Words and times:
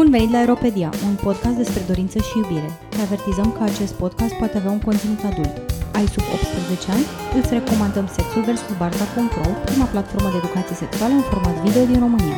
Bun 0.00 0.10
venit 0.10 0.32
la 0.32 0.38
Aeropedia, 0.38 0.90
un 1.08 1.14
podcast 1.14 1.56
despre 1.56 1.82
dorință 1.86 2.18
și 2.18 2.38
iubire. 2.38 2.70
Te 2.88 3.00
avertizăm 3.00 3.52
că 3.52 3.62
acest 3.62 3.94
podcast 3.94 4.34
poate 4.34 4.56
avea 4.56 4.70
un 4.70 4.80
conținut 4.80 5.20
adult. 5.30 5.54
Ai 5.92 6.06
sub 6.06 6.22
18 6.34 6.90
ani? 6.90 7.04
Îți 7.38 7.52
recomandăm 7.58 8.06
Sexul 8.06 8.42
vs. 8.42 8.62
Barca.ro, 8.78 9.50
prima 9.64 9.84
platformă 9.84 10.28
de 10.30 10.36
educație 10.36 10.76
sexuală 10.76 11.12
în 11.12 11.20
format 11.20 11.54
video 11.66 11.84
din 11.84 11.98
România. 11.98 12.36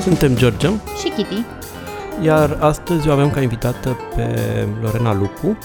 Suntem 0.00 0.36
George, 0.36 0.68
Și 1.00 1.08
Kitty, 1.16 1.40
iar 2.22 2.56
astăzi 2.60 3.08
o 3.08 3.12
avem 3.12 3.30
ca 3.30 3.40
invitată 3.40 3.96
pe 4.14 4.26
Lorena 4.82 5.14
Lupu, 5.14 5.58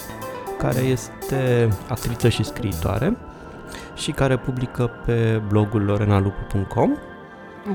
care 0.58 0.80
este 0.80 1.70
actriță 1.90 2.30
și 2.30 2.44
scriitoare 2.44 3.18
și 3.96 4.12
care 4.12 4.38
publică 4.38 4.90
pe 5.06 5.42
blogul 5.48 5.84
lorenalupu.com. 5.84 6.92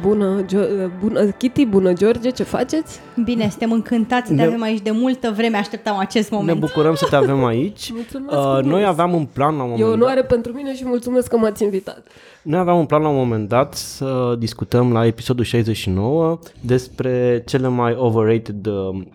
Bună, 0.01 0.43
Gio- 0.45 0.91
bună, 1.01 1.25
Kitty, 1.25 1.67
bună, 1.67 1.93
George, 1.93 2.31
ce 2.31 2.43
faceți? 2.43 3.01
bine, 3.25 3.49
suntem 3.49 3.73
încântați 3.73 4.27
să 4.29 4.35
te 4.35 4.41
Ne- 4.41 4.47
avem 4.47 4.63
aici 4.63 4.81
de 4.83 4.91
multă 4.91 5.33
vreme, 5.37 5.57
așteptam 5.57 5.99
acest 5.99 6.31
Ne 6.31 6.37
moment. 6.37 6.61
bucurăm 6.61 6.95
să 6.95 7.07
te 7.11 7.17
avem 7.17 7.45
aici. 7.45 7.91
Mulțumesc 7.95 8.33
Uh, 8.37 8.43
frumos. 8.43 8.65
noi 8.73 8.85
aveam 8.85 9.15
un 9.15 9.25
plan 9.33 9.57
la 9.57 9.63
un 9.63 9.71
E 9.71 9.73
o 9.73 9.77
moment 9.77 9.89
dat. 9.93 10.01
onoare 10.01 10.23
pentru 10.23 10.53
mine 10.53 10.75
și 10.75 10.83
mulțumesc 10.87 11.29
că 11.29 11.37
m-ați 11.37 11.63
invitat. 11.63 12.03
Noi 12.43 12.59
aveam 12.59 12.79
un 12.79 12.87
plan 12.87 13.03
la 13.03 13.09
un 13.09 13.17
moment 13.17 13.49
dat 13.49 13.75
să 13.75 14.35
discutăm 14.39 14.93
la 14.93 15.07
episodul 15.07 15.45
69 15.45 16.39
despre 16.61 17.43
cele 17.47 17.69
mai 17.69 17.95
overrated 17.99 18.67
uh, 18.67 18.75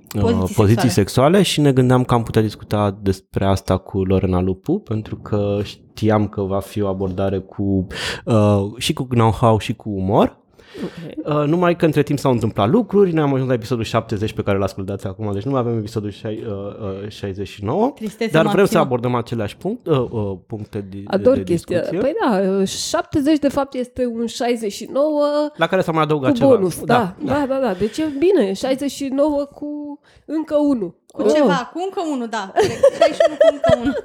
Poziții 0.09 0.29
poziții, 0.39 0.55
poziții 0.55 0.89
sexuale 0.89 1.41
și 1.41 1.61
ne 1.61 1.71
gândeam 1.71 2.03
că 2.03 2.13
am 2.13 2.23
putea 2.23 2.41
discuta 2.41 2.97
despre 3.01 3.45
asta 3.45 3.77
cu 3.77 4.03
Lorena 4.03 4.41
Lupu 4.41 4.79
pentru 4.79 5.15
că 5.15 5.59
știam 5.63 6.27
că 6.27 6.41
va 6.41 6.59
fi 6.59 6.81
o 6.81 6.87
abordare 6.87 7.39
cu 7.39 7.87
uh, 8.25 8.63
și 8.77 8.93
cu 8.93 9.03
know-how 9.03 9.57
și 9.57 9.73
cu 9.73 9.89
umor. 9.89 10.41
Okay. 10.83 11.41
Uh, 11.41 11.47
numai 11.47 11.75
că 11.75 11.85
între 11.85 12.03
timp 12.03 12.19
s-au 12.19 12.31
întâmplat 12.31 12.69
lucruri, 12.69 13.11
noi 13.13 13.23
am 13.23 13.33
ajuns 13.33 13.47
la 13.47 13.53
episodul 13.53 13.83
70 13.83 14.33
pe 14.33 14.41
care 14.41 14.57
l 14.57 14.61
ascultați 14.61 15.07
acum, 15.07 15.31
deci 15.33 15.43
nu 15.43 15.51
mai 15.51 15.59
avem 15.59 15.77
episodul 15.77 16.09
șai- 16.09 16.43
uh, 16.47 17.01
uh, 17.03 17.09
69, 17.09 17.91
Tristețe 17.95 18.31
dar 18.31 18.41
vrem 18.41 18.53
să 18.55 18.59
maximă. 18.61 18.81
abordăm 18.81 19.15
aceleași 19.15 19.57
punct, 19.57 19.87
uh, 19.87 19.97
uh, 20.09 20.37
puncte 20.47 20.79
de, 20.89 21.03
Ador 21.05 21.33
de, 21.33 21.39
de 21.41 21.51
chestia. 21.51 21.79
discuție. 21.79 22.01
Păi 22.01 22.13
da, 22.29 22.63
70 22.65 23.39
de 23.39 23.47
fapt 23.49 23.73
este 23.73 24.05
un 24.05 24.25
69 24.27 25.25
La 25.55 25.67
care 25.67 25.81
s-a 25.81 25.91
mai 25.91 26.03
adăugat 26.03 26.31
cu 26.31 26.37
ceva. 26.37 26.49
bonus. 26.55 26.83
Da, 26.83 27.15
da, 27.25 27.45
da, 27.47 27.59
da. 27.59 27.73
Deci 27.73 27.97
e 27.97 28.03
bine, 28.19 28.53
69 28.53 29.45
cu 29.53 29.99
încă 30.25 30.55
unul. 30.69 31.01
Cu 31.15 31.29
ceva, 31.33 31.69
cu 31.73 31.79
încă 31.83 32.01
unul, 32.11 32.27
da. 32.27 32.51
corect. 32.55 32.81
61 32.99 33.35
cu 33.37 33.47
încă 33.53 33.77
unul. 33.81 34.03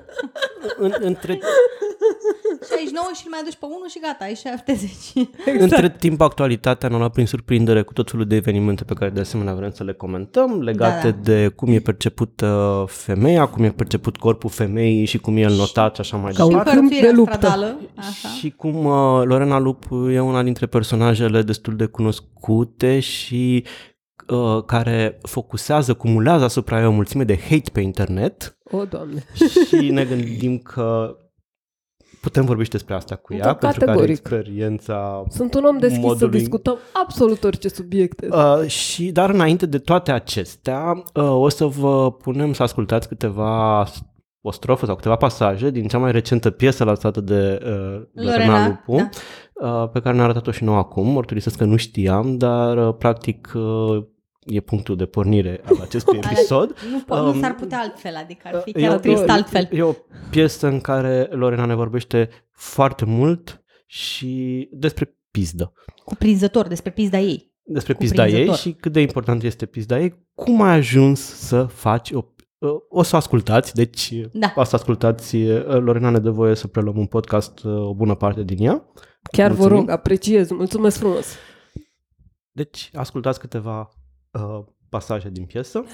În, 0.84 0.92
între, 1.00 1.38
69 2.70 3.06
și 3.14 3.22
îl 3.24 3.30
mai 3.30 3.38
aduci 3.40 3.54
pe 3.56 3.64
unul 3.64 3.88
și 3.88 3.98
gata, 4.00 4.24
ai 4.24 4.34
70. 4.34 4.90
Exact. 5.46 5.60
între 5.60 5.90
timp, 5.90 6.20
actualitatea 6.20 6.88
ne-a 6.88 6.98
luat 6.98 7.12
prin 7.12 7.26
surprindere 7.26 7.82
cu 7.82 7.92
tot 7.92 8.10
felul 8.10 8.26
de 8.26 8.36
evenimente 8.36 8.84
pe 8.84 8.94
care 8.94 9.10
de 9.10 9.20
asemenea 9.20 9.54
vrem 9.54 9.70
să 9.70 9.84
le 9.84 9.92
comentăm, 9.92 10.60
legate 10.62 11.10
Da, 11.10 11.16
da, 11.16 11.22
de 11.22 11.48
cum 11.56 11.68
e 11.72 11.78
percepută 11.78 12.84
femeia, 12.88 13.46
cum 13.46 13.64
e 13.64 13.70
perceput 13.70 14.16
corpul 14.16 14.50
femeii 14.50 15.04
și 15.04 15.18
cum 15.18 15.36
e 15.36 15.40
el 15.40 15.52
notat 15.54 15.94
și 15.94 16.00
așa 16.00 16.16
mai 16.16 16.32
Ca 16.32 16.42
un 16.44 16.48
departe. 16.50 16.70
câmp 16.74 16.88
de 16.90 16.94
Hărțuirea 16.94 17.18
luptă. 17.18 17.36
stradală, 17.36 17.78
așa. 17.96 18.28
Și 18.28 18.50
cum 18.50 18.84
uh, 18.84 19.22
Lorena 19.24 19.58
Lupu 19.58 20.10
e 20.10 20.20
una 20.20 20.42
dintre 20.42 20.66
personajele 20.66 21.42
destul 21.42 21.76
de 21.76 21.84
cunoscute 21.86 23.00
și 23.00 23.64
uh, 24.30 24.64
care 24.66 25.18
focusează, 25.22 25.94
cumulează 25.94 26.44
asupra 26.44 26.78
ei 26.80 26.86
o 26.86 26.90
mulțime 26.90 27.24
de 27.24 27.38
hate 27.50 27.70
pe 27.72 27.80
internet 27.80 28.58
O, 28.70 28.84
Doamne. 28.84 29.24
și 29.68 29.90
ne 29.90 30.04
gândim 30.04 30.58
că 30.58 31.16
putem 32.20 32.44
vorbi 32.44 32.64
și 32.64 32.70
despre 32.70 32.94
asta 32.94 33.16
cu 33.16 33.34
ea, 33.34 33.42
Da, 33.44 33.54
pentru 33.54 33.78
că 33.78 33.84
are 33.84 33.84
categoric. 33.98 34.10
experiența 34.18 35.24
Sunt 35.28 35.54
un 35.54 35.64
om 35.64 35.78
deschis 35.78 35.98
Modului- 36.02 36.32
să 36.32 36.38
discutăm 36.38 36.76
absolut 36.92 37.44
orice 37.44 37.68
subiecte. 37.68 38.28
Uh, 38.30 38.66
și, 38.66 39.10
dar 39.10 39.30
înainte 39.30 39.66
de 39.66 39.78
toate 39.78 40.10
acestea, 40.12 41.02
uh, 41.14 41.22
o 41.30 41.48
să 41.48 41.64
vă 41.64 42.12
punem 42.12 42.52
să 42.52 42.62
ascultați 42.62 43.08
câteva 43.08 43.86
o 44.40 44.50
strofă 44.50 44.86
sau 44.86 44.94
câteva 44.94 45.16
pasaje 45.16 45.70
din 45.70 45.86
cea 45.88 45.98
mai 45.98 46.12
recentă 46.12 46.50
piesă 46.50 46.84
lansată 46.84 47.20
de 47.20 47.58
uh, 47.62 48.02
Lorena, 48.12 48.30
Lorena, 48.46 48.66
Lupu, 48.68 48.96
da. 48.96 49.82
uh, 49.82 49.90
pe 49.92 50.00
care 50.00 50.14
ne-a 50.14 50.24
arătat-o 50.24 50.50
și 50.50 50.64
nou 50.64 50.74
acum. 50.74 51.06
Mărturisesc 51.08 51.56
că 51.56 51.64
nu 51.64 51.76
știam, 51.76 52.36
dar 52.36 52.88
uh, 52.88 52.94
practic 52.98 53.52
uh, 53.54 54.04
e 54.48 54.60
punctul 54.60 54.96
de 54.96 55.06
pornire 55.06 55.60
al 55.64 55.78
acestui 55.86 56.18
episod. 56.30 56.74
Nu, 56.90 57.00
po- 57.02 57.18
nu 57.20 57.28
Um, 57.28 57.40
s-ar 57.40 57.54
putea 57.54 57.78
altfel, 57.78 58.14
adică 58.16 58.48
ar 58.52 58.60
fi 58.64 58.70
E 58.70 58.80
chiar 58.80 58.94
o- 58.96 58.98
trist 58.98 59.28
altfel. 59.28 59.68
E 59.72 59.82
o 59.82 59.94
piesă 60.30 60.66
în 60.66 60.80
care 60.80 61.28
Lorena 61.30 61.64
ne 61.64 61.74
vorbește 61.74 62.28
foarte 62.52 63.04
mult 63.04 63.62
și 63.86 64.68
despre 64.72 65.16
pizdă. 65.30 65.72
Cuprinzător 66.04 66.66
despre 66.66 66.90
pizda 66.90 67.18
ei. 67.18 67.52
despre 67.62 67.94
pizda 67.94 68.22
ei 68.26 68.30
Cuprinzător. 68.30 68.58
și 68.60 68.72
cât 68.72 68.92
de 68.92 69.00
important 69.00 69.42
este 69.42 69.66
pizda 69.66 70.00
ei, 70.00 70.26
cum 70.34 70.62
ai 70.62 70.74
ajuns 70.76 71.20
să 71.20 71.62
faci 71.64 72.10
o 72.10 72.24
o 72.88 73.02
să 73.02 73.16
ascultați, 73.16 73.74
deci 73.74 74.12
Da. 74.32 74.52
o 74.56 74.64
să 74.64 74.74
ascultați, 74.76 75.36
Lorena 75.66 76.10
ne 76.10 76.18
dă 76.18 76.30
voie 76.30 76.54
să 76.54 76.66
preluăm 76.66 76.96
un 76.98 77.06
podcast 77.06 77.64
o 77.64 77.94
bună 77.94 78.14
parte 78.14 78.42
din 78.42 78.64
ea. 78.66 78.84
Chiar 79.32 79.50
vă 79.50 79.56
mulțumim. 79.56 79.78
rog, 79.80 79.90
apreciez. 79.90 80.50
Mulțumesc 80.50 80.98
frumos. 80.98 81.26
Deci 82.52 82.90
ascultați 82.94 83.40
câteva 83.40 83.88
uh, 84.30 84.64
pasaje 84.88 85.28
din 85.28 85.44
piesă. 85.44 85.84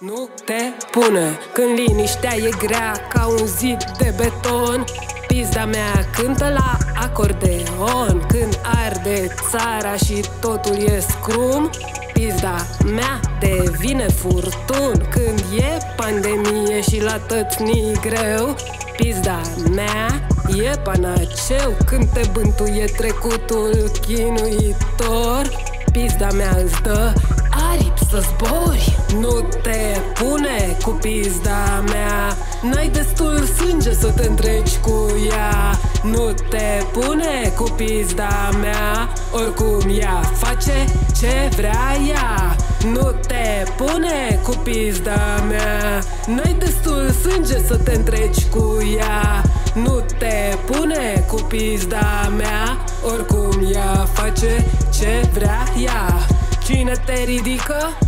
Nu 0.00 0.28
te 0.44 0.62
pune 0.90 1.38
când 1.52 1.78
liniștea 1.78 2.36
e 2.36 2.50
grea 2.58 2.92
ca 3.08 3.26
un 3.26 3.46
zid 3.46 3.84
de 3.98 4.14
beton. 4.16 4.84
Pizda 5.26 5.64
mea 5.64 6.04
cântă 6.16 6.48
la 6.48 6.76
acordeon 7.00 8.26
Când 8.28 8.60
arde 8.84 9.26
țara 9.50 9.96
și 9.96 10.24
totul 10.40 10.76
e 10.76 11.00
scrum. 11.00 11.70
Pizda 12.12 12.56
mea 12.94 13.20
devine 13.40 14.08
furtun 14.08 15.06
Când 15.10 15.44
e 15.56 15.78
pandemie 15.96 16.80
și 16.80 17.02
la 17.02 17.18
tăți 17.18 17.62
ni 17.62 17.92
greu. 18.00 18.56
Pizda 18.96 19.40
mea 19.74 20.28
e 20.64 20.78
panaceu 20.78 21.76
Când 21.86 22.08
te 22.12 22.20
bântuie 22.32 22.84
trecutul 22.84 23.90
chinuitor. 24.00 25.48
Pizda 25.92 26.30
mea 26.30 26.56
îți 26.56 26.82
dă 26.82 27.12
aripi 27.50 28.04
să 28.10 28.22
zbori? 28.28 28.96
Nu 29.20 29.48
te 29.62 30.00
pune 30.14 30.76
cu 30.84 30.90
pizda 30.90 31.84
mea. 31.86 32.36
N-ai 32.62 32.88
destul 32.88 33.44
sânge 33.56 33.94
să 33.94 34.10
te 34.10 34.26
întreci 34.26 34.76
cu 34.76 35.06
ea. 35.28 35.78
Nu 36.02 36.32
te 36.48 36.82
pune 36.92 37.52
cu 37.56 37.62
pizda 37.76 38.50
mea. 38.60 39.08
Oricum 39.32 39.98
ea 39.98 40.20
face 40.34 40.84
ce 41.20 41.50
vrea 41.56 41.96
ea. 42.08 42.56
Nu 42.92 43.14
te 43.26 43.64
pune 43.76 44.40
cu 44.42 44.50
pizda 44.62 45.44
mea. 45.48 46.02
N-ai 46.26 46.56
destul 46.58 47.10
sânge 47.22 47.58
să 47.66 47.76
te 47.76 47.94
întreci 47.94 48.42
cu 48.44 48.78
ea. 48.96 49.42
Nu 49.74 50.02
te 50.18 50.56
pune 50.66 51.24
cu 51.28 51.34
pizda 51.34 52.32
mea. 52.36 52.84
Oricum 53.12 53.70
ea 53.72 54.06
face 54.12 54.66
ce 54.90 55.28
vrea 55.32 55.64
ea 55.84 56.38
Cine 56.70 56.92
te 57.04 57.24
ridică? 57.24 57.98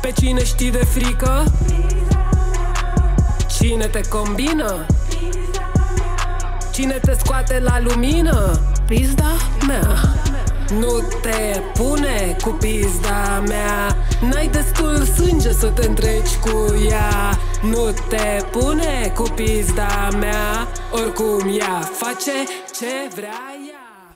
Pe 0.00 0.12
cine 0.12 0.44
știi 0.44 0.70
de 0.70 0.84
frică? 0.84 1.44
Cine 3.58 3.86
te 3.86 4.00
combină? 4.08 4.86
Cine 6.72 6.92
te 6.92 7.16
scoate 7.18 7.58
la 7.58 7.80
lumină? 7.80 8.60
Pizda 8.86 9.32
mea 9.66 9.98
Nu 10.78 11.00
te 11.20 11.60
pune 11.74 12.36
cu 12.42 12.50
pizda 12.50 13.42
mea 13.46 13.96
N-ai 14.20 14.48
destul 14.48 15.04
sânge 15.04 15.52
să 15.52 15.66
te 15.66 15.86
întreci 15.86 16.36
cu 16.36 16.74
ea 16.90 17.38
Nu 17.62 17.90
te 18.08 18.44
pune 18.50 19.12
cu 19.14 19.22
pizda 19.22 20.08
mea 20.18 20.68
Oricum 20.92 21.58
ea 21.58 21.80
face 21.80 22.32
ce 22.78 23.14
vrea 23.14 23.42
ea 23.70 24.14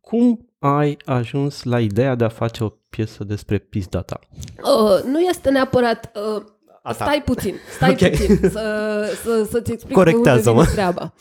Cum 0.00 0.49
ai 0.62 0.96
ajuns 1.04 1.62
la 1.62 1.80
ideea 1.80 2.14
de 2.14 2.24
a 2.24 2.28
face 2.28 2.64
o 2.64 2.68
piesă 2.68 3.24
despre 3.24 3.58
pizda 3.58 4.02
ta? 4.02 4.18
Uh, 4.62 5.02
nu 5.04 5.20
este 5.20 5.50
neapărat... 5.50 6.10
Uh, 6.36 6.42
A 6.82 6.92
ta. 6.92 7.04
stai 7.04 7.22
puțin, 7.22 7.54
stai 7.76 7.90
Ok. 8.02 8.10
puțin 8.10 8.36
să, 8.50 9.04
să, 9.24 9.44
să-ți 9.50 9.72
explic 9.72 9.94
de 9.94 10.00
unde 10.00 10.10
Corectează-mă. 10.10 10.60
vine 10.62 10.72
treaba. 10.74 11.14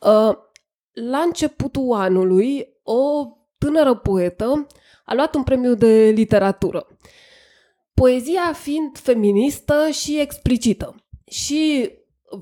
Uh, 0.00 0.36
la 1.10 1.18
începutul 1.18 1.92
anului, 1.94 2.66
o 2.82 3.26
tânără 3.58 3.94
poetă 3.94 4.66
a 5.04 5.14
luat 5.14 5.34
un 5.34 5.42
premiu 5.42 5.74
de 5.74 6.12
literatură. 6.14 6.86
Poezia 7.94 8.52
fiind 8.52 8.98
feministă 8.98 9.74
și 9.90 10.20
explicită. 10.20 10.94
Și 11.26 11.90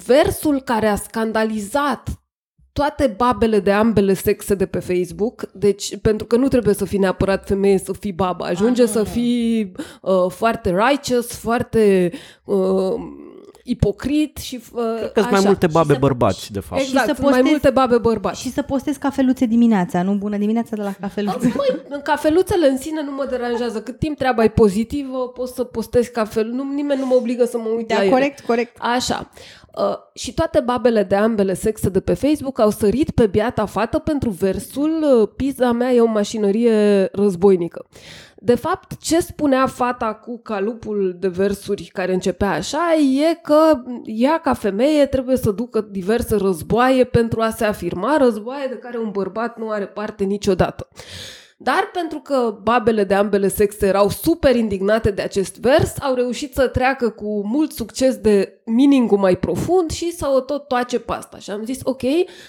versul 0.06 0.60
care 0.60 0.86
a 0.88 0.96
scandalizat 0.96 2.08
toate 2.72 3.14
babele 3.16 3.60
de 3.60 3.72
ambele 3.72 4.14
sexe 4.14 4.54
de 4.54 4.66
pe 4.66 4.78
Facebook, 4.78 5.50
deci 5.52 5.96
pentru 5.98 6.26
că 6.26 6.36
nu 6.36 6.48
trebuie 6.48 6.74
să 6.74 6.84
fii 6.84 6.98
neapărat 6.98 7.46
femeie 7.46 7.78
să 7.78 7.92
fii 7.92 8.12
babă, 8.12 8.44
ajunge 8.44 8.82
Ah. 8.82 8.88
să 8.88 9.04
fii 9.04 9.72
uh, 10.02 10.12
foarte 10.30 10.74
righteous, 10.88 11.26
foarte 11.26 12.10
uh, 12.44 12.94
ipocrit 13.64 14.36
și 14.36 14.60
uh, 14.72 14.82
Cred 14.98 15.12
că 15.12 15.20
sunt 15.20 15.30
mai 15.30 15.38
așa. 15.38 15.48
multe 15.48 15.66
babe 15.66 15.92
să- 15.92 15.98
bărbați, 15.98 16.52
de 16.52 16.60
fapt. 16.60 16.80
Exact, 16.80 17.06
să 17.06 17.12
sunt 17.14 17.30
mai 17.30 17.40
postezi- 17.40 17.50
multe 17.50 17.70
babe 17.70 17.98
bărbați. 17.98 18.40
Și 18.40 18.50
să 18.52 18.62
postezi 18.62 18.98
cafeluțe 18.98 19.46
dimineața, 19.46 20.02
nu 20.02 20.12
bună 20.14 20.36
dimineața 20.36 20.76
de 20.76 20.82
la 20.82 20.92
cafeluțe. 21.00 21.52
Măi, 21.56 21.80
în 21.88 22.00
cafeluțele 22.02 22.68
în 22.68 22.78
sine 22.78 23.02
nu 23.02 23.12
mă 23.12 23.26
deranjează. 23.30 23.80
Cât 23.82 23.98
timp 23.98 24.16
treaba 24.18 24.44
e 24.44 24.48
pozitivă, 24.48 25.28
poți 25.28 25.54
să 25.54 25.64
postezi 25.64 26.10
cafel. 26.10 26.46
Nu, 26.46 26.72
nimeni 26.74 27.00
nu 27.00 27.06
mă 27.06 27.14
obligă 27.14 27.44
să 27.44 27.58
mă 27.58 27.68
uit 27.76 27.90
la 27.90 27.96
Da, 27.96 28.02
ele. 28.02 28.10
corect, 28.12 28.40
corect. 28.40 28.76
Așa. 28.80 29.30
Uh, 29.78 29.96
și 30.14 30.34
toate 30.34 30.60
babele 30.60 31.02
de 31.02 31.14
ambele 31.14 31.54
sexe 31.54 31.88
de 31.88 32.00
pe 32.00 32.14
Facebook 32.14 32.58
au 32.58 32.70
sărit 32.70 33.10
pe 33.10 33.26
biata 33.26 33.66
fată 33.66 33.98
pentru 33.98 34.30
versul 34.30 35.20
uh, 35.20 35.28
Pizza 35.36 35.72
mea 35.72 35.92
e 35.92 36.00
o 36.00 36.06
mașinărie 36.06 37.08
războinică. 37.12 37.86
De 38.36 38.54
fapt, 38.54 38.96
ce 39.00 39.20
spunea 39.20 39.66
fata 39.66 40.14
cu 40.14 40.38
calupul 40.38 41.16
de 41.18 41.28
versuri 41.28 41.90
care 41.92 42.12
începea 42.12 42.50
așa 42.50 42.94
e 43.30 43.34
că 43.34 43.82
ea, 44.04 44.38
ca 44.38 44.54
femeie, 44.54 45.06
trebuie 45.06 45.36
să 45.36 45.50
ducă 45.50 45.80
diverse 45.80 46.36
războaie 46.36 47.04
pentru 47.04 47.40
a 47.40 47.50
se 47.50 47.64
afirma, 47.64 48.16
războaie 48.16 48.66
de 48.68 48.76
care 48.76 48.98
un 48.98 49.10
bărbat 49.10 49.58
nu 49.58 49.70
are 49.70 49.86
parte 49.86 50.24
niciodată. 50.24 50.88
Dar 51.60 51.90
pentru 51.92 52.18
că 52.18 52.58
babele 52.62 53.04
de 53.04 53.14
ambele 53.14 53.48
sexe 53.48 53.86
erau 53.86 54.08
super 54.08 54.56
indignate 54.56 55.10
de 55.10 55.22
acest 55.22 55.56
vers, 55.60 56.00
au 56.00 56.14
reușit 56.14 56.54
să 56.54 56.68
treacă 56.68 57.10
cu 57.10 57.46
mult 57.46 57.72
succes 57.72 58.16
de 58.16 58.60
meaning 58.64 59.10
mai 59.10 59.36
profund 59.36 59.90
și 59.90 60.12
să 60.12 60.28
o 60.34 60.40
tot 60.40 60.68
toace 60.68 60.98
pe 60.98 61.12
asta. 61.12 61.38
Și 61.38 61.50
am 61.50 61.64
zis, 61.64 61.80
ok, 61.82 62.02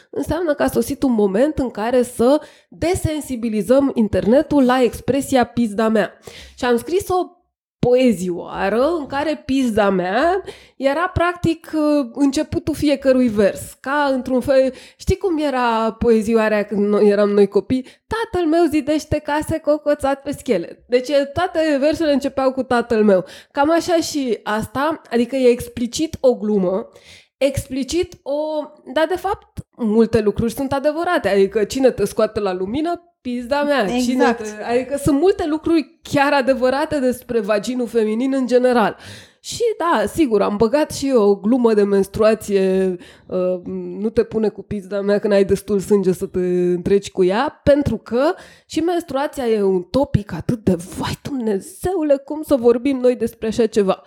înseamnă 0.10 0.54
că 0.54 0.64
a 0.64 0.68
sosit 0.68 1.04
un 1.04 1.12
moment 1.12 1.58
în 1.58 1.70
care 1.70 2.04
să 2.04 2.42
desensibilizăm 2.70 3.92
internetul 3.94 4.66
la 4.66 4.82
expresia 4.82 5.44
pizda 5.44 5.88
mea. 5.88 6.14
Și 6.58 6.66
am 6.66 6.78
scris 6.78 7.08
o 7.08 7.39
poezioară 7.80 8.86
în 9.00 9.06
care 9.06 9.44
pizda 9.46 9.90
mea 9.90 10.44
era 10.78 11.08
practic 11.08 11.72
uh, 11.74 12.10
începutul 12.14 12.76
fiecărui 12.76 13.28
vers. 13.28 13.78
Ca 13.80 14.10
într-un 14.14 14.42
fel... 14.42 14.74
Știi 14.98 15.18
cum 15.18 15.38
era 15.38 15.92
poezioarea 15.92 16.64
când 16.64 16.88
noi 16.88 17.08
eram 17.08 17.30
noi 17.30 17.48
copii? 17.48 17.86
Tatăl 18.08 18.48
meu 18.50 18.66
zidește 18.70 19.20
case 19.20 19.60
cocoțat 19.60 20.22
pe 20.22 20.32
schele. 20.32 20.84
Deci 20.88 21.10
toate 21.34 21.78
versurile 21.80 22.14
începeau 22.14 22.52
cu 22.52 22.64
tatăl 22.64 23.04
meu. 23.04 23.26
Cam 23.52 23.72
așa 23.72 23.96
și 23.96 24.40
asta, 24.44 25.02
adică 25.10 25.36
e 25.36 25.50
explicit 25.50 26.18
o 26.20 26.36
glumă, 26.36 26.90
explicit 27.38 28.20
o... 28.24 28.64
Dar 28.94 29.06
de 29.08 29.16
fapt, 29.16 29.60
multe 29.76 30.22
lucruri 30.22 30.54
sunt 30.54 30.74
adevărate. 30.74 31.30
Adică 31.30 31.64
cine 31.64 31.92
te 31.92 32.06
scoate 32.06 32.40
la 32.40 32.54
lumină, 32.54 33.09
pizda 33.22 33.64
mea. 33.64 33.86
Cine 33.86 33.98
Exact. 33.98 34.44
te... 34.44 34.64
Adică 34.64 34.98
sunt 34.98 35.20
multe 35.20 35.46
lucruri 35.48 36.00
chiar 36.02 36.34
adevărate 36.34 37.00
despre 37.00 37.40
vaginul 37.40 37.88
feminin 37.88 38.34
în 38.34 38.48
general. 38.48 38.98
Și 39.42 39.64
da, 39.78 40.06
sigur, 40.06 40.42
am 40.42 40.58
băgat 40.58 40.92
și 40.92 41.08
eu 41.08 41.30
o 41.30 41.36
glumă 41.36 41.74
de 41.74 41.84
menstruație, 41.84 42.96
uh, 43.28 43.62
nu 44.00 44.10
te 44.10 44.24
pune 44.24 44.50
cu 44.50 44.62
pizda 44.62 45.02
mea 45.02 45.20
când 45.20 45.34
ai 45.34 45.46
destul 45.46 45.80
sânge 45.80 46.12
să 46.12 46.26
te 46.26 46.40
întreci 46.40 47.12
cu 47.12 47.24
ea, 47.24 47.60
pentru 47.64 47.98
că 47.98 48.34
și 48.66 48.80
menstruația 48.80 49.48
e 49.48 49.62
un 49.62 49.82
topic 49.82 50.34
atât 50.34 50.64
de, 50.64 50.76
vai 50.98 51.20
Dumnezeule, 51.22 52.18
cum 52.18 52.42
să 52.42 52.56
vorbim 52.56 52.98
noi 52.98 53.16
despre 53.16 53.48
așa 53.48 53.66
ceva. 53.66 54.04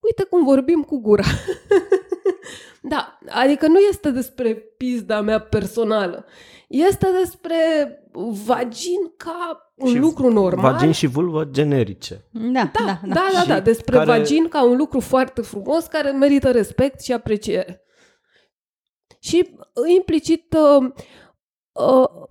Uite 0.00 0.24
cum 0.24 0.44
vorbim 0.44 0.82
cu 0.82 1.00
gura. 1.00 1.24
da, 2.92 3.18
adică 3.28 3.66
nu 3.66 3.78
este 3.78 4.10
despre 4.10 4.54
pizda 4.54 5.20
mea 5.20 5.40
personală. 5.40 6.24
Este 6.68 7.06
despre 7.22 7.56
vagin 8.44 9.12
ca 9.16 9.70
un 9.74 9.88
Și 9.88 9.98
lucru 9.98 10.32
normal. 10.32 10.72
Vagin 10.72 10.92
și 10.92 11.06
vulvă 11.06 11.44
generice. 11.44 12.28
Da, 12.32 12.48
Da, 12.52 12.70
da, 12.84 12.98
da. 13.02 13.14
da, 13.14 13.28
da, 13.32 13.40
Și 13.40 13.48
da, 13.48 13.60
despre 13.60 13.96
care- 13.96 14.18
vagin 14.18 14.48
ca 14.48 14.64
un 14.64 14.76
lucru 14.76 15.00
foarte 15.00 15.40
frumos 15.40 15.84
care 15.86 16.10
merită 16.10 16.50
respect 16.50 17.00
și 17.00 17.12
apreciere. 17.12 17.80
Și 19.20 19.50
uh, 19.56 19.94
implicit, 19.96 20.56
uh, 20.58 20.82
uh, 20.84 20.92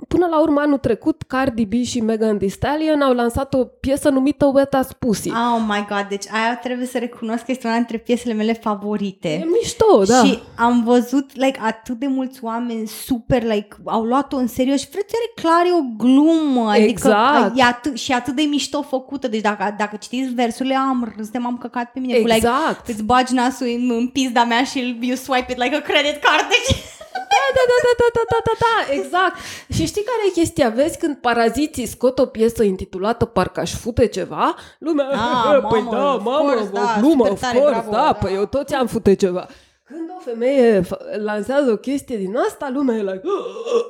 până 0.07 0.27
la 0.29 0.41
urmă 0.41 0.59
anul 0.59 0.77
trecut, 0.77 1.21
Cardi 1.21 1.65
B 1.65 1.73
și 1.83 2.01
Megan 2.01 2.37
Thee 2.37 2.49
Stallion 2.49 3.01
au 3.01 3.13
lansat 3.13 3.53
o 3.53 3.63
piesă 3.63 4.09
numită 4.09 4.45
Wet 4.45 4.73
As 4.73 4.93
Pussy. 4.93 5.29
Oh 5.29 5.63
my 5.67 5.85
god, 5.89 6.05
deci 6.09 6.25
aia 6.31 6.57
trebuie 6.57 6.87
să 6.87 6.97
recunosc 6.97 7.45
că 7.45 7.51
este 7.51 7.67
una 7.67 7.75
dintre 7.75 7.97
piesele 7.97 8.33
mele 8.33 8.53
favorite. 8.53 9.29
E 9.29 9.45
mișto, 9.61 10.03
da. 10.03 10.23
Și 10.23 10.39
am 10.55 10.83
văzut 10.83 11.35
like, 11.35 11.59
atât 11.63 11.99
de 11.99 12.07
mulți 12.07 12.39
oameni 12.43 12.87
super, 12.87 13.43
like, 13.43 13.75
au 13.85 14.03
luat-o 14.03 14.37
în 14.37 14.47
serios 14.47 14.79
și 14.79 14.87
frate, 14.87 15.05
are 15.13 15.47
clar 15.47 15.65
e 15.65 15.77
o 15.79 15.95
glumă. 15.97 16.69
Adică 16.69 16.89
Exact. 16.89 17.59
e 17.59 17.63
atât, 17.63 17.97
și 17.97 18.11
atât 18.11 18.35
de 18.35 18.41
mișto 18.41 18.81
făcută. 18.81 19.27
Deci 19.27 19.41
dacă, 19.41 19.75
dacă 19.77 19.95
citiți 19.95 20.33
versurile, 20.33 20.75
am 20.75 21.13
râs 21.17 21.29
de 21.29 21.37
m-am 21.37 21.57
căcat 21.57 21.91
pe 21.91 21.99
mine. 21.99 22.13
Cu, 22.13 22.25
like, 22.25 22.35
Exact. 22.35 22.87
îți 22.87 23.03
bagi 23.03 23.33
nasul 23.33 23.67
în, 23.67 23.91
în 23.91 24.07
pizda 24.07 24.43
mea 24.43 24.63
și 24.63 24.97
you 25.01 25.15
swipe 25.15 25.51
it 25.51 25.57
like 25.57 25.75
a 25.75 25.81
credit 25.81 26.21
card. 26.23 26.47
Deci... 26.49 26.93
Da, 27.15 27.43
da, 27.55 27.63
da, 27.69 27.91
da, 27.97 28.07
da, 28.13 28.21
da, 28.29 28.39
da, 28.45 28.51
da, 28.59 28.93
exact. 28.93 29.35
Și 29.73 29.85
știi 29.85 30.03
care 30.03 30.21
e 30.27 30.31
chestia? 30.39 30.69
Vezi 30.69 30.97
când 30.97 31.15
paraziții 31.17 31.85
scot 31.85 32.19
o 32.19 32.25
piesă 32.25 32.63
intitulată 32.63 33.25
Parcă 33.25 33.59
aș 33.59 33.73
fute 33.73 34.05
ceva, 34.07 34.55
lumea, 34.79 35.05
Ah, 35.11 35.61
păi 35.69 35.81
mamă, 35.81 35.97
da, 35.97 36.13
of 36.13 36.23
mamă, 36.23 36.49
course, 36.51 36.69
o 36.71 36.75
da, 36.75 36.95
glumă, 36.99 37.15
super 37.25 37.31
of 37.31 37.39
tare, 37.39 37.57
course, 37.59 37.73
bravo, 37.79 37.91
da, 37.91 38.03
da. 38.03 38.13
păi 38.13 38.33
eu 38.33 38.45
toți 38.45 38.73
am 38.73 38.87
fute 38.87 39.13
ceva. 39.13 39.47
Când 39.85 40.09
o 40.17 40.19
femeie 40.19 40.81
f- 40.81 41.21
lansează 41.23 41.71
o 41.71 41.75
chestie 41.77 42.17
din 42.17 42.35
asta, 42.37 42.69
lumea 42.73 42.95
e 42.95 43.01
like, 43.01 43.21
oh, 43.23 43.85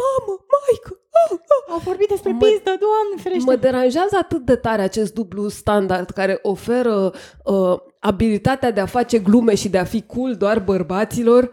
mamă, 0.00 0.38
maică, 0.52 1.00
oh, 1.10 1.30
oh. 1.30 1.72
Au 1.72 1.78
vorbit 1.78 2.08
despre 2.08 2.32
Mă- 2.32 2.38
pizdă, 2.38 2.70
doamne 2.80 3.22
ferește. 3.22 3.50
Mă 3.50 3.56
deranjează 3.56 4.16
atât 4.20 4.44
de 4.44 4.56
tare 4.56 4.82
acest 4.82 5.14
dublu 5.14 5.48
standard 5.48 6.10
care 6.10 6.38
oferă 6.42 7.12
uh, 7.44 7.78
abilitatea 7.98 8.70
de 8.70 8.80
a 8.80 8.86
face 8.86 9.18
glume 9.18 9.54
și 9.54 9.68
de 9.68 9.78
a 9.78 9.84
fi 9.84 10.02
cool 10.02 10.34
doar 10.34 10.58
bărbaților. 10.58 11.50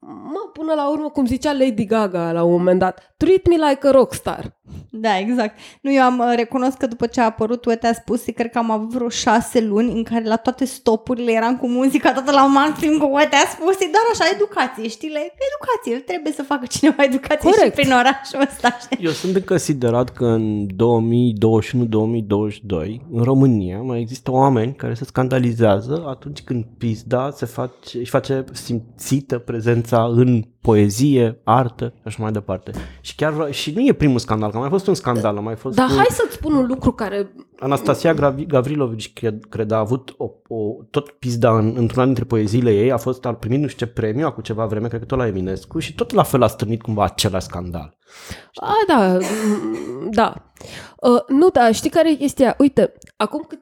Mă, 0.00 0.50
până 0.52 0.74
la 0.74 0.90
urmă, 0.90 1.10
cum 1.10 1.26
zicea 1.26 1.52
Lady 1.52 1.84
Gaga 1.84 2.32
la 2.32 2.42
un 2.42 2.50
moment 2.50 2.78
dat, 2.78 3.14
treat 3.16 3.46
me 3.48 3.54
like 3.68 3.86
a 3.86 3.90
rockstar. 3.90 4.57
Da, 4.90 5.18
exact. 5.18 5.58
Nu, 5.80 5.92
eu 5.92 6.02
am 6.02 6.18
uh, 6.18 6.32
recunosc 6.36 6.76
că 6.76 6.86
după 6.86 7.06
ce 7.06 7.20
a 7.20 7.24
apărut 7.24 7.64
Uite 7.64 7.86
a 7.86 7.92
spus, 7.92 8.24
cred 8.24 8.50
că 8.50 8.58
am 8.58 8.70
avut 8.70 8.90
vreo 8.90 9.08
șase 9.08 9.60
luni 9.60 9.92
în 9.92 10.02
care 10.02 10.24
la 10.24 10.36
toate 10.36 10.64
stopurile 10.64 11.32
eram 11.32 11.56
cu 11.56 11.68
muzica 11.68 12.12
toată 12.12 12.30
la 12.30 12.46
maxim 12.46 12.98
cu 12.98 13.04
Uite 13.04 13.36
a 13.36 13.48
spus, 13.48 13.76
doar 13.78 14.06
așa, 14.12 14.24
educație, 14.34 14.88
știi? 14.88 15.08
Like, 15.08 15.34
educație, 15.50 16.04
trebuie 16.12 16.32
să 16.32 16.42
facă 16.42 16.66
cineva 16.66 17.02
educație 17.02 17.50
Corect. 17.50 17.74
și 17.74 17.80
prin 17.80 17.92
orașul 17.92 18.40
ăsta. 18.50 18.78
știi? 18.80 19.04
Eu 19.06 19.10
sunt 19.10 19.32
de 19.32 19.44
considerat 19.44 20.08
că 20.10 20.24
în 20.24 20.66
2021-2022 20.66 20.76
în 23.12 23.22
România 23.22 23.78
mai 23.80 24.00
există 24.00 24.30
oameni 24.30 24.74
care 24.74 24.94
se 24.94 25.04
scandalizează 25.04 26.04
atunci 26.08 26.42
când 26.42 26.64
pizda 26.78 27.30
se 27.30 27.46
face, 27.46 27.98
își 27.98 28.10
face 28.10 28.44
simțită 28.52 29.38
prezența 29.38 30.04
în 30.14 30.44
poezie, 30.60 31.40
artă 31.44 31.92
și 31.94 32.02
așa 32.04 32.22
mai 32.22 32.32
departe. 32.32 32.72
Și 33.00 33.14
chiar 33.14 33.52
și 33.52 33.72
nu 33.72 33.80
e 33.80 33.92
primul 33.92 34.18
scandal, 34.18 34.50
că 34.50 34.56
a 34.56 34.60
mai 34.60 34.68
fost 34.68 34.86
un 34.86 34.94
scandal, 34.94 35.36
a 35.36 35.40
mai 35.40 35.56
fost 35.56 35.76
Dar 35.76 35.86
cu 35.86 35.94
hai 35.94 36.06
să-ți 36.10 36.34
spun 36.34 36.54
un 36.54 36.66
lucru 36.66 36.92
care... 36.92 37.34
Anastasia 37.58 38.14
Gravi- 38.14 38.46
Gavrilovici, 38.46 39.12
cred, 39.12 39.44
cred, 39.48 39.70
a 39.70 39.78
avut 39.78 40.14
o, 40.16 40.30
o, 40.48 40.58
tot 40.90 41.10
pizda 41.10 41.58
în, 41.58 41.74
într-una 41.76 42.04
dintre 42.04 42.24
poeziile 42.24 42.74
ei, 42.74 42.92
a 42.92 42.96
fost, 42.96 43.24
a 43.24 43.34
primit 43.34 43.60
nu 43.60 43.66
știu 43.66 43.86
ce 43.86 43.92
premiu 43.92 44.26
acum 44.26 44.42
ceva 44.42 44.66
vreme, 44.66 44.88
cred 44.88 45.00
că 45.00 45.06
tot 45.06 45.18
la 45.18 45.26
Eminescu 45.26 45.78
și 45.78 45.94
tot 45.94 46.12
la 46.12 46.22
fel 46.22 46.42
a 46.42 46.46
strânit 46.46 46.82
cumva 46.82 47.04
același 47.04 47.46
scandal. 47.46 47.96
A, 48.54 48.72
da, 48.86 49.18
mm, 49.18 50.10
da. 50.10 50.34
Uh, 50.96 51.20
nu, 51.28 51.48
da, 51.48 51.72
știi 51.72 51.90
care 51.90 52.10
e 52.10 52.14
chestia? 52.14 52.54
Uite, 52.58 52.92
acum 53.16 53.44
cât... 53.48 53.60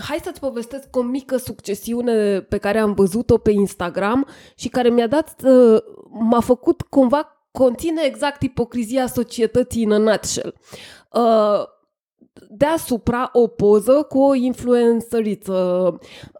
mm, 0.00 0.06
Hai 0.08 0.20
să-ți 0.24 0.40
povestesc 0.40 0.96
o 0.96 1.02
mică 1.02 1.36
succesiune 1.36 2.40
pe 2.40 2.58
care 2.58 2.78
am 2.78 2.92
văzut-o 2.92 3.38
pe 3.38 3.50
Instagram 3.50 4.26
și 4.54 4.68
care 4.68 4.88
mi-a 4.88 5.06
dat, 5.06 5.34
uh, 5.44 5.82
m-a 6.10 6.40
făcut 6.40 6.82
cumva, 6.82 7.48
conține 7.52 8.02
exact 8.04 8.42
ipocrizia 8.42 9.06
societății 9.06 9.84
în 9.84 9.92
a 9.92 9.98
nutshell. 9.98 10.54
Uh, 11.12 11.78
deasupra 12.48 13.30
o 13.32 13.46
poză 13.46 14.06
cu 14.08 14.18
o 14.18 14.34
influențăriță, 14.34 15.54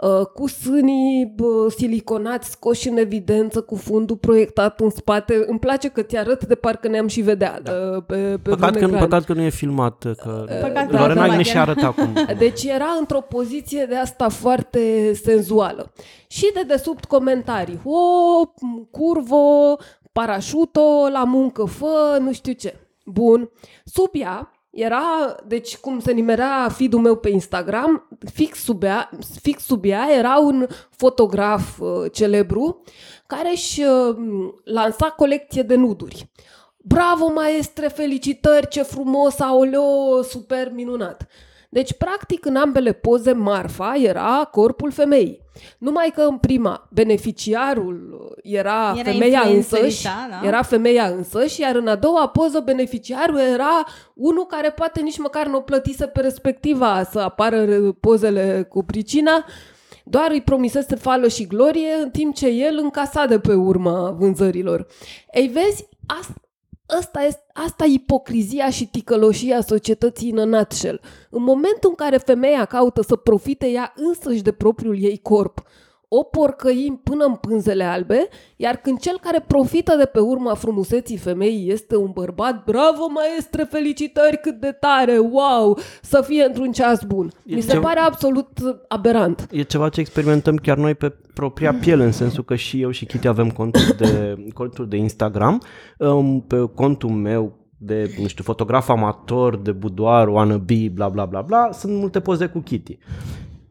uh, 0.00 0.26
cu 0.34 0.48
sânii 0.48 1.32
bă, 1.36 1.68
siliconați 1.76 2.50
scoși 2.50 2.88
în 2.88 2.96
evidență, 2.96 3.60
cu 3.60 3.74
fundul 3.74 4.16
proiectat 4.16 4.80
în 4.80 4.90
spate. 4.90 5.44
Îmi 5.46 5.58
place 5.58 5.88
că 5.88 6.02
ți 6.02 6.16
arăt 6.16 6.44
de 6.44 6.54
parcă 6.54 6.88
ne-am 6.88 7.06
și 7.06 7.20
vedea 7.20 7.60
da. 7.60 7.72
pe, 8.06 8.38
pe 8.42 8.50
Păcat 8.50 8.74
un 8.74 8.78
că, 8.78 8.84
ecran. 8.84 9.00
păcat 9.00 9.24
că 9.24 9.32
nu 9.32 9.42
e 9.42 9.48
filmat, 9.48 10.02
că 10.02 10.44
Păcat 10.60 10.88
că 10.88 10.96
nu 10.96 10.98
Lorena 10.98 11.24
e 11.24 11.28
ne 11.28 11.28
filmat, 11.28 11.44
și 11.44 11.54
ia. 11.54 11.60
arată 11.60 11.86
acum. 11.86 12.16
Deci 12.38 12.64
era 12.64 12.96
într-o 12.98 13.20
poziție 13.20 13.86
de 13.88 13.96
asta 13.96 14.28
foarte 14.28 15.12
senzuală. 15.14 15.92
Și 16.26 16.50
de 16.54 16.62
desubt 16.66 17.04
comentarii. 17.04 17.80
O, 17.84 17.98
curvo, 18.90 19.76
parașuto, 20.12 21.08
la 21.12 21.24
muncă 21.24 21.64
fă, 21.64 22.18
nu 22.20 22.32
știu 22.32 22.52
ce. 22.52 22.74
Bun. 23.04 23.50
Sub 23.84 24.10
ea 24.12 24.50
era, 24.70 25.36
deci 25.46 25.76
cum 25.76 26.00
se 26.00 26.12
nimerea 26.12 26.68
feed-ul 26.68 27.00
meu 27.00 27.16
pe 27.16 27.28
Instagram, 27.28 28.08
fix 28.32 28.58
sub 28.58 28.82
ea, 28.82 29.10
fix 29.40 29.62
sub 29.62 29.84
ea 29.84 30.06
era 30.10 30.38
un 30.38 30.66
fotograf 30.90 31.78
uh, 31.78 32.12
celebru 32.12 32.82
care 33.26 33.50
își 33.50 33.82
uh, 33.82 34.16
lansa 34.64 35.10
colecție 35.10 35.62
de 35.62 35.74
nuduri. 35.74 36.30
Bravo, 36.76 37.26
maestre, 37.26 37.88
felicitări, 37.88 38.68
ce 38.68 38.82
frumos, 38.82 39.40
aoleo, 39.40 40.22
super 40.22 40.72
minunat. 40.72 41.28
Deci, 41.72 41.92
practic, 41.92 42.44
în 42.44 42.56
ambele 42.56 42.92
poze, 42.92 43.32
marfa 43.32 43.94
era 43.96 44.48
corpul 44.50 44.90
femeii. 44.90 45.42
Numai 45.78 46.12
că 46.14 46.20
în 46.22 46.38
prima, 46.38 46.88
beneficiarul 46.92 48.18
era, 48.42 48.94
Era 48.96 49.10
femeia 49.10 49.48
influencerita, 49.48 49.78
însăși, 49.80 50.02
da. 50.02 50.46
era 50.46 50.62
femeia 50.62 51.06
însăși, 51.06 51.60
iar 51.60 51.74
în 51.74 51.86
a 51.88 51.96
doua 51.96 52.28
poză, 52.28 52.60
beneficiarul 52.60 53.38
era 53.38 53.84
unul 54.14 54.46
care 54.46 54.70
poate 54.70 55.00
nici 55.00 55.18
măcar 55.18 55.46
nu 55.46 55.56
o 55.56 55.60
plătise 55.60 56.06
pe 56.06 56.20
respectiva 56.20 57.02
să 57.10 57.18
apară 57.18 57.66
pozele 57.92 58.66
cu 58.68 58.84
pricina, 58.84 59.44
doar 60.04 60.30
îi 60.30 60.42
promisese 60.42 60.94
fală 60.94 61.28
și 61.28 61.46
glorie, 61.46 61.92
în 62.02 62.10
timp 62.10 62.34
ce 62.34 62.46
el 62.48 62.78
încasa 62.82 63.26
de 63.26 63.38
pe 63.38 63.54
urma 63.54 64.10
vânzărilor. 64.18 64.86
Ei, 65.32 65.48
vezi, 65.48 65.88
asta, 66.06 66.34
Asta, 66.98 67.22
este, 67.22 67.42
asta 67.52 67.84
e 67.84 67.92
ipocrizia 67.92 68.70
și 68.70 68.86
ticăloșia 68.86 69.60
societății 69.60 70.30
în 70.30 70.38
a 70.38 70.44
nutshell. 70.44 71.00
În 71.30 71.42
momentul 71.42 71.88
în 71.88 71.94
care 71.94 72.16
femeia 72.16 72.64
caută 72.64 73.02
să 73.02 73.16
profite 73.16 73.66
ea 73.66 73.92
însăși 73.96 74.42
de 74.42 74.52
propriul 74.52 75.02
ei 75.02 75.18
corp, 75.18 75.62
o 76.12 76.22
porcăim 76.22 77.00
până 77.04 77.24
în 77.24 77.34
pânzele 77.34 77.84
albe, 77.84 78.28
iar 78.56 78.76
când 78.76 78.98
cel 78.98 79.18
care 79.20 79.44
profită 79.46 79.94
de 79.98 80.04
pe 80.04 80.18
urma 80.20 80.54
frumuseții 80.54 81.16
femeii 81.16 81.70
este 81.70 81.96
un 81.96 82.10
bărbat, 82.14 82.64
bravo 82.64 83.06
maestre, 83.14 83.62
felicitări, 83.70 84.40
cât 84.42 84.60
de 84.60 84.76
tare, 84.80 85.18
wow, 85.18 85.78
să 86.02 86.22
fie 86.26 86.44
într-un 86.44 86.72
ceas 86.72 87.02
bun. 87.04 87.30
E 87.44 87.54
Mi 87.54 87.60
se 87.60 87.70
ceva- 87.70 87.86
pare 87.86 88.00
absolut 88.00 88.48
aberant. 88.88 89.46
E 89.50 89.62
ceva 89.62 89.88
ce 89.88 90.00
experimentăm 90.00 90.56
chiar 90.56 90.76
noi 90.76 90.94
pe 90.94 91.14
propria 91.34 91.74
piele, 91.74 92.04
în 92.04 92.12
sensul 92.12 92.44
că 92.44 92.54
și 92.54 92.80
eu 92.80 92.90
și 92.90 93.06
Kitty 93.06 93.28
avem 93.28 93.50
conturi 93.50 93.96
de, 93.96 94.36
conturi 94.54 94.88
de 94.88 94.96
Instagram. 94.96 95.62
Um, 95.98 96.40
Pe 96.40 96.68
contul 96.74 97.10
meu 97.10 97.58
de, 97.76 98.14
nu 98.20 98.26
știu, 98.26 98.44
fotograf 98.44 98.88
amator, 98.88 99.56
de 99.56 99.72
budoar, 99.72 100.28
wannabe, 100.28 100.88
bla 100.94 101.08
bla 101.08 101.24
bla 101.24 101.40
bla, 101.42 101.68
sunt 101.72 101.92
multe 101.92 102.20
poze 102.20 102.46
cu 102.46 102.58
Kitty, 102.58 102.98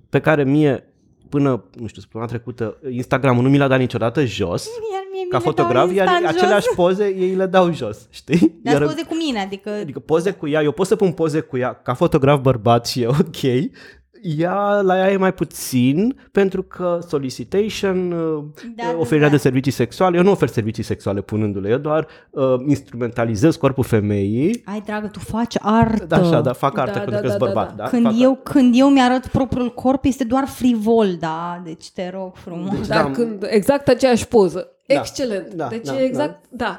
pe 0.09 0.19
care 0.19 0.43
mie 0.43 0.88
până, 1.29 1.63
nu 1.79 1.87
știu, 1.87 2.01
săptămâna 2.01 2.29
trecută, 2.29 2.77
Instagramul 2.91 3.43
nu 3.43 3.49
mi 3.49 3.57
l-a 3.57 3.67
dat 3.67 3.79
niciodată 3.79 4.25
jos, 4.25 4.65
Iar 4.65 5.03
mie 5.11 5.23
mi 5.23 5.29
ca 5.29 5.37
le 5.37 5.43
dau 5.43 5.53
fotograf, 5.53 5.93
iar 5.93 6.07
instant 6.07 6.25
jos. 6.25 6.35
aceleași 6.41 6.67
poze 6.75 7.03
ei 7.05 7.35
le 7.35 7.45
dau 7.45 7.73
jos, 7.73 8.07
știi? 8.09 8.59
Dar 8.63 8.73
Iar- 8.73 8.83
poze 8.87 9.03
cu 9.03 9.15
mine, 9.15 9.39
adică... 9.39 9.69
Adică 9.69 9.99
poze 9.99 10.31
cu 10.31 10.47
ea, 10.47 10.61
eu 10.61 10.71
pot 10.71 10.87
să 10.87 10.95
pun 10.95 11.11
poze 11.11 11.39
cu 11.39 11.57
ea 11.57 11.73
ca 11.73 11.93
fotograf 11.93 12.39
bărbat 12.41 12.87
și 12.87 13.01
e 13.01 13.07
ok. 13.07 13.69
Ea, 14.21 14.81
la 14.81 14.97
ea 14.97 15.11
e 15.11 15.17
mai 15.17 15.33
puțin 15.33 16.15
pentru 16.31 16.63
că 16.63 16.99
solicitation, 17.07 18.09
Da, 18.09 18.83
da, 18.83 18.91
da, 18.91 18.97
oferirea 18.99 19.29
da. 19.29 19.35
de 19.35 19.41
servicii 19.41 19.71
sexuale, 19.71 20.17
eu 20.17 20.23
nu 20.23 20.31
ofer 20.31 20.47
servicii 20.47 20.83
sexuale 20.83 21.21
punându-le, 21.21 21.69
eu 21.69 21.77
doar 21.77 22.07
uh, 22.29 22.43
instrumentalizez 22.67 23.55
corpul 23.55 23.83
femeii. 23.83 24.61
Ai, 24.65 24.81
dragă, 24.85 25.07
tu 25.07 25.19
faci 25.19 25.55
artă. 25.59 26.05
Da, 26.05 26.15
așa, 26.17 26.41
da, 26.41 26.53
fac 26.53 26.77
artă 26.77 26.91
Da, 26.93 26.99
pentru 26.99 27.11
da, 27.11 27.19
că 27.21 27.27
da, 27.27 27.29
sunt 27.29 27.39
da, 27.43 27.45
bărbat. 27.45 27.75
da. 27.75 27.83
Da, 27.83 27.89
Când 27.89 28.03
fac 28.05 28.13
eu, 28.19 28.31
artă. 28.31 28.51
când 28.51 28.73
eu 28.77 28.89
mi-arăt 28.89 29.27
propriul 29.27 29.69
corp, 29.73 30.05
este 30.05 30.23
doar 30.23 30.45
frivol, 30.45 31.15
da? 31.19 31.61
Deci 31.65 31.91
te 31.91 32.09
rog 32.13 32.35
frumos. 32.35 32.77
Deci, 32.77 32.87
Dar 32.87 33.03
da, 33.03 33.11
când 33.11 33.45
exact 33.49 33.87
aceeași 33.87 34.27
poză. 34.27 34.67
Da. 34.87 34.95
Excelent. 34.95 35.53
Da, 35.53 35.67
deci 35.67 35.85
da, 35.85 35.99
e 36.01 36.03
exact, 36.05 36.43
da. 36.49 36.77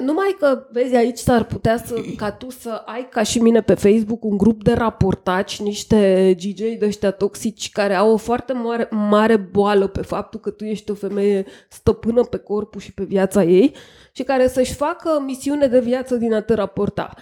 Numai 0.00 0.36
că, 0.38 0.66
vezi, 0.72 0.94
aici 0.94 1.18
s-ar 1.18 1.44
putea 1.44 1.76
să, 1.76 1.94
ca 2.16 2.30
tu 2.30 2.50
să 2.50 2.82
ai, 2.84 3.08
ca 3.10 3.22
și 3.22 3.38
mine 3.38 3.62
pe 3.62 3.74
Facebook, 3.74 4.24
un 4.24 4.36
grup 4.36 4.62
de 4.62 4.72
raportaci, 4.72 5.60
niște 5.60 6.32
GJ 6.38 6.60
de 6.78 6.86
ăștia 6.86 7.10
toxici 7.10 7.70
care 7.70 7.94
au 7.94 8.12
o 8.12 8.16
foarte 8.16 8.52
mare, 8.52 8.88
mare 8.90 9.36
boală 9.36 9.86
pe 9.86 10.02
faptul 10.02 10.40
că 10.40 10.50
tu 10.50 10.64
ești 10.64 10.90
o 10.90 10.94
femeie 10.94 11.46
stăpână 11.68 12.22
pe 12.22 12.36
corpul 12.36 12.80
și 12.80 12.92
pe 12.92 13.04
viața 13.04 13.42
ei 13.42 13.74
și 14.12 14.22
care 14.22 14.48
să-și 14.48 14.74
facă 14.74 15.22
misiune 15.24 15.66
de 15.66 15.80
viață 15.80 16.14
din 16.16 16.32
a 16.32 16.40
te 16.40 16.54
raporta. 16.54 17.14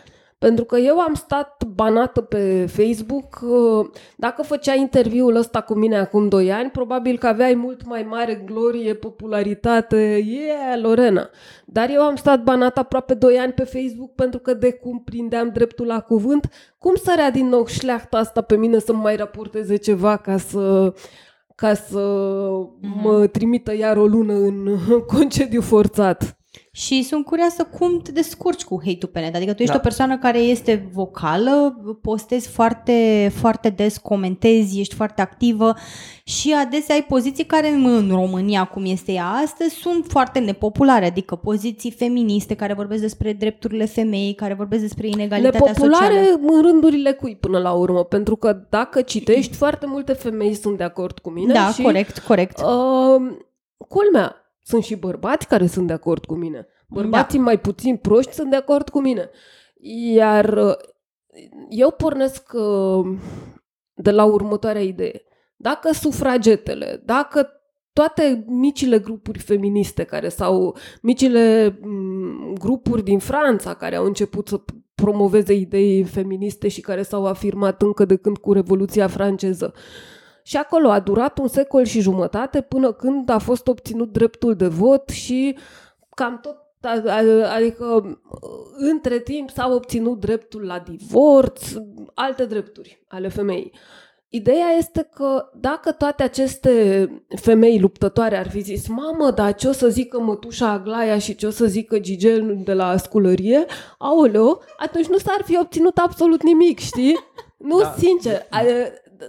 Pentru 0.45 0.65
că 0.65 0.77
eu 0.79 1.01
am 1.01 1.15
stat 1.15 1.65
banată 1.75 2.21
pe 2.21 2.67
Facebook, 2.67 3.41
uh, 3.43 3.87
dacă 4.17 4.43
făceai 4.43 4.81
interviul 4.81 5.37
ăsta 5.37 5.61
cu 5.61 5.75
mine 5.75 5.99
acum 5.99 6.29
2 6.29 6.53
ani, 6.53 6.71
probabil 6.71 7.19
că 7.19 7.27
aveai 7.27 7.55
mult 7.55 7.87
mai 7.87 8.03
mare 8.03 8.35
glorie, 8.35 8.95
popularitate, 8.95 10.25
yeah, 10.27 10.81
Lorena. 10.83 11.31
Dar 11.65 11.91
eu 11.91 12.03
am 12.03 12.17
stat 12.17 12.43
banată 12.43 12.81
aproape 12.81 13.15
2 13.15 13.39
ani 13.39 13.53
pe 13.53 13.65
Facebook 13.65 14.15
pentru 14.15 14.41
că 14.41 14.55
de 14.55 14.73
cum 14.73 15.03
prindeam 15.05 15.49
dreptul 15.49 15.87
la 15.87 16.01
cuvânt, 16.01 16.49
cum 16.79 16.95
sărea 16.95 17.31
din 17.31 17.49
nou 17.49 17.67
șleachta 17.67 18.19
asta 18.19 18.41
pe 18.41 18.57
mine 18.57 18.79
să 18.79 18.93
mai 18.93 19.17
raporteze 19.17 19.77
ceva 19.77 20.17
ca 20.17 20.37
să 20.37 20.93
ca 21.55 21.75
să 21.75 22.01
mă 23.03 23.27
trimită 23.27 23.77
iar 23.77 23.97
o 23.97 24.07
lună 24.07 24.33
în 24.33 24.79
concediu 25.15 25.61
forțat. 25.61 26.37
Și 26.71 27.03
sunt 27.03 27.25
curioasă 27.25 27.65
cum 27.79 28.01
te 28.01 28.13
descurci 28.13 28.65
cu 28.65 28.81
hate-ul 28.85 29.11
pe 29.13 29.21
net. 29.21 29.35
Adică 29.35 29.53
tu 29.53 29.63
ești 29.63 29.73
Da. 29.75 29.79
o 29.79 29.83
persoană 29.83 30.19
care 30.19 30.39
este 30.39 30.89
vocală, 30.93 31.77
postezi 32.03 32.49
foarte, 32.49 33.31
foarte 33.35 33.69
des, 33.69 33.97
comentezi, 33.97 34.81
ești 34.81 34.95
foarte 34.95 35.21
activă 35.23 35.75
și 36.25 36.53
adesea 36.53 36.95
ai 36.95 37.03
poziții 37.03 37.45
care 37.45 37.69
în 37.69 38.09
România, 38.11 38.65
cum 38.65 38.85
este 38.85 39.13
ea 39.13 39.27
astăzi, 39.27 39.75
sunt 39.75 40.07
foarte 40.09 40.39
nepopulare. 40.39 41.07
Adică 41.07 41.37
poziții 41.37 41.91
feministe 41.91 42.55
care 42.55 42.73
vorbesc 42.75 43.01
despre 43.01 43.33
drepturile 43.33 43.85
femeii, 43.85 44.35
care 44.35 44.55
vorbesc 44.55 44.83
despre 44.83 45.07
inegalitatea 45.07 45.61
Nepopulare 45.65 46.15
socială. 46.15 46.41
în 46.47 46.63
rândurile 46.63 47.13
cui 47.13 47.37
până 47.37 47.59
la 47.59 47.73
urmă, 47.73 48.05
pentru 48.05 48.37
că 48.37 48.57
dacă 48.71 49.03
citești, 49.03 49.57
foarte 49.57 49.87
multe 49.87 50.13
femei 50.13 50.55
sunt 50.55 50.77
de 50.77 50.85
acord 50.85 51.19
cu 51.19 51.31
mine 51.31 51.53
Da, 51.53 51.71
și 51.71 51.83
corect, 51.83 52.19
corect. 52.19 52.59
Uh, 52.61 53.37
culmea, 53.89 54.37
sunt 54.65 54.83
și 54.83 54.97
bărbați 54.97 55.49
care 55.49 55.67
sunt 55.67 55.87
de 55.87 55.93
acord 55.93 56.25
cu 56.25 56.35
mine. 56.35 56.67
Bărbații 56.89 57.39
Da. 57.39 57.45
mai 57.45 57.59
puțin 57.61 57.97
proști 57.97 58.33
sunt 58.33 58.51
de 58.51 58.57
acord 58.57 58.89
cu 58.89 59.01
mine. 59.01 59.31
Iar 60.15 60.57
uh, 60.57 60.75
eu 61.69 61.91
pornesc 61.91 62.53
uh, 62.53 63.17
de 63.95 64.11
la 64.11 64.25
următoarea 64.25 64.83
idee. 64.83 65.23
Dacă 65.57 65.93
sufragetele, 65.93 67.03
dacă 67.05 67.49
toate 67.93 68.45
micile 68.47 68.99
grupuri 68.99 69.39
feministe 69.39 70.05
care 70.05 70.29
sau 70.29 70.77
micile 71.03 71.79
m, 71.83 72.53
grupuri 72.59 73.05
din 73.05 73.19
Franța 73.19 73.75
care 73.75 73.97
au 73.97 74.05
început 74.05 74.49
să 74.49 74.61
promoveze 74.95 75.53
idei 75.53 76.05
feministe 76.05 76.69
și 76.69 76.81
care 76.81 77.03
s-au 77.03 77.27
afirmat 77.27 77.83
încă 77.83 78.05
de 78.05 78.17
când 78.17 78.37
cu 78.39 78.53
Revoluția 78.53 79.07
franceză. 79.07 79.75
Și 80.47 80.57
acolo 80.57 80.91
a 80.91 81.01
durat 81.01 81.39
un 81.39 81.49
secol 81.49 81.85
și 81.85 82.01
jumătate 82.01 82.61
până 82.61 82.93
când 82.93 83.29
a 83.29 83.39
fost 83.39 83.67
obținut 83.67 84.13
dreptul 84.13 84.55
de 84.55 84.67
vot 84.67 85.09
și 85.09 85.57
cam 86.15 86.39
tot 86.43 86.57
a- 86.81 87.03
a- 87.07 87.55
Adică 87.55 88.19
între 88.77 89.19
timp 89.19 89.51
s-a 89.51 89.69
obținut 89.75 90.21
dreptul 90.21 90.63
la 90.67 90.79
divorț, 90.79 91.63
alte 92.15 92.45
drepturi 92.45 93.05
ale 93.09 93.29
femeii. 93.29 93.73
Ideea 94.29 94.67
este 94.79 95.09
că 95.15 95.51
dacă 95.55 95.93
toate 95.93 96.23
aceste 96.23 97.09
femei 97.37 97.81
luptătoare 97.81 98.37
ar 98.37 98.49
fi 98.51 98.61
zis 98.61 98.89
Mamă, 98.89 99.31
dar 99.31 99.55
ce 99.55 99.69
o 99.69 99.73
să 99.73 99.89
zică 99.89 100.21
mătușa 100.21 100.69
Aglaia 100.71 101.19
și 101.19 101.35
ce 101.35 101.47
o 101.47 101.51
să 101.51 101.65
zică 101.67 101.99
Gigel 101.99 102.57
de 102.65 102.73
la 102.73 102.97
sculărie, 102.97 103.65
aoleo, 103.99 104.61
atunci 104.77 105.07
nu 105.07 105.19
s-ar 105.19 105.41
fi 105.45 105.59
obținut 105.59 105.97
absolut 105.99 106.43
nimic, 106.43 106.79
știi? 106.79 107.19
Nu, 107.57 107.81
da. 107.81 107.95
sincer. 107.99 108.47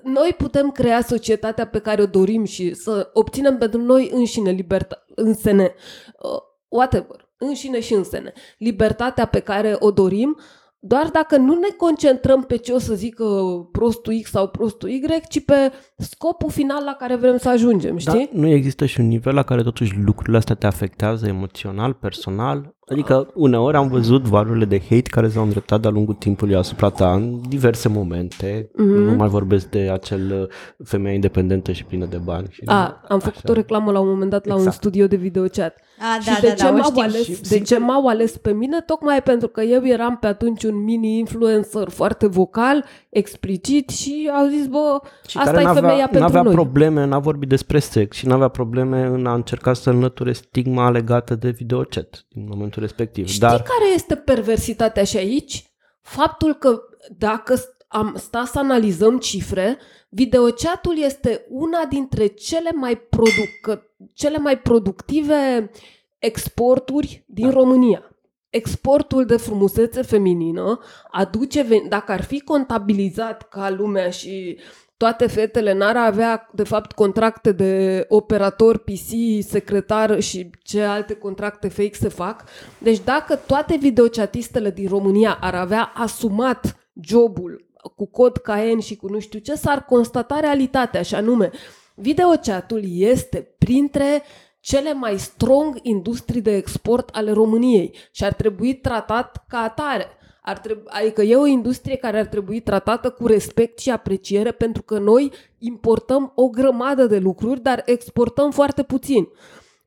A- 0.04 0.10
Noi 0.10 0.34
putem 0.38 0.72
crea 0.72 1.02
societatea 1.02 1.68
pe 1.68 1.80
care 1.80 2.02
o 2.02 2.06
dorim 2.06 2.44
și 2.44 2.74
să 2.74 3.10
obținem 3.14 3.58
pentru 3.58 3.82
noi 3.82 4.10
înșine 4.14 4.52
libertate, 4.52 5.04
însene, 5.16 5.74
uh, 6.22 6.40
whatever, 6.68 7.30
înșine 7.38 7.80
și 7.80 7.94
însene, 7.94 8.34
libertatea 8.58 9.26
pe 9.26 9.40
care 9.40 9.76
o 9.80 9.92
dorim, 9.92 10.38
doar 10.80 11.10
dacă 11.10 11.38
nu 11.38 11.54
ne 11.54 11.68
concentrăm 11.78 12.42
pe 12.44 12.56
ce 12.56 12.72
o 12.74 12.78
să 12.80 12.94
zică 12.94 13.26
prostul 13.72 14.14
X 14.22 14.30
sau 14.30 14.48
prostul 14.48 14.90
Y, 14.90 15.02
ci 15.30 15.46
pe 15.46 15.72
scopul 15.98 16.50
final 16.52 16.84
la 16.84 16.94
care 16.94 17.16
vrem 17.16 17.38
să 17.38 17.50
ajungem, 17.50 17.98
știi? 17.98 18.30
Da, 18.34 18.40
nu 18.40 18.48
există 18.48 18.86
și 18.86 19.00
un 19.00 19.08
nivel 19.08 19.34
la 19.34 19.44
care 19.44 19.64
totuși 19.64 19.94
lucrurile 20.06 20.38
astea 20.38 20.56
te 20.56 20.66
afectează 20.66 21.28
emoțional, 21.28 21.94
personal? 21.94 22.75
Adică 22.88 23.28
uneori 23.34 23.78
am 23.78 23.88
văzut 23.88 24.22
valurile 24.24 24.66
de 24.66 24.80
hate 24.80 25.02
care 25.10 25.28
s-au 25.30 25.44
îndreptat 25.44 25.82
de-a 25.82 25.90
lungul 25.92 26.14
timpului 26.14 26.56
asupra 26.56 26.90
ta 26.90 27.14
în 27.14 27.40
diverse 27.50 27.88
momente. 27.90 28.70
Mhm. 28.76 28.88
Nu 28.88 29.16
mai 29.16 29.28
vorbesc 29.28 29.70
de 29.70 29.90
acel 29.94 30.42
uh, 30.42 30.86
femeie 30.86 31.16
independentă 31.16 31.72
și 31.72 31.84
plină 31.84 32.06
de 32.06 32.18
bani. 32.18 32.48
Și 32.50 32.62
A, 32.66 33.02
am 33.08 33.20
făcut 33.20 33.36
așa. 33.44 33.50
o 33.52 33.54
reclamă 33.54 33.92
la 33.92 34.00
un 34.00 34.08
moment 34.08 34.30
dat 34.30 34.46
la 34.46 34.54
un 34.54 34.60
Exact. 34.60 34.76
studio 34.78 35.08
de 35.08 35.16
videochat. 35.16 35.76
A, 36.00 36.20
și 36.22 36.28
da, 36.28 36.38
de 36.42 36.48
da, 36.48 36.54
ce 36.54 36.64
da, 36.64 36.70
o 36.70 36.72
m-au 36.74 36.84
știu. 36.90 37.02
ales, 37.02 37.24
Și, 37.24 37.30
de 37.32 37.36
sincer- 37.48 37.64
ce 37.66 37.78
m-au 37.78 38.08
ales 38.08 38.38
pe 38.38 38.52
mine? 38.54 38.82
Tocmai 38.86 39.22
pentru 39.24 39.48
că 39.48 39.62
eu 39.62 39.86
eram 39.88 40.18
pe 40.18 40.28
atunci 40.28 40.64
un 40.64 40.84
mini-influencer 40.84 41.90
foarte 41.90 42.28
vocal, 42.28 42.86
explicit 43.10 43.90
și 43.90 44.30
au 44.40 44.48
zis, 44.48 44.68
bă, 44.68 45.00
Și 45.28 45.38
asta 45.38 45.52
care 45.52 45.62
e 45.62 45.66
n-avea, 45.66 45.82
femeia 45.82 46.04
pentru 46.06 46.20
n-avea 46.20 46.42
noi. 46.42 46.54
probleme 46.54 47.02
în 47.02 47.12
a 47.12 47.20
vorbi 47.20 47.46
despre 47.46 47.80
sex 47.80 48.16
și 48.18 48.28
n-avea 48.28 48.48
probleme 48.48 49.06
în 49.06 49.26
a 49.26 49.34
încerca 49.34 49.74
să 49.74 49.90
înlăture 49.90 50.32
stigma 50.34 50.90
legată 50.90 51.36
de 51.36 51.50
videochat 51.50 52.26
din 52.30 52.46
momentul 52.50 52.75
respectiv. 52.80 53.28
Știi 53.28 53.40
Dar 53.40 53.62
care 53.62 53.94
este 53.94 54.16
perversitatea 54.16 55.04
și 55.04 55.18
aici? 55.18 55.64
Faptul 56.02 56.54
că 56.54 56.82
dacă 57.18 57.56
am 57.88 58.16
sta 58.18 58.46
să 58.46 58.60
analizăm 58.60 59.18
cifre, 59.20 59.78
videochatul 60.10 60.98
este 61.00 61.46
una 61.50 61.86
dintre 61.86 62.26
cele 62.28 62.72
mai, 62.72 62.96
producă, 62.98 63.92
cele 64.14 64.38
mai 64.38 64.60
productive 64.60 65.72
exporturi 66.20 67.24
din 67.28 67.50
Da. 67.50 67.54
România. 67.54 68.10
exportul 68.50 69.26
de 69.26 69.38
frumusețe 69.38 70.02
feminină 70.02 70.80
aduce, 71.12 71.64
ven- 71.64 71.88
dacă 71.90 72.12
ar 72.12 72.24
fi 72.24 72.40
contabilizat 72.42 73.50
ca 73.50 73.70
lumea 73.70 74.10
și 74.10 74.58
toate 74.98 75.28
fetele 75.28 75.74
n-ar 75.74 75.98
avea, 75.98 76.50
de 76.54 76.64
fapt, 76.64 76.92
contracte 76.92 77.52
de 77.52 78.06
operator, 78.10 78.78
PC, 78.78 79.44
secretar 79.48 80.20
și 80.20 80.50
ce 80.64 80.82
alte 80.82 81.14
contracte 81.14 81.68
fake 81.68 81.94
se 81.94 82.08
fac. 82.08 82.44
Deci 82.78 83.00
dacă 83.04 83.36
toate 83.36 83.78
videochatistele 83.78 84.72
din 84.72 84.88
România 84.88 85.38
ar 85.42 85.56
avea 85.56 85.92
asumat 85.96 86.90
jobul 87.02 87.66
cu 87.96 88.08
cod 88.08 88.38
KN 88.38 88.80
și 88.80 88.96
cu 88.96 89.08
nu 89.08 89.20
știu 89.20 89.40
ce, 89.40 89.56
s-ar 89.56 89.86
constata 89.86 90.40
realitatea, 90.40 91.02
și 91.02 91.16
anume, 91.16 91.50
videochatul 91.96 92.82
este 92.86 93.56
printre 93.58 94.24
cele 94.60 94.94
mai 94.94 95.18
strong 95.20 95.80
industrii 95.82 96.42
de 96.42 96.56
export 96.56 97.10
ale 97.10 97.32
României 97.32 97.96
și 98.12 98.24
ar 98.24 98.34
trebui 98.34 98.74
tratat 98.74 99.46
ca 99.48 99.58
atare. 99.58 100.15
Ar 100.46 100.58
trebui, 100.58 100.84
adică 100.86 101.22
e 101.22 101.36
o 101.36 101.46
industrie 101.46 101.96
care 101.96 102.20
ar 102.20 102.26
trebui 102.26 102.60
tratată 102.60 103.10
cu 103.10 103.28
respect 103.28 103.80
și 103.80 103.92
apreciere 103.92 104.52
pentru 104.52 104.82
că 104.82 104.98
noi 105.00 105.32
importăm 105.58 106.32
o 106.36 106.48
grămadă 106.48 107.06
de 107.06 107.18
lucruri, 107.18 107.62
dar 107.62 107.82
exportăm 107.86 108.52
foarte 108.52 108.84
puțin. 108.84 109.28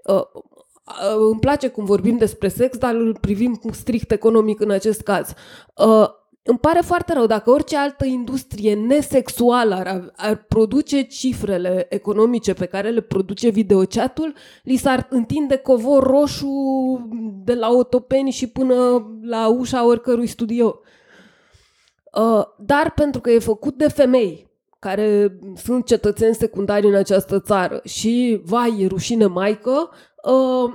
Uh, 0.05 0.15
uh, 0.15 1.29
îmi 1.31 1.41
place 1.41 1.69
cum 1.69 1.85
vorbim 1.85 2.17
despre 2.17 2.49
sex, 2.49 2.77
dar 2.77 2.95
îl 2.95 3.19
privim 3.21 3.61
strict 3.73 4.11
economic 4.11 4.61
în 4.61 4.71
acest 4.71 5.01
caz. 5.01 5.33
Uh, 5.77 6.09
îmi 6.49 6.59
pare 6.59 6.81
foarte 6.81 7.13
rău 7.13 7.27
dacă 7.27 7.51
orice 7.51 7.77
altă 7.77 8.05
industrie 8.05 8.75
nesexuală 8.75 9.75
ar, 9.75 10.13
ar 10.17 10.37
produce 10.37 11.03
cifrele 11.03 11.87
economice 11.89 12.53
pe 12.53 12.67
care 12.67 12.91
le 12.91 13.01
produce 13.01 13.49
videochatul, 13.49 14.35
li 14.63 14.77
s-ar 14.77 15.07
întinde 15.11 15.57
covor 15.57 16.03
roșu 16.03 16.49
de 17.45 17.55
la 17.55 17.69
otopeni 17.71 18.31
și 18.31 18.47
până 18.47 19.07
la 19.23 19.49
ușa 19.49 19.87
oricărui 19.87 20.27
studio. 20.27 20.81
Uh, 22.13 22.43
dar 22.59 22.93
pentru 22.95 23.21
că 23.21 23.31
e 23.31 23.39
făcut 23.39 23.75
de 23.75 23.89
femei 23.89 24.51
care 24.79 25.39
sunt 25.57 25.87
cetățeni 25.87 26.35
secundari 26.35 26.87
în 26.87 26.95
această 26.95 27.41
țară 27.41 27.81
și, 27.85 28.41
vai, 28.45 28.81
e 28.81 28.87
rușine 28.87 29.27
maică, 29.27 29.91
uh, 30.25 30.73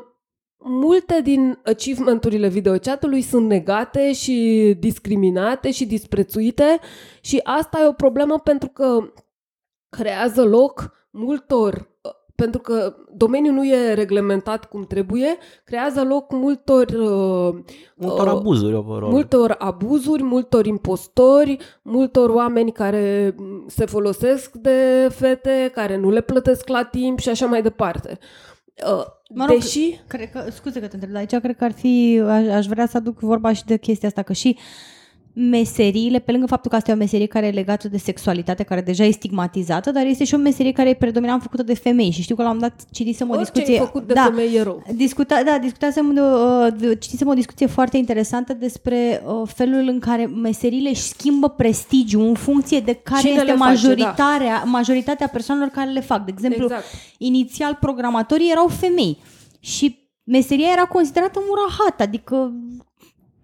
multe 0.64 1.22
din 1.24 1.60
achievementurile 1.64 2.48
videochatului 2.48 3.22
sunt 3.22 3.48
negate 3.48 4.14
și 4.14 4.76
discriminate 4.80 5.72
și 5.72 5.86
disprețuite 5.86 6.80
și 7.22 7.40
asta 7.44 7.80
e 7.82 7.88
o 7.88 7.92
problemă 7.92 8.40
pentru 8.40 8.70
că 8.70 9.00
creează 9.90 10.44
loc 10.44 10.92
multor 11.10 11.92
pentru 12.36 12.62
că 12.62 12.96
domeniul 13.16 13.54
nu 13.54 13.66
e 13.66 13.94
reglementat 13.94 14.66
cum 14.66 14.84
trebuie, 14.84 15.38
creează 15.64 16.04
loc 16.04 16.32
multor 16.32 16.88
uh, 16.88 17.64
Multor 17.96 18.28
abuzuri, 18.28 18.76
overall. 18.76 19.12
multor 19.12 19.56
abuzuri, 19.58 20.24
multor 20.24 20.66
impostori, 20.66 21.58
multor 21.82 22.30
oameni 22.30 22.72
care 22.72 23.36
se 23.68 23.86
folosesc 23.86 24.52
de 24.52 25.08
fete, 25.12 25.72
care 25.74 25.98
nu 25.98 26.10
le 26.10 26.22
plătesc 26.22 26.68
la 26.68 26.84
timp 26.84 27.20
și 27.20 27.30
așa 27.30 27.46
mai 27.46 27.62
departe. 27.62 28.18
Uh, 28.22 28.53
Mă 29.30 29.46
rog, 29.46 29.60
Deși 29.60 30.00
Cred 30.08 30.30
că, 30.30 30.46
scuze 30.52 30.80
că 30.80 30.88
te 30.88 30.94
întreb, 30.94 31.12
dar 31.12 31.20
aici 31.20 31.42
cred 31.42 31.56
că 31.56 31.64
ar 31.64 31.72
fi, 31.72 32.22
aș, 32.28 32.48
aș 32.48 32.66
vrea 32.66 32.88
să 32.88 32.98
aduc 32.98 33.20
vorba 33.20 33.54
și 33.54 33.66
de 33.66 33.78
chestia 33.78 34.08
asta, 34.08 34.22
că 34.22 34.34
și 34.34 34.58
meseriile, 35.34 36.20
pe 36.20 36.32
lângă 36.32 36.46
faptul 36.46 36.70
că 36.70 36.76
asta 36.76 36.92
e 36.92 36.94
o 36.94 36.98
meserie 36.98 37.26
care 37.26 37.46
e 37.46 37.52
legată 37.52 37.88
de 37.88 37.98
sexualitate, 37.98 38.64
care 38.64 38.82
deja 38.82 39.04
e 39.04 39.12
stigmatizată, 39.12 39.92
dar 39.92 40.06
este 40.06 40.24
și 40.24 40.34
o 40.34 40.38
meserie 40.38 40.72
care 40.72 40.90
e 40.90 40.94
predominant 40.94 41.42
făcută 41.42 41.64
de 41.64 41.74
femei 41.74 42.12
și 42.12 42.22
știu 42.22 42.36
că 42.36 42.42
la 42.42 42.50
un 42.50 42.56
moment 42.56 42.74
dat 42.76 42.88
citisem 42.92 43.30
o 43.30 43.34
orice 43.34 43.52
discuție... 43.52 43.76
e 43.76 43.80
făcut 43.80 44.08
de 44.08 44.14
da, 44.14 44.24
femei 44.24 44.56
e 44.56 44.64
rău. 44.64 44.84
Discuta, 44.96 45.44
da, 45.46 45.58
discutasem 45.58 46.14
de, 46.14 46.22
uh, 46.22 46.68
de, 46.78 46.96
citisem 46.96 47.28
o 47.28 47.34
discuție 47.34 47.66
foarte 47.66 47.98
interesantă 47.98 48.54
despre 48.54 49.24
uh, 49.26 49.50
felul 49.54 49.88
în 49.88 50.00
care 50.00 50.26
meseriile 50.26 50.90
își 50.90 51.02
schimbă 51.02 51.50
prestigiul 51.50 52.28
în 52.28 52.34
funcție 52.34 52.80
de 52.80 52.94
care 52.94 53.20
Cine 53.20 53.32
este 53.32 53.44
le 53.44 53.52
face, 53.52 53.64
majoritatea, 53.64 54.64
majoritatea 54.66 55.28
persoanelor 55.28 55.70
care 55.70 55.90
le 55.90 56.02
fac. 56.02 56.26
De 56.26 56.32
exemplu, 56.34 56.64
Exact. 56.64 56.84
inițial 57.18 57.78
programatorii 57.80 58.52
erau 58.52 58.68
femei 58.68 59.18
și 59.60 60.02
meseria 60.24 60.68
era 60.72 60.86
considerată 60.86 61.40
murahat, 61.48 62.02
adică 62.02 62.54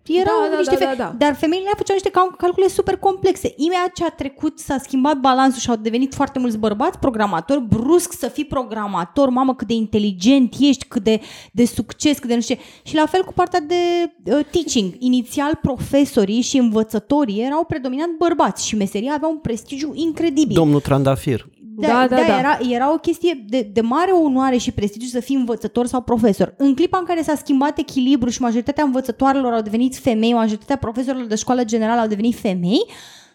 erau 0.09 0.35
Da, 0.43 0.49
da, 0.51 0.57
niște 0.57 0.75
da, 0.79 0.89
fe- 0.89 0.95
da, 0.95 1.03
da. 1.03 1.15
dar 1.17 1.35
femeile 1.35 1.69
făceau 1.77 1.95
niște 1.95 2.09
cal- 2.09 2.35
calcule 2.37 2.67
super 2.67 2.97
complexe. 2.97 3.53
Imediat 3.57 3.91
ce 3.93 4.03
a 4.05 4.09
trecut, 4.09 4.59
s-a 4.59 4.77
schimbat 4.77 5.17
balansul 5.17 5.59
și 5.59 5.69
au 5.69 5.75
devenit 5.75 6.13
foarte 6.13 6.39
mulți 6.39 6.57
bărbați 6.57 6.99
programatori, 6.99 7.61
brusc 7.61 8.11
să 8.17 8.27
fii 8.27 8.45
programator, 8.45 9.29
mamă 9.29 9.55
cât 9.55 9.67
de 9.67 9.73
inteligent 9.73 10.53
ești, 10.59 10.85
cât 10.85 11.03
de, 11.03 11.19
de 11.51 11.65
succes, 11.65 12.19
cât 12.19 12.27
de 12.29 12.35
nu 12.35 12.41
știu 12.41 12.55
ce. 12.55 12.61
Și 12.83 12.95
la 12.95 13.05
fel 13.05 13.23
cu 13.23 13.33
partea 13.33 13.59
de 13.59 13.75
uh, 14.23 14.39
teaching. 14.51 14.93
Inițial 14.99 15.59
profesorii 15.61 16.41
și 16.41 16.57
învățătorii 16.57 17.41
erau 17.41 17.63
predominant 17.65 18.17
bărbați 18.17 18.67
și 18.67 18.75
meseria 18.75 19.13
avea 19.13 19.27
un 19.27 19.37
prestigiu 19.37 19.91
incredibil. 19.95 20.55
Domnul 20.55 20.79
Trandafir. 20.79 21.47
Da, 21.81 21.87
Da, 21.87 21.93
da, 21.93 22.15
da, 22.15 22.21
da, 22.21 22.27
da. 22.27 22.37
Era, 22.39 22.57
era 22.69 22.93
o 22.93 22.97
chestie 22.97 23.45
de, 23.47 23.69
de 23.73 23.81
mare 23.81 24.11
onoare 24.11 24.57
și 24.57 24.71
prestigiu 24.71 25.05
să 25.07 25.19
fii 25.19 25.35
învățător 25.35 25.85
sau 25.85 26.01
profesor. 26.01 26.53
În 26.57 26.75
clipa 26.75 26.97
în 26.97 27.05
care 27.05 27.21
s-a 27.21 27.35
schimbat 27.35 27.77
echilibru 27.77 28.29
și 28.29 28.41
majoritatea 28.41 28.83
învățătoarelor 28.83 29.53
au 29.53 29.61
devenit 29.61 29.93
femei, 29.99 30.33
majoritatea 30.33 30.77
profesorilor 30.77 31.25
de 31.27 31.35
școală 31.35 31.63
generală 31.63 32.01
au 32.01 32.07
devenit 32.07 32.35
femei, 32.39 32.85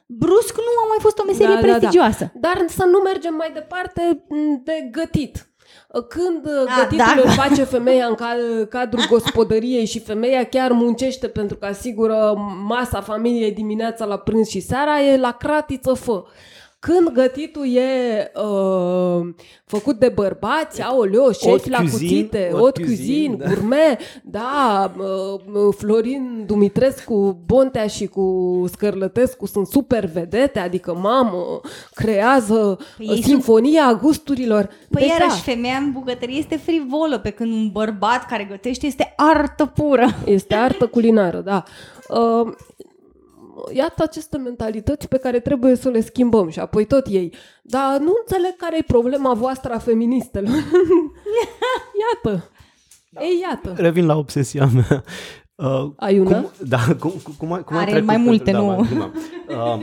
brusc 0.06 0.54
nu 0.56 0.82
a 0.84 0.86
mai 0.88 0.98
fost 1.00 1.18
o 1.18 1.24
meserie 1.26 1.54
Da, 1.54 1.60
da, 1.60 1.66
da. 1.66 1.72
prestigioasă. 1.72 2.32
Dar 2.34 2.64
să 2.68 2.84
nu 2.84 2.98
mergem 2.98 3.34
mai 3.34 3.50
departe 3.54 4.24
m, 4.28 4.60
de 4.64 4.88
gătit. 4.92 5.48
Când 6.08 6.44
uh, 6.46 6.72
A, 6.76 6.80
gătitul 6.80 7.12
da. 7.16 7.22
îl 7.24 7.30
face 7.30 7.64
femeia 7.64 8.06
în 8.06 8.14
cal- 8.14 8.66
cadrul 8.68 9.04
gospodăriei 9.08 9.86
și 9.86 10.00
femeia 10.00 10.44
chiar 10.44 10.70
muncește 10.72 11.28
pentru 11.28 11.56
că 11.56 11.66
asigură 11.66 12.34
masa 12.66 13.00
familiei 13.00 13.52
dimineața 13.52 14.04
la 14.04 14.16
prânz 14.18 14.48
și 14.48 14.60
seara, 14.60 15.00
e 15.00 15.16
la 15.16 15.32
cratiță 15.32 15.92
fă. 15.92 16.22
Când 16.84 17.08
gătitul 17.12 17.76
e 17.76 18.32
uh, 18.34 19.34
făcut 19.64 19.98
de 19.98 20.08
bărbați, 20.08 20.82
aoleo, 20.82 21.32
șefi 21.32 21.70
la 21.70 21.78
cuisine, 21.78 22.08
cuțite, 22.08 22.48
haute 22.50 22.58
hot 22.60 22.76
cuisine, 22.76 22.96
cuisine, 22.96 23.36
da. 23.36 23.46
gourmet, 23.46 24.00
da, 24.24 24.92
uh, 24.98 25.74
Florin 25.76 26.44
Dumitrescu, 26.46 27.42
Bontea 27.46 27.86
și 27.86 28.06
cu 28.06 28.64
Scărlătescu 28.72 29.46
sunt 29.46 29.66
super 29.66 30.06
vedete, 30.06 30.58
adică 30.58 30.94
mamă, 30.94 31.60
creează 31.94 32.78
Păi 32.96 33.06
păi 33.06 33.16
ei 33.16 33.22
sinfonia 33.22 33.98
gusturilor. 34.02 34.68
Păi 34.90 35.02
deci, 35.02 35.10
iarăși, 35.10 35.42
femeia 35.42 35.76
în 35.76 35.92
bucătărie 35.92 36.38
este 36.38 36.56
frivolă, 36.56 37.18
pe 37.18 37.30
când 37.30 37.52
un 37.52 37.68
bărbat 37.72 38.26
care 38.26 38.46
gătește 38.50 38.86
este 38.86 39.12
artă 39.16 39.66
pură. 39.66 40.06
Este 40.24 40.54
artă 40.54 40.86
culinară, 40.86 41.38
da. 41.38 41.62
Uh, 42.08 42.52
iată 43.72 44.02
aceste 44.02 44.36
mentalități 44.36 45.08
pe 45.08 45.16
care 45.18 45.40
trebuie 45.40 45.74
să 45.76 45.88
le 45.88 46.00
schimbăm 46.00 46.48
și 46.48 46.58
apoi 46.58 46.84
tot 46.84 47.06
ei. 47.06 47.32
Dar 47.62 47.98
nu 47.98 48.12
înțeleg 48.20 48.56
care 48.56 48.78
e 48.78 48.82
problema 48.86 49.34
voastră 49.34 49.72
a 49.72 49.78
feministelor. 49.78 50.50
iată. 52.04 52.50
Da. 53.10 53.20
Ei, 53.20 53.38
iată. 53.40 53.72
Revin 53.76 54.06
la 54.06 54.16
obsesia 54.16 54.68
mea. 54.74 55.04
Uh, 55.54 55.90
Ai 55.96 56.18
una? 56.18 56.40
Cum, 56.40 56.50
da, 56.68 56.78
cum, 56.98 57.12
cum, 57.22 57.34
cum, 57.38 57.52
ai, 57.52 57.64
cum 57.64 57.76
ai 57.76 57.82
Are 57.82 57.90
trecut 57.90 58.06
mai 58.08 58.16
pe- 58.16 58.22
multe, 58.22 58.50
da, 58.50 58.58
nu? 58.58 58.66
mai- 58.66 58.88
mai- 58.98 59.10
Uh, 59.48 59.80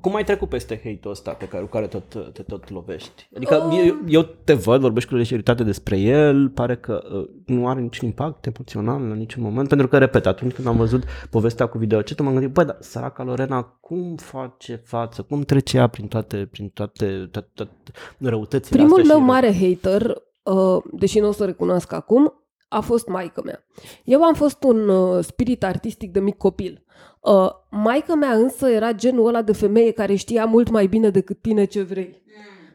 cum 0.00 0.14
ai 0.14 0.24
trecut 0.24 0.48
peste 0.48 0.74
hate-ul 0.84 1.10
ăsta 1.10 1.30
pe 1.30 1.48
care, 1.48 1.62
cu 1.62 1.68
care 1.68 1.86
tot, 1.86 2.32
te 2.32 2.42
tot 2.42 2.70
lovești? 2.70 3.28
Adică 3.36 3.62
Oh. 3.66 3.82
eu, 3.86 3.96
eu 4.08 4.22
te 4.44 4.52
văd, 4.54 4.80
vorbești 4.80 5.08
cu 5.08 5.14
legeritate 5.16 5.62
despre 5.64 5.98
el, 5.98 6.48
pare 6.48 6.76
că 6.76 7.02
uh, 7.12 7.28
nu 7.46 7.68
are 7.68 7.80
niciun 7.80 8.08
impact 8.08 8.46
emoțional 8.46 9.02
în 9.02 9.12
niciun 9.18 9.42
moment, 9.42 9.68
pentru 9.68 9.88
că, 9.88 9.98
repet, 9.98 10.26
atunci 10.26 10.52
când 10.52 10.66
am 10.66 10.76
văzut 10.76 11.02
povestea 11.30 11.66
cu 11.66 11.78
videocetul, 11.78 12.24
m-am 12.24 12.34
gândit, 12.34 12.52
băi, 12.52 12.64
dar 12.64 12.76
săraca 12.80 13.22
Lorena, 13.22 13.62
cum 13.80 14.16
face 14.16 14.82
față, 14.84 15.22
cum 15.22 15.40
trece 15.42 15.76
ea 15.76 15.86
prin 15.86 16.06
toate, 16.08 16.48
prin 16.50 16.68
toate, 16.68 17.28
toate, 17.30 17.48
toate 17.54 17.72
răutățile 18.18 18.76
Primul 18.78 19.00
astea 19.00 19.14
meu 19.16 19.24
și- 19.24 19.30
mare 19.30 19.52
hater, 19.60 20.22
uh, 20.42 20.82
deși 20.92 21.18
nu 21.18 21.28
o 21.28 21.32
să 21.32 21.44
recunosc 21.44 21.92
acum, 21.92 22.43
a 22.74 22.80
fost 22.80 23.06
maica 23.08 23.42
mea. 23.44 23.64
Eu 24.04 24.22
am 24.22 24.34
fost 24.34 24.62
un 24.62 24.88
uh, 24.88 25.24
spirit 25.24 25.64
artistic 25.64 26.12
de 26.12 26.20
mic 26.20 26.36
copil. 26.36 26.84
Uh, 27.20 27.50
maica 27.70 28.14
mea 28.14 28.32
însă 28.32 28.68
era 28.68 28.92
genul 28.92 29.26
ăla 29.26 29.42
de 29.42 29.52
femeie 29.52 29.90
care 29.90 30.14
știa 30.14 30.44
mult 30.44 30.70
mai 30.70 30.86
bine 30.86 31.10
decât 31.10 31.40
tine 31.40 31.64
ce 31.64 31.82
vrei. 31.82 32.22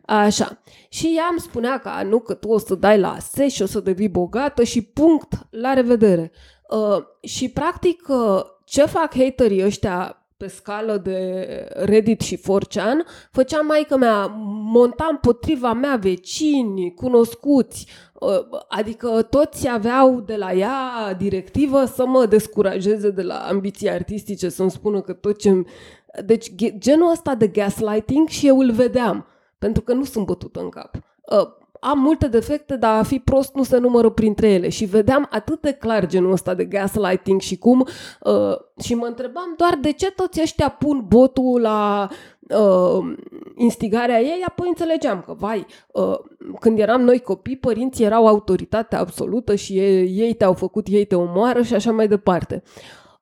Așa. 0.06 0.62
Și 0.90 1.14
ea 1.18 1.28
îmi 1.30 1.40
spunea 1.40 1.80
că 1.80 1.90
"A, 1.90 2.04
nu, 2.04 2.20
că 2.20 2.34
tu 2.34 2.48
o 2.50 2.58
să 2.58 2.76
dai 2.76 3.00
la 3.00 3.14
ASE 3.14 3.48
și 3.48 3.62
o 3.62 3.66
să 3.66 3.80
devii 3.80 4.10
bogată 4.10 4.64
și 4.64 4.82
punct, 4.82 5.34
la 5.50 5.74
revedere. 5.74 6.32
Uh, 6.70 7.04
și 7.22 7.50
practic 7.50 8.08
uh, 8.08 8.42
ce 8.66 8.86
fac 8.86 9.14
haterii 9.16 9.66
ăștia 9.66 10.19
pe 10.39 10.47
scală 10.47 10.97
de 10.97 11.47
Reddit 11.73 12.21
și 12.21 12.38
4chan, 12.38 13.28
făcea 13.32 13.60
maica 13.60 13.95
mea, 13.95 14.25
monta 14.73 15.08
împotriva 15.12 15.73
mea 15.73 15.95
vecini, 15.95 16.93
cunoscuți, 16.93 17.88
uh, 18.13 18.30
adică 18.67 19.21
toți 19.21 19.67
aveau 19.67 20.19
de 20.19 20.36
la 20.36 20.54
ea 20.54 21.13
directivă 21.17 21.86
să 21.86 22.06
mă 22.06 22.25
descurajeze 22.25 23.10
de 23.10 23.21
la 23.21 23.36
ambiții 23.36 23.89
artistice, 23.89 24.49
să-mi 24.49 24.71
spună 24.71 25.02
că 25.02 25.13
tot 25.13 25.39
ce... 25.39 25.63
Deci 26.25 26.56
ge- 26.56 26.78
genul 26.78 27.12
ăsta 27.12 27.36
de 27.36 27.47
gaslighting 27.47 28.28
și 28.28 28.47
eu 28.47 28.60
îl 28.60 28.71
vedeam, 28.71 29.25
pentru 29.58 29.82
că 29.82 29.93
nu 29.93 30.04
sunt 30.04 30.25
bătută 30.25 30.60
în 30.60 30.69
cap. 30.69 30.97
Uh, 31.82 31.89
am 31.89 32.00
multe 32.00 32.28
defecte, 32.28 32.76
dar 32.76 33.00
a 33.00 33.04
fi 33.04 33.20
prost 33.20 33.54
nu 33.54 33.63
se 33.63 33.78
numără 33.78 34.10
printre 34.10 34.50
ele. 34.50 34.70
Și 34.70 34.86
vedeam 34.86 35.28
atât 35.30 35.62
de 35.62 35.72
clar 35.72 36.06
genul 36.06 36.32
ăsta 36.32 36.54
de 36.54 36.65
gaslighting 36.65 37.42
și 37.42 37.58
cum... 37.58 37.88
Uh, 38.22 38.58
și 38.82 38.96
mă 38.96 39.06
întrebam 39.06 39.54
doar 39.58 39.78
de 39.82 39.92
ce 39.92 40.12
toți 40.12 40.42
ăștia 40.42 40.70
pun 40.70 41.06
botul 41.08 41.62
la 41.62 42.10
uh, 42.50 43.15
instigarea 43.56 44.22
ei, 44.22 44.44
apoi 44.48 44.68
înțelegeam 44.68 45.22
că, 45.26 45.34
vai, 45.34 45.65
uh, 45.92 46.18
când 46.60 46.80
eram 46.80 47.02
noi 47.02 47.20
copii, 47.20 47.58
părinții 47.58 48.06
erau 48.06 48.28
autoritate 48.28 48.96
absolută 48.96 49.56
și 49.56 49.78
ei, 49.78 50.18
ei 50.18 50.34
te-au 50.34 50.54
făcut, 50.54 50.88
ei 50.88 51.06
te 51.06 51.15
omoară 51.15 51.62
și 51.62 51.74
așa 51.74 51.92
mai 51.92 52.08
departe. 52.08 52.63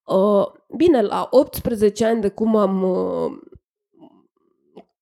Uh, 0.06 0.46
bine, 0.76 1.02
la 1.02 1.28
18 1.32 2.06
ani 2.06 2.22
de 2.22 2.30
cum 2.30 2.56
am 2.56 2.84
uh, 2.84 3.32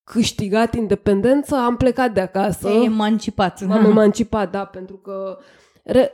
câștigat 0.06 0.74
independența, 0.74 1.66
am 1.66 1.78
plecat 1.78 2.14
de 2.14 2.22
acasă. 2.22 2.68
Te-ai 2.68 2.86
emancipat. 2.86 3.64
M-am 3.64 3.86
emancipat, 3.86 4.52
da, 4.52 4.66
pentru 4.66 4.96
că 4.98 5.38
re, 5.84 6.12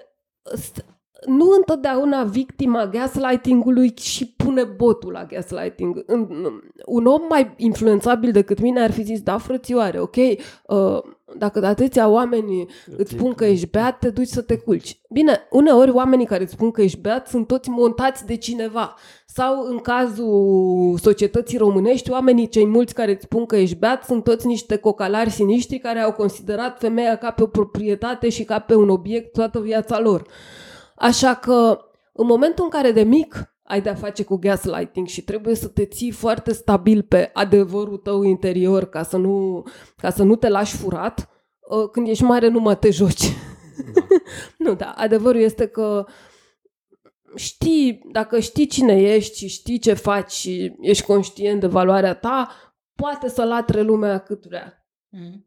nu 1.26 1.50
întotdeauna 1.58 2.24
victima 2.24 2.88
gaslighting-ului 2.88 3.94
și 3.96 4.34
pune 4.38 4.64
botul 4.64 5.12
la 5.12 5.26
gaslighting. 5.26 6.06
Un 6.86 7.06
om 7.06 7.22
mai 7.30 7.54
influențabil 7.58 8.32
decât 8.32 8.62
mine 8.62 8.82
ar 8.82 8.92
fi 8.92 9.04
zis, 9.04 9.22
da, 9.22 9.38
frățioare, 9.38 10.00
ok, 10.00 10.16
uh, 10.16 11.00
dacă 11.38 11.60
de 11.60 11.66
atâția 11.66 12.08
oameni 12.08 12.66
îți 12.98 13.12
spun 13.12 13.34
că 13.34 13.46
ești 13.46 13.68
beat, 13.70 14.00
te 14.00 14.10
duci 14.10 14.28
să 14.28 14.42
te 14.42 14.58
culci. 14.58 15.00
Bine, 15.10 15.40
uneori 15.52 15.92
oamenii 15.92 16.26
care 16.26 16.44
îți 16.44 16.52
spun 16.52 16.72
că 16.72 16.82
ești 16.82 17.00
beat 17.00 17.28
sunt 17.28 17.48
toți 17.48 17.70
montați 17.70 18.26
de 18.26 18.36
cineva. 18.36 18.96
Sau 19.26 19.66
în 19.70 19.78
cazul 19.78 20.98
societății 21.02 21.58
românești, 21.58 22.12
oamenii 22.12 22.50
cei 22.50 22.66
mulți 22.66 22.94
care 22.94 23.12
îți 23.12 23.24
spun 23.24 23.46
că 23.46 23.56
ești 23.56 23.76
beat 23.76 24.04
sunt 24.04 24.24
toți 24.24 24.48
niște 24.48 24.76
cocalari 24.76 25.30
siniștri 25.30 25.80
care 25.80 26.00
au 26.00 26.12
considerat 26.12 26.80
femeia 26.80 27.16
ca 27.16 27.32
pe 27.32 27.44
o 27.44 27.48
proprietate 27.48 28.30
și 28.30 28.44
ca 28.44 28.60
pe 28.60 28.76
un 28.76 28.90
obiect 28.90 29.34
toată 29.34 29.60
viața 29.60 30.00
lor. 30.00 30.28
Așa 31.02 31.34
că 31.34 31.86
în 32.14 32.26
momentul 32.26 32.64
în 32.64 32.70
care 32.70 32.92
de 32.92 33.04
mic 33.04 33.56
ai 33.64 33.82
de-a 33.82 33.96
face 33.96 34.24
cu 34.24 34.36
gaslighting 34.36 35.08
și 35.08 35.24
trebuie 35.24 35.56
să 35.56 35.68
te 35.68 35.86
ții 35.86 36.12
foarte 36.12 36.54
stabil 36.54 37.04
pe 37.04 37.30
adevărul 37.34 37.98
tău 37.98 38.24
interior 38.24 38.86
ca 38.86 39.04
să 39.04 39.18
nu, 39.18 39.64
ca 39.98 40.10
să 40.10 40.24
nu 40.24 40.36
te 40.36 40.50
lași 40.50 40.78
furat, 40.78 41.30
ă, 41.72 41.88
când 41.90 42.08
ești 42.08 42.24
mare 42.24 42.48
nu 42.48 42.60
mă 42.60 42.76
te 42.76 42.92
joci. 42.92 43.28
Da. 43.94 44.02
nu, 44.66 44.76
da, 44.76 44.92
adevărul 44.92 45.42
este 45.42 45.68
că 45.68 46.06
știi, 47.36 48.02
dacă 48.12 48.40
știi 48.40 48.68
cine 48.68 49.02
ești 49.02 49.38
și 49.38 49.48
știi 49.48 49.80
ce 49.80 49.94
faci 49.94 50.32
și 50.32 50.76
ești 50.80 51.06
conștient 51.06 51.60
de 51.60 51.68
valoarea 51.68 52.14
ta, 52.14 52.50
poate 52.96 53.30
să 53.30 53.44
latre 53.44 53.82
lumea 53.82 54.18
cât 54.18 54.46
vrea. 54.46 54.88
Mm. 55.10 55.46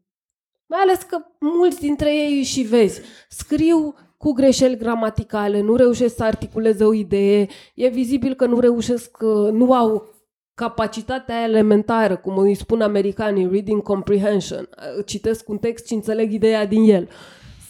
Mai 0.65 0.79
ales 0.79 1.01
că 1.01 1.17
mulți 1.39 1.79
dintre 1.79 2.15
ei 2.15 2.43
și 2.43 2.61
vezi, 2.61 3.01
scriu 3.29 3.95
cu 4.25 4.31
greșeli 4.31 4.77
gramaticale, 4.77 5.61
nu 5.61 5.75
reușesc 5.75 6.15
să 6.15 6.23
articuleze 6.23 6.83
o 6.83 6.93
idee, 6.93 7.47
e 7.75 7.87
vizibil 7.87 8.33
că 8.33 8.45
nu 8.45 8.59
reușesc, 8.59 9.17
nu 9.51 9.73
au 9.73 10.13
capacitatea 10.55 11.43
elementară, 11.43 12.15
cum 12.17 12.37
îi 12.37 12.55
spun 12.55 12.81
americanii, 12.81 13.49
reading 13.51 13.81
comprehension. 13.81 14.69
Citesc 15.05 15.49
un 15.49 15.57
text 15.57 15.87
și 15.87 15.93
înțeleg 15.93 16.31
ideea 16.31 16.65
din 16.65 16.83
el. 16.89 17.09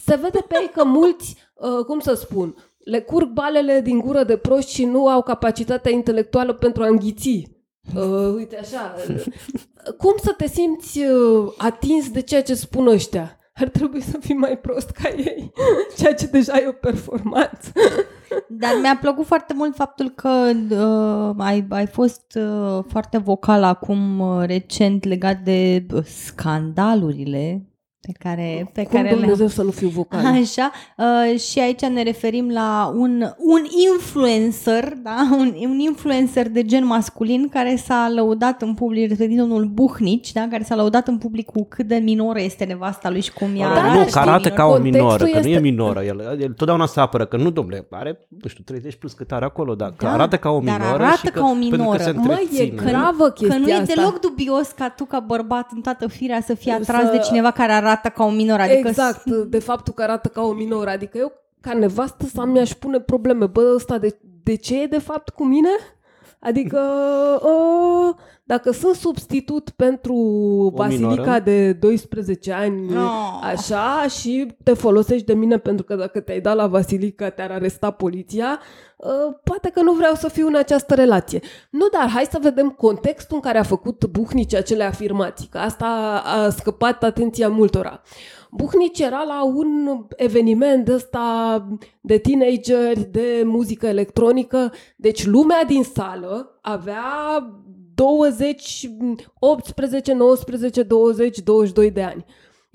Se 0.04 0.14
vede 0.14 0.44
pe 0.48 0.56
ei 0.60 0.70
că 0.74 0.84
mulți, 0.84 1.36
uh, 1.54 1.84
cum 1.84 2.00
să 2.00 2.14
spun, 2.14 2.54
le 2.78 3.00
curg 3.00 3.28
balele 3.28 3.80
din 3.80 3.98
gură 3.98 4.24
de 4.24 4.36
proști 4.36 4.72
și 4.72 4.84
nu 4.84 5.08
au 5.08 5.22
capacitatea 5.22 5.92
intelectuală 5.92 6.52
pentru 6.52 6.82
a 6.82 6.86
înghiți. 6.86 7.48
Uh, 7.96 8.34
uite 8.36 8.58
așa. 8.58 8.94
Cum 10.02 10.14
să 10.22 10.34
te 10.36 10.46
simți 10.46 11.00
uh, 11.00 11.52
atins 11.56 12.10
de 12.10 12.20
ceea 12.20 12.42
ce 12.42 12.54
spun 12.54 12.86
ăștia? 12.86 13.38
Ar 13.56 13.68
trebui 13.68 14.00
să 14.00 14.18
fii 14.18 14.34
mai 14.34 14.58
prost 14.58 14.90
ca 14.90 15.08
ei, 15.08 15.52
ceea 15.98 16.14
ce 16.14 16.26
deja 16.26 16.58
e 16.58 16.68
o 16.68 16.72
performanță. 16.72 17.72
Dar 18.48 18.70
mi-a 18.80 18.98
plăcut 19.00 19.26
foarte 19.26 19.54
mult 19.54 19.74
faptul 19.74 20.10
că 20.10 20.50
uh, 20.70 21.34
ai, 21.44 21.66
ai 21.68 21.86
fost 21.86 22.38
uh, 22.38 22.84
foarte 22.88 23.18
vocal 23.18 23.62
acum 23.62 24.18
uh, 24.18 24.44
recent 24.46 25.04
legat 25.04 25.38
de 25.38 25.86
uh, 25.94 26.04
scandalurile 26.04 27.66
pe 28.06 28.12
care, 28.18 28.70
pe 28.72 28.82
Cum 28.82 28.92
care 28.92 29.14
Dumnezeu 29.14 29.46
le... 29.46 29.52
să 29.52 29.62
nu 29.62 29.70
fiu 29.70 29.88
vocal. 29.88 30.24
Așa, 30.42 30.70
uh, 30.96 31.38
și 31.38 31.58
aici 31.58 31.80
ne 31.80 32.02
referim 32.02 32.50
la 32.50 32.92
un, 32.96 33.22
un 33.38 33.62
influencer, 33.92 34.92
da? 35.02 35.28
un, 35.40 35.54
un 35.68 35.78
influencer 35.78 36.48
de 36.48 36.64
gen 36.64 36.86
masculin 36.86 37.48
care 37.48 37.76
s-a 37.76 38.10
lăudat 38.14 38.62
în 38.62 38.74
public, 38.74 39.08
respectiv 39.08 39.38
domnul 39.38 39.64
Buhnici, 39.64 40.32
da? 40.32 40.46
care 40.50 40.62
s-a 40.62 40.74
lăudat 40.74 41.08
în 41.08 41.18
public 41.18 41.46
cu 41.46 41.66
cât 41.68 41.86
de 41.86 41.96
minoră 41.96 42.40
este 42.40 42.64
nevasta 42.64 43.10
lui 43.10 43.20
și 43.20 43.32
cum 43.32 43.48
ea 43.56 43.74
da, 43.74 43.92
Nu, 43.92 44.06
că 44.10 44.18
arată 44.18 44.50
ca 44.50 44.64
o 44.64 44.78
minoră, 44.78 45.24
este... 45.24 45.40
că 45.40 45.46
nu 45.46 45.52
e 45.52 45.58
minoră. 45.58 46.02
El, 46.02 46.38
el 46.40 46.52
totdeauna 46.52 46.86
se 46.86 47.00
apără 47.00 47.26
că 47.26 47.36
nu, 47.36 47.50
domnule, 47.50 47.86
are, 47.90 48.26
nu 48.42 48.48
știu, 48.48 48.62
30 48.64 48.94
plus 48.94 49.12
cât 49.12 49.32
are 49.32 49.44
acolo, 49.44 49.74
dar 49.74 49.88
da, 49.88 49.94
că 49.96 50.06
arată 50.06 50.36
ca 50.36 50.50
o 50.50 50.58
minoră 50.58 50.82
dar 50.82 50.92
arată 50.92 51.16
și 51.16 51.32
că, 51.32 51.40
ca 51.40 51.46
o 51.46 51.54
minoră. 51.54 52.04
Că 52.04 52.12
Măi, 52.16 52.48
e 52.52 52.66
gravă 52.66 53.28
chestia 53.28 53.56
Că 53.56 53.62
nu 53.62 53.68
e 53.68 53.72
asta. 53.72 53.94
deloc 53.94 54.20
dubios 54.20 54.68
ca 54.68 54.88
tu, 54.88 55.04
ca 55.04 55.20
bărbat, 55.20 55.70
în 55.74 55.80
toată 55.80 56.08
firea, 56.08 56.40
să 56.40 56.54
fii 56.54 56.70
atras 56.72 57.04
să... 57.04 57.10
de 57.10 57.18
cineva 57.18 57.50
care 57.50 57.72
arată 57.72 57.95
arată 57.96 58.08
ca 58.08 58.24
o 58.24 58.30
minoră. 58.30 58.62
Adică 58.62 58.88
exact, 58.88 59.24
de 59.30 59.58
faptul 59.58 59.92
că 59.92 60.02
arată 60.02 60.28
ca 60.28 60.42
o 60.42 60.52
minoră. 60.52 60.90
Adică 60.90 61.18
eu, 61.18 61.32
ca 61.60 61.72
nevastă, 61.72 62.26
să 62.26 62.44
mi-aș 62.44 62.72
pune 62.72 63.00
probleme. 63.00 63.46
Bă, 63.46 63.72
ăsta 63.74 63.98
de, 63.98 64.18
de 64.42 64.54
ce 64.54 64.82
e 64.82 64.86
de 64.86 64.98
fapt 64.98 65.28
cu 65.28 65.44
mine? 65.44 65.68
Adică, 66.40 66.80
uh, 67.42 68.14
dacă 68.44 68.70
sunt 68.70 68.94
substitut 68.94 69.70
pentru 69.70 70.14
o 70.14 70.70
Basilica 70.70 71.08
minoră. 71.08 71.40
de 71.44 71.72
12 71.72 72.52
ani, 72.52 72.96
oh. 72.96 73.40
așa, 73.42 74.06
și 74.20 74.56
te 74.62 74.72
folosești 74.72 75.26
de 75.26 75.34
mine 75.34 75.58
pentru 75.58 75.84
că 75.84 75.94
dacă 75.94 76.20
te-ai 76.20 76.40
dat 76.40 76.56
la 76.56 76.66
Basilica, 76.66 77.30
te-ar 77.30 77.50
aresta 77.50 77.90
poliția, 77.90 78.60
uh, 78.96 79.36
poate 79.44 79.70
că 79.70 79.82
nu 79.82 79.92
vreau 79.92 80.14
să 80.14 80.28
fiu 80.28 80.46
în 80.46 80.56
această 80.56 80.94
relație. 80.94 81.40
Nu, 81.70 81.88
dar 81.92 82.08
hai 82.08 82.26
să 82.30 82.38
vedem 82.42 82.70
contextul 82.70 83.36
în 83.36 83.42
care 83.42 83.58
a 83.58 83.62
făcut 83.62 84.04
Buhnici 84.06 84.54
acele 84.54 84.84
afirmații, 84.84 85.48
că 85.50 85.58
asta 85.58 86.22
a 86.24 86.50
scăpat 86.50 87.02
atenția 87.02 87.48
multora. 87.48 88.02
Buhnici 88.56 89.00
era 89.00 89.22
la 89.22 89.44
un 89.44 90.04
eveniment 90.16 90.88
ăsta 90.88 91.66
de 92.00 92.18
teenageri, 92.18 93.08
de 93.10 93.42
muzică 93.44 93.86
electronică, 93.86 94.72
deci 94.96 95.26
lumea 95.26 95.64
din 95.64 95.82
sală 95.82 96.58
avea 96.62 97.02
20, 97.94 98.90
18, 99.38 100.12
19, 100.12 100.82
20, 100.82 101.38
22 101.38 101.90
de 101.90 102.02
ani. 102.02 102.24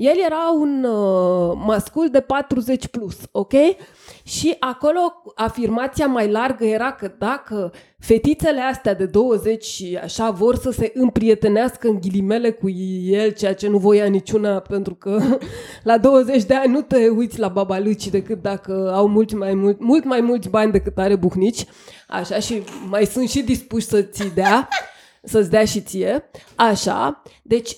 El 0.01 0.15
era 0.25 0.51
un 0.59 0.83
uh, 0.83 1.61
mascul 1.65 2.09
de 2.11 2.19
40 2.19 2.87
plus, 2.87 3.17
ok? 3.31 3.53
Și 4.23 4.55
acolo 4.59 4.99
afirmația 5.35 6.07
mai 6.07 6.31
largă 6.31 6.65
era 6.65 6.91
că 6.91 7.11
dacă 7.17 7.71
fetițele 7.99 8.61
astea 8.61 8.93
de 8.93 9.05
20 9.05 9.63
și 9.63 9.99
așa 10.03 10.29
vor 10.29 10.55
să 10.55 10.71
se 10.71 10.91
împrietenească 10.93 11.87
în 11.87 11.99
ghilimele 11.99 12.51
cu 12.51 12.69
el, 13.03 13.31
ceea 13.31 13.53
ce 13.53 13.67
nu 13.67 13.77
voia 13.77 14.05
niciuna, 14.05 14.59
pentru 14.59 14.95
că 14.95 15.21
la 15.83 15.97
20 15.97 16.43
de 16.43 16.55
ani 16.55 16.71
nu 16.71 16.81
te 16.81 17.07
uiți 17.07 17.39
la 17.39 17.47
babaluci 17.47 18.07
decât 18.07 18.41
dacă 18.41 18.91
au 18.93 19.07
mult 19.07 19.33
mai, 19.33 19.53
mult, 19.53 19.79
mult 19.79 20.03
mai 20.03 20.21
mulți 20.21 20.49
bani 20.49 20.71
decât 20.71 20.97
are 20.97 21.15
buhnici, 21.15 21.65
așa, 22.07 22.39
și 22.39 22.63
mai 22.89 23.05
sunt 23.05 23.29
și 23.29 23.41
dispuși 23.41 23.85
să-ți 23.85 24.33
dea, 24.33 24.67
să-ți 25.23 25.49
dea 25.49 25.65
și 25.65 25.81
ție, 25.81 26.29
așa, 26.55 27.21
deci 27.41 27.77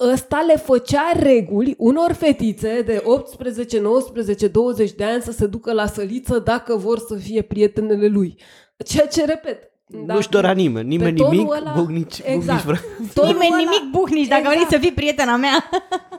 ăsta 0.00 0.44
le 0.46 0.56
făcea 0.56 1.12
reguli 1.18 1.74
unor 1.78 2.12
fetițe 2.12 2.82
de 2.82 3.02
18, 3.04 3.80
19, 3.80 4.48
20 4.48 4.92
de 4.92 5.04
ani 5.04 5.22
să 5.22 5.32
se 5.32 5.46
ducă 5.46 5.72
la 5.72 5.86
săliță 5.86 6.38
dacă 6.38 6.76
vor 6.76 6.98
să 6.98 7.14
fie 7.14 7.42
prietenele 7.42 8.06
lui. 8.06 8.38
Ceea 8.84 9.06
ce, 9.06 9.24
repet, 9.24 9.73
da. 9.86 10.14
Nu-și 10.14 10.28
dorea 10.28 10.52
nimeni, 10.52 10.88
nimeni 10.88 11.20
nimic, 11.20 11.54
ăla, 11.54 11.72
buhnici, 11.76 12.20
exact. 12.24 12.64
buhnici 12.64 12.80
Nimeni 13.14 13.52
ăla, 13.52 13.56
nimic, 13.56 13.90
buhnici, 13.90 14.28
dacă 14.28 14.40
exact. 14.40 14.56
vrei 14.56 14.70
să 14.70 14.78
fii 14.78 14.92
prietena 14.92 15.36
mea. 15.36 15.68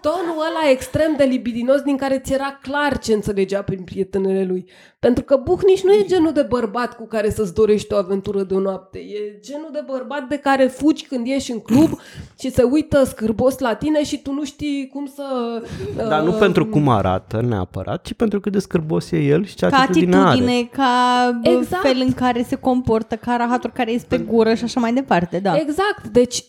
Tonul 0.01 0.45
ăla 0.49 0.71
extrem 0.71 1.13
de 1.17 1.23
libidinos 1.23 1.81
din 1.81 1.97
care 1.97 2.19
ți 2.19 2.33
era 2.33 2.59
clar 2.61 2.97
ce 2.97 3.13
înțelegea 3.13 3.61
prin 3.61 3.83
prietenele 3.83 4.43
lui. 4.43 4.65
Pentru 4.99 5.23
că 5.23 5.41
buhnici 5.43 5.83
nu 5.83 5.91
e 5.91 6.05
genul 6.05 6.31
de 6.31 6.41
bărbat 6.41 6.95
cu 6.95 7.07
care 7.07 7.29
să-ți 7.29 7.53
dorești 7.53 7.93
o 7.93 7.97
aventură 7.97 8.43
de 8.43 8.53
o 8.53 8.59
noapte. 8.59 8.97
E 8.97 9.39
genul 9.41 9.69
de 9.71 9.83
bărbat 9.85 10.27
de 10.27 10.37
care 10.37 10.65
fugi 10.65 11.05
când 11.05 11.27
ieși 11.27 11.51
în 11.51 11.59
club 11.59 11.99
și 12.39 12.51
se 12.51 12.63
uită 12.63 13.03
scârbos 13.03 13.59
la 13.59 13.73
tine 13.73 14.03
și 14.03 14.21
tu 14.21 14.31
nu 14.31 14.43
știi 14.43 14.89
cum 14.93 15.11
să... 15.15 15.23
Dar 16.09 16.21
uh, 16.21 16.25
nu 16.25 16.31
pentru 16.31 16.65
cum 16.65 16.89
arată 16.89 17.41
neapărat, 17.41 18.05
ci 18.05 18.13
pentru 18.13 18.39
cât 18.39 18.51
de 18.51 18.59
scârbos 18.59 19.11
e 19.11 19.17
el 19.17 19.45
și 19.45 19.55
ce 19.55 19.67
ca 19.67 19.77
atitudine, 19.77 20.15
atitudine 20.15 20.51
are. 20.51 20.69
ca 20.71 21.39
exact. 21.43 21.83
fel 21.83 22.03
în 22.05 22.13
care 22.13 22.43
se 22.43 22.55
comportă, 22.55 23.15
ca 23.15 23.35
rahatul 23.55 23.71
care 23.73 23.91
este 23.91 24.17
pe 24.17 24.23
gură 24.23 24.53
și 24.53 24.63
așa 24.63 24.79
mai 24.79 24.93
departe, 24.93 25.39
da. 25.39 25.57
Exact, 25.57 26.07
deci 26.07 26.43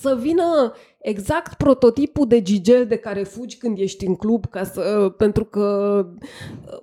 să 0.00 0.18
vină 0.20 0.72
exact 0.98 1.54
prototipul 1.54 2.26
de 2.26 2.42
gigel 2.42 2.86
de 2.86 2.96
care 2.96 3.22
fugi 3.22 3.56
când 3.56 3.78
ești 3.78 4.06
în 4.06 4.14
club 4.16 4.46
ca 4.50 4.64
să, 4.64 5.14
pentru 5.16 5.44
că 5.44 6.06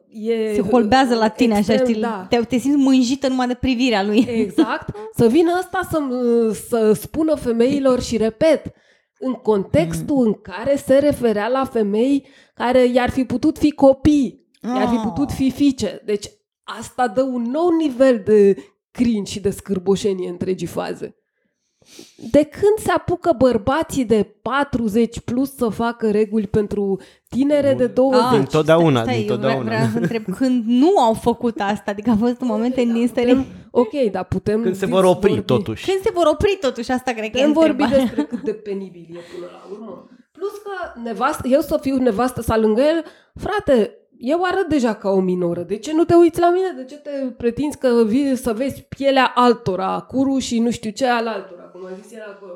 e... 0.10 0.54
Se 0.54 0.62
holbează 0.62 1.16
la 1.16 1.28
tine 1.28 1.58
extrem, 1.58 1.78
așa, 1.78 1.86
știi, 1.90 2.02
da. 2.02 2.26
te, 2.30 2.38
te 2.38 2.58
simți 2.58 2.78
mânjită 2.78 3.28
numai 3.28 3.48
de 3.48 3.54
privirea 3.54 4.04
lui. 4.04 4.28
Exact. 4.30 4.96
Să 5.16 5.28
vină 5.28 5.52
asta 5.52 5.80
să, 5.90 6.00
să 6.68 6.94
spună 6.94 7.36
femeilor 7.36 8.02
și 8.02 8.18
repet, 8.18 8.74
în 9.20 9.34
contextul 9.34 10.26
în 10.26 10.34
care 10.34 10.76
se 10.76 10.98
referea 10.98 11.48
la 11.48 11.66
femei 11.66 12.28
care 12.54 12.86
i-ar 12.86 13.10
fi 13.10 13.24
putut 13.26 13.58
fi 13.58 13.72
copii, 13.72 14.48
i-ar 14.62 14.88
fi 14.88 14.96
Ah. 14.96 15.02
putut 15.04 15.32
fi 15.32 15.52
fiice. 15.52 16.02
Deci 16.06 16.26
asta 16.64 17.08
dă 17.08 17.22
un 17.22 17.42
nou 17.42 17.70
nivel 17.78 18.22
de 18.26 18.56
cringe 18.92 19.32
și 19.32 19.40
de 19.40 19.50
scârboșenie 19.50 20.30
întregii 20.30 20.68
faze. 20.68 21.14
De 22.32 22.44
când 22.44 22.78
se 22.78 22.92
apucă 22.92 23.34
bărbații 23.38 24.06
de 24.06 24.36
40 24.42 25.20
plus 25.20 25.56
să 25.56 25.70
facă 25.70 26.12
reguli 26.12 26.48
pentru 26.48 27.00
tinere 27.30 27.74
de 27.74 27.88
20? 27.88 28.22
Ah, 28.22 28.30
Dintotdeauna, 28.32 29.02
stai, 29.02 29.14
stai, 29.14 29.18
dintotdeauna. 29.18 29.64
Vreau, 29.64 29.78
vreau 29.78 29.92
să 29.92 29.98
întreb, 29.98 30.36
când 30.36 30.64
nu 30.66 30.98
au 31.00 31.14
făcut 31.14 31.60
asta, 31.60 31.92
adică 31.92 32.10
a 32.10 32.16
fost 32.16 32.42
un 32.42 32.48
moment 32.48 32.76
în 32.78 32.96
istorie, 32.96 33.34
Putem, 33.34 33.46
ok, 33.72 34.12
dar 34.12 34.24
putem... 34.24 34.62
Când 34.62 34.76
se 34.76 34.86
vor 34.86 35.04
opri, 35.04 35.30
vorbi, 35.30 35.46
totuși. 35.46 35.86
când 35.92 36.02
se 36.04 36.12
vor 36.14 36.26
opri 36.32 36.58
totuși, 36.62 36.92
asta 36.92 37.12
cred 37.12 37.32
că 37.32 37.38
e 37.38 37.46
Putem 37.46 37.52
vorbi 37.52 37.70
întrebarea. 37.82 38.04
despre 38.06 38.24
cât 38.24 38.42
de 38.42 38.54
penibil 38.54 39.08
e 39.16 39.20
până 39.36 39.52
la 39.52 39.68
urmă. 39.72 40.10
Plus 40.32 40.52
că 40.64 41.00
nevastă, 41.04 41.48
eu 41.48 41.62
să 41.62 41.78
fiu 41.82 41.96
nevastă 41.98 42.42
sa 42.42 42.58
lângă 42.58 42.82
el, 42.82 43.04
frate, 43.36 43.94
eu 44.22 44.44
arăt 44.44 44.68
deja 44.68 44.96
ca 44.96 45.10
o 45.10 45.20
minoră. 45.20 45.64
De 45.64 45.78
ce 45.78 45.94
nu 45.94 46.04
te 46.04 46.14
uiți 46.14 46.40
la 46.40 46.52
mine? 46.52 46.74
De 46.76 46.84
ce 46.84 46.96
te 46.96 47.10
pretinzi 47.38 47.78
că 47.78 48.04
vii 48.06 48.36
să 48.36 48.54
vezi 48.54 48.82
pielea 48.82 49.32
altora, 49.36 50.00
curul 50.00 50.40
și 50.40 50.60
nu 50.60 50.72
știu 50.72 50.90
ce 50.90 51.08
al 51.08 51.28
altora, 51.28 51.64
cum 51.64 51.86
a 51.86 51.90
zis 52.02 52.12
el 52.12 52.24
acolo. 52.36 52.54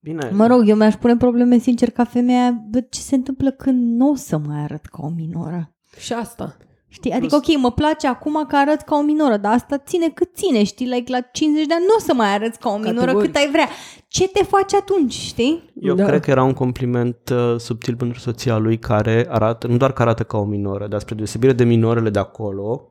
Bine, 0.00 0.30
Mă 0.32 0.46
rog, 0.46 0.68
eu 0.68 0.76
mi-aș 0.76 0.94
pune 0.94 1.16
probleme 1.16 1.58
sincer 1.58 1.90
ca 1.90 2.04
femeia, 2.04 2.50
bă, 2.70 2.80
ce 2.80 3.00
se 3.00 3.14
întâmplă 3.14 3.50
când 3.50 3.96
nu 3.96 4.10
o 4.10 4.14
să 4.14 4.38
mai 4.38 4.58
arăt 4.58 4.84
ca 4.84 4.98
o 5.02 5.08
minoră? 5.08 5.74
Și 5.98 6.12
asta. 6.12 6.56
Știi? 6.96 7.12
Adică, 7.12 7.36
ok, 7.36 7.56
mă 7.58 7.70
place 7.72 8.06
acum 8.06 8.44
că 8.48 8.56
arăt 8.56 8.80
ca 8.80 8.96
o 8.96 9.00
minoră, 9.02 9.36
dar 9.36 9.52
asta 9.52 9.78
ține 9.78 10.08
cât 10.08 10.28
ține, 10.34 10.62
știi? 10.64 10.86
Like, 10.86 11.12
la 11.12 11.20
50 11.20 11.66
de 11.66 11.74
ani 11.74 11.84
nu 11.88 11.94
o 11.96 12.00
să 12.00 12.14
mai 12.14 12.34
arăți 12.34 12.58
ca 12.58 12.68
o 12.68 12.76
minoră 12.76 12.98
Categoric. 13.00 13.26
cât 13.32 13.36
ai 13.36 13.48
vrea. 13.52 13.68
Ce 14.08 14.28
te 14.28 14.44
faci 14.44 14.74
atunci, 14.74 15.12
știi? 15.12 15.72
eu 15.80 15.94
Da. 15.94 16.04
cred 16.06 16.20
că 16.20 16.30
era 16.30 16.42
un 16.42 16.52
compliment 16.52 17.16
uh, 17.32 17.54
subtil 17.60 17.96
pentru 17.96 18.18
soția 18.18 18.56
lui 18.56 18.78
care 18.78 19.26
arată, 19.30 19.66
nu 19.66 19.76
doar 19.76 19.92
că 19.92 20.02
arată 20.02 20.22
ca 20.22 20.38
o 20.38 20.44
minoră, 20.44 20.86
dar 20.86 21.00
spre 21.00 21.14
deosebire 21.14 21.52
de 21.52 21.64
minorele 21.64 22.10
de 22.10 22.18
acolo, 22.18 22.88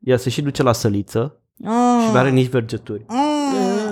ea 0.00 0.16
se 0.16 0.30
și 0.30 0.42
duce 0.42 0.62
la 0.62 0.72
săliță 0.72 1.38
Ah, 1.64 2.04
și 2.06 2.12
nu 2.12 2.18
are 2.18 2.30
nici 2.30 2.48
vergeturi. 2.48 3.04
ah, 3.08 3.16
Ah. 3.16 3.83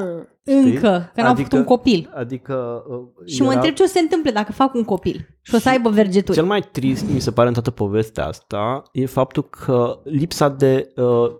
Încă, 0.44 1.10
că 1.14 1.20
n-au 1.20 1.30
Adică- 1.30 1.48
făcut 1.48 1.52
un 1.52 1.64
copil. 1.64 2.10
Adică 2.14 2.84
uh, 2.88 3.26
Și 3.28 3.42
mă 3.42 3.52
întreb 3.52 3.74
ce 3.74 3.82
o 3.82 3.86
să 3.86 3.92
se 3.92 3.98
întâmple 4.00 4.30
dacă 4.30 4.52
fac 4.52 4.74
un 4.74 4.84
copil 4.84 5.28
și 5.42 5.54
o 5.54 5.58
să 5.58 5.68
aibă 5.68 5.88
vergeturi. 5.88 6.36
Cel 6.36 6.46
mai 6.46 6.62
trist, 6.72 7.04
mi 7.12 7.20
se 7.20 7.30
pare, 7.30 7.48
în 7.48 7.54
toată 7.54 7.70
povestea 7.70 8.26
asta, 8.26 8.82
e 8.92 9.06
faptul 9.06 9.42
că 9.48 10.00
lipsa 10.04 10.48
de 10.48 10.92
uh, 10.96 11.30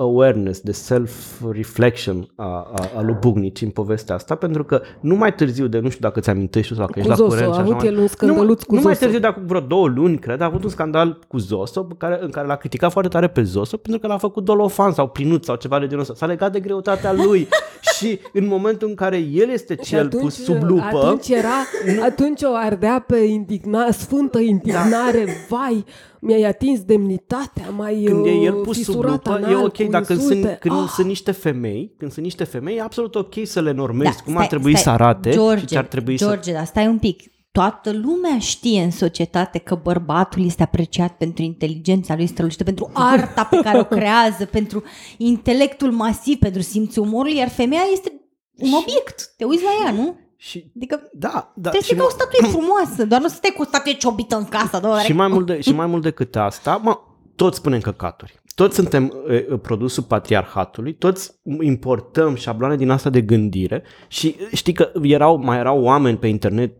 awareness, 0.00 0.60
de 0.60 0.72
self-reflection 0.72 2.28
a, 2.34 2.44
a, 2.44 2.90
a 2.96 3.00
lui 3.02 3.16
Bugnici 3.20 3.60
în 3.62 3.70
povestea 3.70 4.14
asta, 4.14 4.34
pentru 4.34 4.64
că 4.64 4.80
nu 5.00 5.14
mai 5.14 5.34
târziu 5.34 5.66
de, 5.66 5.78
nu 5.78 5.88
știu 5.88 6.00
dacă 6.00 6.20
ți 6.20 6.30
amintești 6.30 6.74
sau 6.74 6.86
dacă 6.86 6.92
Cu 6.92 6.98
ești 6.98 7.10
la 7.10 7.14
Zoso, 7.16 7.28
curent 7.28 7.50
a 7.50 7.54
și 7.54 7.60
așa 7.60 7.68
avut 7.68 7.76
mai- 7.82 7.86
el 7.86 7.98
un 7.98 8.06
scandăluț 8.06 8.62
cu 8.62 8.72
nu, 8.74 8.78
nu 8.78 8.84
mai 8.84 8.92
Zoso. 8.92 9.04
târziu 9.04 9.20
de 9.20 9.26
acum 9.26 9.46
vreo 9.46 9.60
două 9.60 9.88
luni, 9.88 10.18
cred, 10.18 10.40
a 10.40 10.44
avut 10.44 10.64
un 10.64 10.70
scandal 10.70 11.18
cu 11.28 11.38
Zoso 11.38 11.82
pe 11.82 11.94
care, 11.98 12.18
în 12.22 12.30
care 12.30 12.46
l-a 12.46 12.56
criticat 12.56 12.92
foarte 12.92 13.10
tare 13.10 13.28
pe 13.28 13.42
Zoso 13.42 13.76
pentru 13.76 14.00
că 14.00 14.06
l-a 14.06 14.18
făcut 14.18 14.44
dolofan 14.44 14.92
sau 14.92 15.08
plinut 15.08 15.44
sau 15.44 15.56
ceva 15.56 15.78
de 15.78 15.86
genul 15.86 16.00
ăsta. 16.00 16.14
S-a 16.14 16.26
legat 16.26 16.52
de 16.52 16.60
greutatea 16.60 17.12
lui 17.12 17.48
și 17.96 18.18
în 18.32 18.46
momentul 18.46 18.88
în 18.88 18.94
care 18.94 19.16
el 19.16 19.50
este 19.50 19.74
Și 19.74 19.82
cel 19.90 20.04
atunci, 20.06 20.22
pus 20.22 20.42
sub 20.44 20.62
lupă, 20.62 20.84
Atunci 21.04 21.28
era, 21.28 22.04
atunci 22.04 22.42
o 22.42 22.54
ardea 22.54 23.04
pe 23.06 23.16
indigna, 23.16 23.90
sfântă 23.90 24.38
indignare, 24.38 25.26
vai, 25.48 25.84
mi-ai 26.20 26.42
atins 26.42 26.80
demnitatea, 26.80 27.70
mai 27.70 28.02
când 28.06 28.26
e 28.26 28.30
el 28.30 28.54
uh, 28.54 28.60
pus 28.62 28.76
sub 28.76 28.84
fisurat 28.84 29.10
lupă, 29.10 29.30
anal 29.30 29.50
e 29.50 29.54
ok, 29.54 29.76
cu 29.76 29.82
dar 29.90 30.02
când, 30.02 30.18
insulte. 30.18 30.46
sunt, 30.46 30.58
când 30.58 30.74
ah, 30.82 30.88
sunt 30.94 31.06
niște 31.06 31.30
femei, 31.30 31.94
când 31.98 32.12
sunt 32.12 32.24
niște 32.24 32.44
femei, 32.44 32.76
e 32.76 32.82
absolut 32.82 33.14
ok 33.14 33.34
să 33.42 33.60
le 33.60 33.72
normezi 33.72 34.22
cum 34.22 34.32
ar 34.32 34.44
stai- 34.44 34.48
trebui 34.48 34.70
stai, 34.70 34.82
să 34.82 34.90
arate 34.90 35.30
George, 35.30 35.60
și 35.60 35.66
ce 35.66 35.78
ar 35.78 35.86
trebui 35.86 36.16
George, 36.16 36.52
dar 36.52 36.64
stai 36.64 36.86
un 36.86 36.98
pic. 36.98 37.22
Toată 37.52 37.92
lumea 37.92 38.38
știe 38.38 38.82
în 38.82 38.90
societate 38.90 39.58
că 39.58 39.74
bărbatul 39.74 40.44
este 40.44 40.62
apreciat 40.62 41.16
pentru 41.16 41.42
inteligența 41.42 42.16
lui 42.16 42.26
strălucită, 42.26 42.64
pentru 42.64 42.90
arta 42.92 43.44
pe 43.44 43.60
care 43.62 43.78
o 43.78 43.84
creează, 43.96 44.44
pentru 44.44 44.82
intelectul 45.16 45.92
masiv, 45.92 46.38
pentru 46.38 46.62
simțul 46.62 47.02
umorului, 47.02 47.36
iar 47.36 47.48
femeia 47.48 47.82
este 47.92 48.12
un 48.56 48.72
obiect. 48.72 49.34
Te 49.36 49.44
uiți 49.44 49.62
la 49.62 49.70
ea, 49.84 49.92
nu? 49.92 50.16
Să... 50.40 50.48
Și, 50.48 50.70
Adică 50.76 51.10
da, 51.12 51.52
da, 51.54 51.70
trebuie 51.70 51.82
să 51.82 51.86
și, 51.86 51.92
fii 51.92 52.00
ca 52.00 52.04
o 52.04 52.10
statuie 52.10 52.50
frumoasă, 52.56 53.06
doar 53.06 53.20
nu 53.20 53.28
să 53.28 53.34
stai 53.34 53.52
cu 53.56 53.62
o 53.62 53.64
statuie 53.64 53.94
ciobită 53.94 54.36
în 54.36 54.44
casă. 54.44 54.80
Doar 54.80 55.00
și, 55.00 55.12
mai 55.12 55.28
mult 55.28 55.46
de, 55.46 55.60
și 55.60 55.72
mai 55.72 55.86
mult 55.86 56.02
decât 56.02 56.36
asta, 56.36 56.76
mă, 56.76 56.98
toți 57.36 57.56
spunem 57.56 57.80
căcaturi. 57.80 58.40
Toți 58.54 58.74
suntem 58.74 59.12
e, 59.28 59.34
e, 59.34 59.42
produsul 59.42 60.02
patriarhatului, 60.02 60.94
toți 60.94 61.40
importăm 61.60 62.34
șabloane 62.34 62.76
din 62.76 62.90
asta 62.90 63.10
de 63.10 63.20
gândire 63.20 63.82
și 64.08 64.36
știi 64.52 64.72
că 64.72 64.92
erau, 65.02 65.36
mai 65.36 65.58
erau 65.58 65.82
oameni 65.82 66.18
pe 66.18 66.26
internet, 66.26 66.72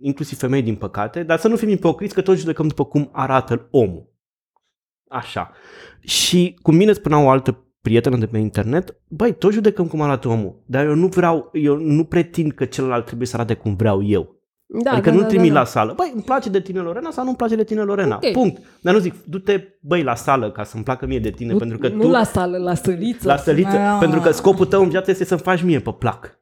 inclusiv 0.00 0.38
femei 0.38 0.62
din 0.62 0.76
păcate, 0.76 1.22
dar 1.22 1.38
să 1.38 1.48
nu 1.48 1.56
fim 1.56 1.68
ipocriți 1.68 2.14
că 2.14 2.22
toți 2.22 2.40
judecăm 2.40 2.68
după 2.68 2.84
cum 2.84 3.08
arată 3.12 3.68
omul. 3.70 4.12
Așa. 5.08 5.52
Și 6.00 6.58
cum 6.62 6.78
bine 6.78 6.92
spunea 6.92 7.18
o 7.18 7.28
altă 7.28 7.67
prietenă 7.80 8.16
de 8.16 8.26
pe 8.26 8.38
internet, 8.38 8.96
băi, 9.08 9.34
tot 9.34 9.52
judecăm 9.52 9.86
cum 9.86 10.00
arată 10.00 10.28
omul, 10.28 10.62
dar 10.66 10.84
eu 10.86 10.94
nu 10.94 11.06
vreau, 11.06 11.50
eu 11.52 11.76
nu 11.76 12.04
pretind 12.04 12.52
că 12.52 12.64
celălalt 12.64 13.06
trebuie 13.06 13.26
să 13.26 13.36
arate 13.36 13.54
cum 13.54 13.76
vreau 13.76 14.04
eu. 14.04 14.36
da, 14.82 14.90
adică 14.90 15.08
da, 15.10 15.14
nu 15.16 15.20
da, 15.22 15.26
trimit 15.26 15.48
da, 15.48 15.54
la 15.54 15.58
da. 15.62 15.66
sală. 15.66 15.92
Băi, 15.96 16.10
îmi 16.14 16.22
place 16.22 16.48
de 16.48 16.60
tine 16.60 16.80
Lorena 16.80 17.10
sau 17.10 17.22
nu 17.22 17.28
îmi 17.28 17.38
place 17.38 17.54
de 17.56 17.64
tine 17.64 17.80
Lorena. 17.80 18.18
Ok. 18.22 18.32
Punct. 18.32 18.60
Dar 18.80 18.94
nu 18.94 19.00
zic, 19.00 19.14
du-te, 19.24 19.64
băi, 19.80 20.02
la 20.02 20.14
sală 20.14 20.50
ca 20.50 20.64
să-mi 20.64 20.82
placă 20.82 21.06
mie 21.06 21.18
de 21.18 21.30
tine, 21.30 21.52
Nu, 21.52 21.58
pentru 21.58 21.78
că 21.78 21.88
nu 21.88 22.00
tu 22.00 22.08
la 22.08 22.24
sală, 22.24 22.56
la 22.58 22.74
săliță. 22.74 23.28
la 23.28 23.36
săliță, 23.36 23.76
Ah. 23.76 23.96
pentru 24.00 24.20
că 24.20 24.30
scopul 24.30 24.66
tău 24.66 24.82
în 24.82 24.88
viață 24.88 25.10
este 25.10 25.24
să-mi 25.24 25.40
faci 25.40 25.62
mie 25.62 25.80
pe 25.80 25.90
plac. 25.98 26.38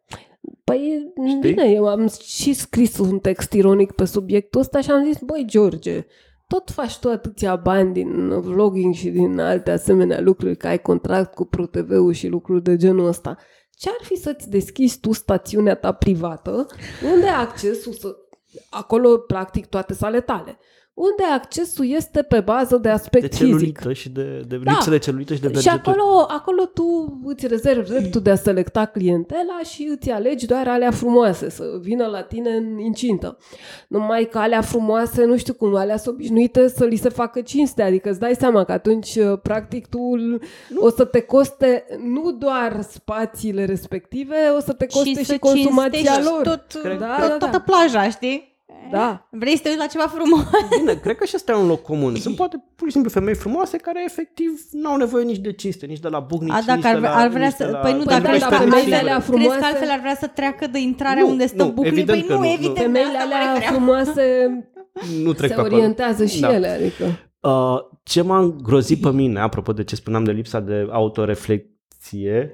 Păi, 0.65 1.13
Știi? 1.29 1.39
bine, 1.53 1.71
eu 1.71 1.87
am 1.87 2.09
și 2.27 2.53
scris 2.53 2.99
un 2.99 3.19
text 3.19 3.53
ironic 3.53 3.93
pe 3.93 4.05
subiectul 4.05 4.61
ăsta 4.61 4.81
și 4.81 4.91
am 4.91 5.05
zis, 5.05 5.19
băi, 5.25 5.45
George, 5.47 6.07
tot 6.47 6.71
faci 6.71 6.99
tu 6.99 7.09
atâția 7.09 7.57
bani 7.57 7.93
din 7.93 8.41
vlogging 8.41 8.95
și 8.95 9.09
din 9.09 9.39
alte 9.39 9.71
asemenea 9.71 10.21
lucruri, 10.21 10.57
că 10.57 10.67
ai 10.67 10.79
contract 10.79 11.35
cu 11.35 11.45
ProTV-ul 11.45 12.13
și 12.13 12.29
lucruri 12.29 12.63
de 12.63 12.77
genul 12.77 13.07
ăsta. 13.07 13.37
Ce 13.71 13.89
ar 13.89 14.05
fi 14.07 14.17
să-ți 14.17 14.51
deschizi 14.51 15.01
tu 15.01 15.13
stațiunea 15.13 15.75
ta 15.75 15.93
privată, 15.93 16.67
unde 17.15 17.27
accesul 17.27 17.93
să... 17.93 18.17
Acolo, 18.71 19.19
practic, 19.19 19.67
toate 19.67 19.95
sale 19.95 20.21
tale. 20.21 20.59
Unde 20.97 21.23
accesul 21.35 21.87
este 21.91 22.23
pe 22.23 22.41
bază 22.41 22.75
de 22.77 22.81
De 22.81 22.89
aspect 22.89 23.35
fizic. 23.35 23.47
celulită 23.47 23.93
și 23.93 24.09
de, 24.09 24.43
de 24.49 24.57
Da. 24.65 24.71
lipsă 24.71 24.91
de 24.91 24.99
celulită 24.99 25.35
și 25.35 25.41
de 25.41 25.47
Și 25.47 25.53
vergeturi. 25.53 25.89
acolo, 25.97 26.27
acolo 26.29 26.65
tu 26.65 27.19
îți 27.25 27.47
rezervi 27.47 27.89
dreptul 27.89 28.21
de 28.21 28.31
a 28.31 28.35
selecta 28.37 28.85
clientela 28.85 29.61
și 29.71 29.89
îți 29.91 30.11
alegi 30.11 30.47
doar 30.47 30.69
alea 30.69 30.91
frumoase 30.91 31.51
să 31.51 31.65
vină 31.81 32.07
la 32.07 32.23
tine 32.23 32.51
în 32.51 32.79
incintă. 32.79 33.39
Numai 33.89 34.25
că 34.25 34.39
alea 34.39 34.61
frumoase, 34.61 35.25
nu 35.25 35.37
știu 35.37 35.55
cum, 35.55 35.75
alea 35.75 35.97
sunt 35.97 36.15
obișnuite 36.15 36.69
să 36.69 36.85
li 36.85 36.97
se 36.97 37.09
facă 37.09 37.41
cinste, 37.41 37.83
adică 37.83 38.11
îți 38.11 38.21
dai 38.21 38.35
seama 38.39 38.65
că 38.65 38.73
atunci, 38.73 39.15
uh, 39.15 39.39
practic, 39.43 39.87
tu 39.87 39.99
o 40.77 40.91
să 40.91 41.05
te 41.05 41.21
coste 41.21 41.85
nu 42.05 42.31
doar 42.33 42.83
spațiile 42.91 43.65
respective, 43.65 44.35
o 44.57 44.61
să 44.61 44.73
te 44.73 44.87
coste 44.87 45.09
și, 45.09 45.25
să 45.25 45.39
consumația 45.39 45.99
cinstești 45.99 46.31
lor. 46.31 46.43
Tot, 46.43 46.81
Cred 46.83 46.99
Da, 46.99 47.07
tot, 47.19 47.21
da, 47.21 47.27
da. 47.29 47.37
toată 47.37 47.59
plaja, 47.59 48.09
știi? 48.11 48.55
Da. 48.91 49.29
Vrei 49.31 49.57
să 49.57 49.63
te 49.63 49.69
uiți 49.69 49.81
la 49.81 49.87
ceva 49.87 50.07
frumos? 50.07 50.41
Bine, 50.79 50.95
cred 50.95 51.17
că 51.17 51.25
și 51.25 51.33
ăsta 51.37 51.53
e 51.53 51.55
un 51.55 51.67
loc 51.67 51.83
comun. 51.83 52.15
Sunt 52.17 52.37
poate 52.37 52.65
pur 52.77 52.87
și 52.87 52.93
simplu 52.93 53.11
femei 53.11 53.35
frumoase 53.35 53.77
care 53.77 54.03
efectiv 54.07 54.51
n-au 54.71 54.97
nevoie 54.97 55.25
nici 55.25 55.39
de 55.39 55.53
cinste, 55.53 55.87
nici 55.87 55.99
de 56.01 56.09
la 56.09 56.19
bugnici, 56.21 56.53
A, 56.55 56.61
dacă 56.67 56.77
nici 56.77 56.85
ar, 56.87 56.95
de 56.95 57.01
la, 57.01 57.15
ar 57.17 57.29
vrea 57.29 57.47
nici 57.47 57.57
de 57.57 57.65
să... 57.65 57.71
la, 57.71 57.79
Păi 57.79 57.93
nu, 57.93 57.97
Păi 57.99 58.07
dacă 58.07 58.23
da, 58.23 58.31
își 58.31 58.41
dar 58.41 58.49
permite- 58.49 58.77
femeile 58.77 58.97
alea 58.97 59.15
Crezi 59.15 59.27
frumoase- 59.31 59.59
că 59.59 59.65
altfel 59.65 59.91
ar 59.91 59.99
vrea 60.01 60.15
să 60.21 60.27
treacă 60.27 60.67
de 60.67 60.79
intrarea 60.81 61.23
Nu, 61.23 61.29
unde 61.29 61.47
stă 61.47 61.63
nu, 61.63 61.71
buclii? 61.71 61.93
evident 61.93 62.19
Păi 62.19 62.27
că 62.29 62.33
nu, 62.33 62.39
nu, 62.39 62.45
nu. 62.47 62.53
evident. 62.53 62.77
Femeile 62.79 63.09
asta 63.17 63.25
mă 63.29 63.35
alea 63.35 63.53
refeream. 63.53 63.75
frumoase 63.75 64.25
nu 65.23 65.33
trec 65.33 65.49
se 65.49 65.55
pe 65.55 65.61
acolo. 65.61 65.77
orientează 65.77 66.25
și 66.25 66.41
Da. 66.41 66.55
ele, 66.55 66.69
adică... 66.69 67.05
Uh, 67.41 67.79
ce 68.03 68.23
m-a 68.23 68.39
îngrozit 68.39 69.01
pe 69.01 69.11
mine, 69.11 69.41
apropo 69.41 69.73
de 69.73 69.85
ce 69.85 69.95
spuneam 69.97 70.25
de 70.25 70.33
lipsa 70.33 70.61
de 70.61 70.87
autoreflecție 70.91 72.53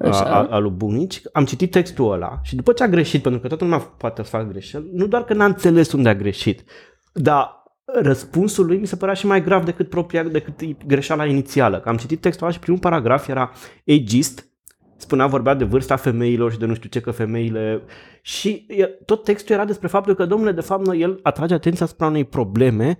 a, 0.00 0.08
Așa. 0.08 0.24
a, 0.24 0.46
a 0.50 0.58
lui 0.58 0.70
Bunici, 0.70 1.22
am 1.32 1.44
citit 1.44 1.70
textul 1.70 2.12
ăla 2.12 2.40
și 2.42 2.56
după 2.56 2.72
ce 2.72 2.82
a 2.82 2.88
greșit, 2.88 3.22
pentru 3.22 3.40
că 3.40 3.48
toată 3.48 3.64
lumea 3.64 3.78
poate 3.78 4.22
să 4.22 4.28
facă 4.28 4.48
greșeli, 4.50 4.90
nu 4.92 5.06
doar 5.06 5.24
că 5.24 5.34
n-a 5.34 5.44
înțeles 5.44 5.92
unde 5.92 6.08
a 6.08 6.14
greșit, 6.14 6.64
dar 7.12 7.62
răspunsul 7.84 8.66
lui 8.66 8.78
mi 8.78 8.86
se 8.86 8.96
părea 8.96 9.14
și 9.14 9.26
mai 9.26 9.42
grav 9.42 9.64
decât 9.64 9.88
propria, 9.88 10.22
decât 10.22 10.86
greșeala 10.86 11.26
inițială. 11.26 11.80
Că 11.80 11.88
am 11.88 11.96
citit 11.96 12.20
textul 12.20 12.46
ăla 12.46 12.54
și 12.54 12.60
primul 12.60 12.80
paragraf 12.80 13.28
era 13.28 13.52
ageist, 13.86 14.48
spunea, 14.96 15.26
vorbea 15.26 15.54
de 15.54 15.64
vârsta 15.64 15.96
femeilor 15.96 16.52
și 16.52 16.58
de 16.58 16.66
nu 16.66 16.74
știu 16.74 16.88
ce, 16.88 17.00
că 17.00 17.10
femeile... 17.10 17.82
Și 18.22 18.66
e, 18.68 18.84
tot 18.84 19.24
textul 19.24 19.54
era 19.54 19.64
despre 19.64 19.88
faptul 19.88 20.14
că, 20.14 20.26
domnule, 20.26 20.52
de 20.52 20.60
fapt, 20.60 20.86
noi- 20.86 21.00
el 21.00 21.18
atrage 21.22 21.54
atenția 21.54 21.84
asupra 21.84 22.06
unei 22.06 22.24
probleme 22.24 22.98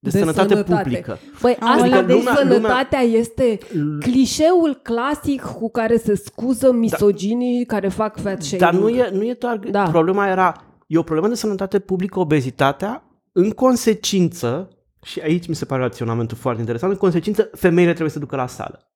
de, 0.00 0.10
De 0.10 0.18
sănătate, 0.18 0.48
sănătate. 0.48 0.82
publică. 0.82 1.18
Băi, 1.40 1.56
Aoleu, 1.60 1.82
asta 1.84 1.96
Adică 1.96 2.06
de 2.06 2.12
lumea- 2.12 2.34
sănătatea 2.36 3.00
este 3.00 3.58
clișeul 4.00 4.80
clasic 4.82 5.42
cu 5.42 5.70
care 5.70 5.96
se 5.96 6.14
scuză 6.14 6.72
misoginii 6.72 7.64
care 7.64 7.88
fac 7.88 8.20
fat 8.20 8.42
shaming. 8.42 8.60
Dar 8.70 8.74
nu 8.82 8.88
e, 8.88 9.10
nu 9.12 9.22
e 9.22 9.36
doar... 9.38 9.56
Da. 9.56 9.82
Problema 9.82 10.28
era... 10.28 10.62
E 10.86 10.98
o 10.98 11.02
problemă 11.02 11.28
de 11.28 11.34
sănătate 11.34 11.78
publică, 11.78 12.18
obezitatea, 12.18 13.02
în 13.32 13.50
consecință, 13.50 14.68
și 15.02 15.20
aici 15.20 15.46
mi 15.48 15.54
se 15.54 15.64
pare 15.64 15.82
raționamentul 15.82 16.36
foarte 16.36 16.60
interesant, 16.60 16.92
în 16.92 16.98
consecință, 16.98 17.50
femeile 17.52 17.90
trebuie 17.90 18.10
să 18.12 18.18
ducă 18.18 18.36
la 18.36 18.46
sală. 18.46 18.90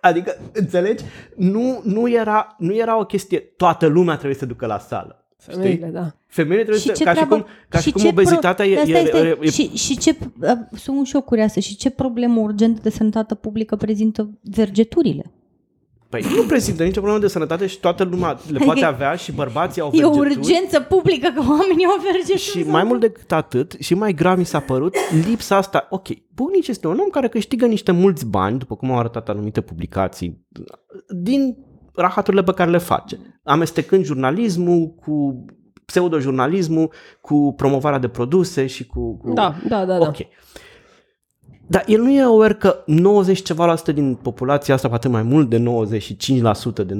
Adică, 0.00 0.36
înțelegi? 0.52 1.04
Nu, 1.36 1.80
nu, 1.84 2.10
era, 2.10 2.54
nu 2.58 2.74
era 2.74 2.98
o 2.98 3.04
chestie, 3.04 3.38
toată 3.38 3.86
lumea 3.86 4.14
trebuie 4.14 4.38
să 4.38 4.46
ducă 4.46 4.66
la 4.66 4.78
sală. 4.78 5.25
Femeile, 5.52 5.86
da. 5.86 6.14
Femeile 6.26 6.62
trebuie 6.62 6.80
Și 6.82 6.86
să... 6.86 6.92
ce 6.92 7.04
Ca 7.04 7.10
și 7.10 7.16
treabă- 7.16 7.34
cum, 7.34 7.46
ca 7.68 7.78
și 7.78 7.84
și 7.84 7.92
cum 7.92 8.02
ce 8.02 8.08
obezitatea 8.08 8.64
pro- 8.64 8.74
e, 8.74 8.78
Asta 8.78 8.90
e, 8.90 9.02
este- 9.02 9.18
e, 9.18 9.38
e, 9.40 9.50
Și, 9.50 9.70
și 9.76 9.98
ce, 9.98 10.16
uh, 10.42 10.50
sunt 10.76 11.06
și 11.06 11.14
eu 11.14 11.20
curioasă, 11.22 11.60
și 11.60 11.76
ce 11.76 11.90
problemă 11.90 12.40
urgentă 12.40 12.80
de 12.82 12.90
sănătate 12.90 13.34
publică 13.34 13.76
prezintă 13.76 14.30
vergeturile? 14.42 15.30
Păi 16.08 16.24
nu 16.36 16.42
prezintă 16.42 16.82
nicio 16.82 17.00
problemă 17.00 17.20
de 17.20 17.28
sănătate 17.28 17.66
și 17.66 17.80
toată 17.80 18.04
lumea 18.04 18.38
le 18.50 18.58
poate 18.64 18.84
avea 18.84 19.14
și 19.14 19.32
bărbații 19.32 19.80
au 19.82 19.90
E 19.92 20.04
o 20.04 20.10
vergeturi. 20.10 20.38
urgență 20.38 20.80
publică 20.80 21.28
că 21.34 21.40
oamenii 21.48 21.84
au 21.84 22.00
vergeturi. 22.12 22.38
Și 22.38 22.62
mai 22.62 22.84
mult 22.84 23.00
decât 23.00 23.32
atât, 23.32 23.76
și 23.78 23.94
mai 23.94 24.12
grav 24.12 24.38
mi 24.38 24.44
s-a 24.44 24.60
părut, 24.60 24.94
lipsa 25.28 25.56
asta, 25.56 25.86
ok, 25.90 26.06
Bunici 26.34 26.68
este 26.68 26.86
un 26.86 26.98
om 26.98 27.08
care 27.08 27.28
câștigă 27.28 27.66
niște 27.66 27.92
mulți 27.92 28.26
bani, 28.26 28.58
după 28.58 28.76
cum 28.76 28.90
au 28.90 28.98
arătat 28.98 29.28
anumite 29.28 29.60
publicații, 29.60 30.46
din 31.08 31.56
rahaturile 31.96 32.42
pe 32.42 32.52
care 32.52 32.70
le 32.70 32.78
face, 32.78 33.18
amestecând 33.42 34.04
jurnalismul 34.04 34.88
cu 34.88 35.44
pseudojurnalismul, 35.84 36.92
cu 37.20 37.54
promovarea 37.56 37.98
de 37.98 38.08
produse 38.08 38.66
și 38.66 38.86
cu... 38.86 39.16
cu... 39.16 39.32
Da, 39.32 39.54
da, 39.68 39.84
da, 39.84 39.98
da. 39.98 40.06
Ok. 40.06 40.16
Dar 41.68 41.84
el 41.86 42.00
nu 42.00 42.10
e 42.10 42.22
aware 42.22 42.54
că 42.54 42.82
90 42.86 43.42
ceva 43.42 43.66
la 43.66 43.76
sută 43.76 43.92
din 43.92 44.14
populația 44.14 44.74
asta, 44.74 44.88
poate 44.88 45.08
mai 45.08 45.22
mult 45.22 45.48
de 45.48 45.58
95%, 45.58 45.62
de 46.86 46.98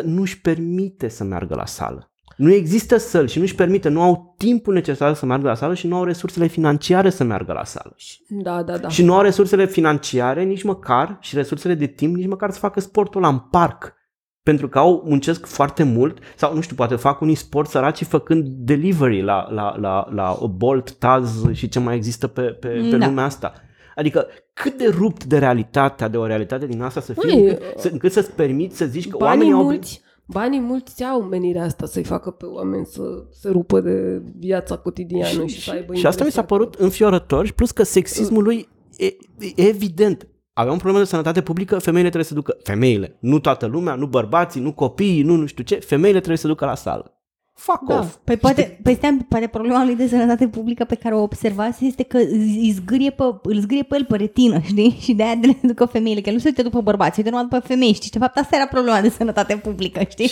99%, 0.00 0.02
nu 0.04 0.20
își 0.20 0.40
permite 0.40 1.08
să 1.08 1.24
meargă 1.24 1.54
la 1.54 1.66
sală. 1.66 2.10
Nu 2.36 2.52
există 2.52 2.96
săli 2.96 3.28
și 3.28 3.38
nu 3.38 3.44
își 3.44 3.54
permite, 3.54 3.88
nu 3.88 4.02
au 4.02 4.34
timpul 4.36 4.74
necesar 4.74 5.14
să 5.14 5.26
meargă 5.26 5.46
la 5.46 5.54
sală 5.54 5.74
și 5.74 5.86
nu 5.86 5.96
au 5.96 6.04
resursele 6.04 6.46
financiare 6.46 7.10
să 7.10 7.24
meargă 7.24 7.52
la 7.52 7.64
sală. 7.64 7.96
Da, 8.28 8.62
da, 8.62 8.78
da. 8.78 8.88
Și 8.88 9.04
nu 9.04 9.14
au 9.14 9.20
resursele 9.22 9.66
financiare 9.66 10.42
nici 10.42 10.62
măcar 10.62 11.18
și 11.20 11.34
resursele 11.34 11.74
de 11.74 11.86
timp 11.86 12.16
nici 12.16 12.26
măcar 12.26 12.50
să 12.50 12.58
facă 12.58 12.80
sportul 12.80 13.22
ăla 13.22 13.32
în 13.32 13.38
parc. 13.38 13.94
Pentru 14.42 14.68
că 14.68 14.78
au 14.78 15.02
muncesc 15.06 15.46
foarte 15.46 15.82
mult 15.82 16.18
sau 16.36 16.54
nu 16.54 16.60
știu, 16.60 16.76
poate 16.76 16.96
fac 16.96 17.20
unii 17.20 17.34
sport 17.34 17.68
săraci 17.68 18.04
făcând 18.04 18.46
delivery 18.48 19.22
la, 19.22 19.48
la, 19.50 19.76
la, 19.78 20.08
la 20.12 20.38
Bolt, 20.56 20.92
Taz 20.92 21.52
și 21.52 21.68
ce 21.68 21.78
mai 21.78 21.96
există 21.96 22.26
pe, 22.26 22.42
pe, 22.42 22.68
pe 22.90 22.96
Da. 22.96 23.06
lumea 23.06 23.24
asta. 23.24 23.52
Adică 23.96 24.26
cât 24.52 24.78
de 24.78 24.88
rupt 24.88 25.24
de 25.24 25.38
realitatea, 25.38 26.08
de 26.08 26.16
o 26.16 26.26
realitate 26.26 26.66
din 26.66 26.82
asta 26.82 27.00
să 27.00 27.12
fie, 27.12 27.34
Măi, 27.34 27.44
încât, 27.48 27.62
să, 27.76 27.88
încât 27.92 28.12
să-ți 28.12 28.32
permiți 28.32 28.76
să 28.76 28.84
zici 28.84 29.08
că 29.08 29.16
Banii 29.16 29.26
oamenii 29.32 29.52
au... 29.52 29.62
mulți, 29.62 30.02
banii 30.26 30.60
mulți 30.60 31.04
au 31.04 31.20
menirea 31.22 31.64
asta 31.64 31.86
să-i 31.86 32.04
facă 32.04 32.30
pe 32.30 32.46
oameni 32.46 32.86
să 32.86 33.02
se 33.30 33.48
rupă 33.50 33.80
de 33.80 34.22
viața 34.38 34.76
cotidiană 34.76 35.46
și, 35.46 35.62
să 35.62 35.70
aibă 35.70 35.94
și 35.94 36.06
asta 36.06 36.24
mi 36.24 36.30
s-a 36.30 36.40
impresia 36.40 36.42
părut 36.42 36.74
înfiorător 36.74 37.46
și 37.46 37.54
plus 37.54 37.70
că 37.70 37.82
sexismul 37.82 38.42
lui 38.42 38.68
e, 38.96 39.06
e 39.38 39.68
evident. 39.68 40.26
Avea 40.60 40.72
un 40.72 40.78
problemă 40.78 41.04
de 41.04 41.10
sănătate 41.10 41.42
publică, 41.42 41.78
femeile 41.78 42.08
trebuie 42.08 42.24
să 42.24 42.34
ducă, 42.34 42.56
femeile, 42.62 43.16
nu 43.20 43.38
toată 43.38 43.66
lumea, 43.66 43.94
nu 43.94 44.06
bărbații, 44.06 44.60
nu 44.60 44.72
copiii, 44.72 45.22
nu 45.22 45.36
nu 45.36 45.46
știu 45.46 45.64
ce, 45.64 45.74
femeile 45.74 46.18
trebuie 46.18 46.36
să 46.36 46.46
ducă 46.46 46.64
la 46.64 46.74
sală. 46.74 47.19
Fuck 47.60 47.82
Da. 47.86 47.98
off. 47.98 48.14
Păi 48.24 48.36
poate, 48.36 48.80
păi 48.82 48.94
stai, 48.94 49.26
poate 49.28 49.46
problema 49.46 49.84
lui 49.84 49.94
de 49.94 50.08
sănătate 50.08 50.48
publică 50.48 50.84
pe 50.84 50.94
care 50.94 51.14
o 51.14 51.22
observați 51.22 51.86
este 51.86 52.02
că 52.02 52.16
îi 52.16 52.72
zgârie 52.74 53.10
pe, 53.10 53.22
îl 53.42 53.60
zgârie 53.60 53.82
pe 53.82 53.96
el 53.96 54.04
pe 54.04 54.16
retină, 54.16 54.60
știi? 54.60 54.98
Și 55.00 55.12
de 55.14 55.22
aia 55.22 55.34
de 55.34 55.46
le 55.46 55.58
ducă 55.62 55.84
femeile, 55.84 56.20
că 56.20 56.28
el 56.28 56.34
nu 56.34 56.40
se 56.40 56.48
uită 56.48 56.62
după 56.62 56.80
bărbați, 56.80 57.14
se 57.14 57.20
uită 57.20 57.30
numai 57.30 57.48
după 57.50 57.66
femei, 57.66 57.92
știi? 57.92 58.10
De 58.10 58.18
fapt, 58.18 58.38
asta 58.38 58.56
era 58.56 58.66
problema 58.66 59.00
de 59.00 59.08
sănătate 59.08 59.56
publică, 59.56 60.00
știi? 60.10 60.30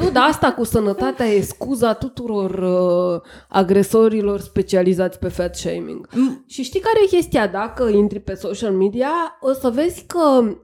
Nu, 0.00 0.10
dar 0.10 0.28
asta 0.28 0.52
cu 0.52 0.64
sănătatea 0.64 1.26
e 1.26 1.40
scuza 1.40 1.92
tuturor 1.92 2.50
uh, 2.50 3.20
agresorilor 3.48 4.40
specializați 4.40 5.18
pe 5.18 5.28
fat 5.28 5.56
shaming. 5.56 6.08
Mm. 6.14 6.44
Și 6.48 6.62
știi 6.62 6.80
care 6.80 6.98
e 7.04 7.16
chestia? 7.16 7.46
Dacă 7.46 7.88
intri 7.88 8.20
pe 8.20 8.34
social 8.34 8.72
media, 8.72 9.10
o 9.40 9.52
să 9.52 9.70
vezi 9.70 10.04
că, 10.06 10.56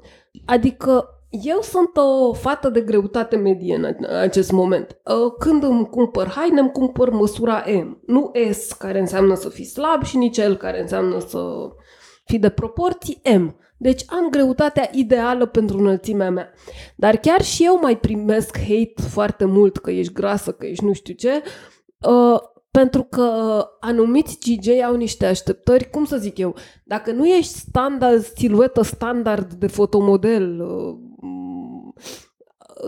adică, 0.45 1.07
eu 1.41 1.61
sunt 1.61 1.97
o 1.97 2.33
fată 2.33 2.69
de 2.69 2.81
greutate 2.81 3.37
medie 3.37 3.75
în 3.75 4.07
acest 4.07 4.51
moment. 4.51 4.99
Uh, 5.05 5.33
Când 5.39 5.63
îmi 5.63 5.89
cumpăr 5.89 6.29
haine, 6.29 6.61
îmi 6.61 6.71
cumpăr 6.71 7.11
măsura 7.11 7.65
M. 7.67 8.03
Nu 8.07 8.31
S, 8.51 8.73
care 8.73 8.99
înseamnă 8.99 9.35
să 9.35 9.49
fii 9.49 9.65
slab, 9.65 10.05
și 10.05 10.17
nici 10.17 10.41
L, 10.41 10.53
care 10.53 10.81
înseamnă 10.81 11.19
să 11.19 11.45
fii 12.25 12.39
de 12.39 12.49
proporții 12.49 13.21
M. 13.39 13.57
Deci 13.77 14.05
am 14.07 14.29
greutatea 14.31 14.89
ideală 14.93 15.47
pentru 15.47 15.79
înălțimea 15.79 16.31
mea. 16.31 16.53
Dar 16.97 17.17
chiar 17.17 17.43
și 17.43 17.65
eu 17.65 17.79
mai 17.81 17.99
primesc 17.99 18.59
hate 18.59 19.03
foarte 19.09 19.45
mult 19.45 19.77
că 19.77 19.91
ești 19.91 20.13
grasă, 20.13 20.53
că 20.53 20.67
ești 20.67 20.85
nu 20.85 20.93
știu 20.93 21.15
ce, 21.15 21.43
uh, 22.09 22.41
pentru 22.71 23.03
că 23.03 23.31
anumiți 23.81 24.39
GJ 24.39 24.69
au 24.87 24.95
niște 24.95 25.27
așteptări, 25.27 25.91
cum 25.91 26.05
să 26.05 26.17
zic 26.17 26.39
eu, 26.39 26.55
dacă 26.85 27.13
nu 27.13 27.27
ești 27.27 27.53
standard, 27.53 28.23
siluetă 28.23 28.83
standard 28.83 29.53
de 29.53 29.67
fotomodel, 29.67 30.61
uh, 30.61 30.97
m, 30.99 31.12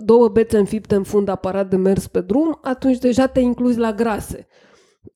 două 0.04 0.28
bețe 0.28 0.58
înfipte 0.58 0.94
în 0.94 1.02
fund 1.02 1.28
aparat 1.28 1.68
de 1.68 1.76
mers 1.76 2.06
pe 2.06 2.20
drum, 2.20 2.58
atunci 2.62 2.98
deja 2.98 3.26
te 3.26 3.40
incluzi 3.40 3.78
la 3.78 3.92
grase. 3.92 4.46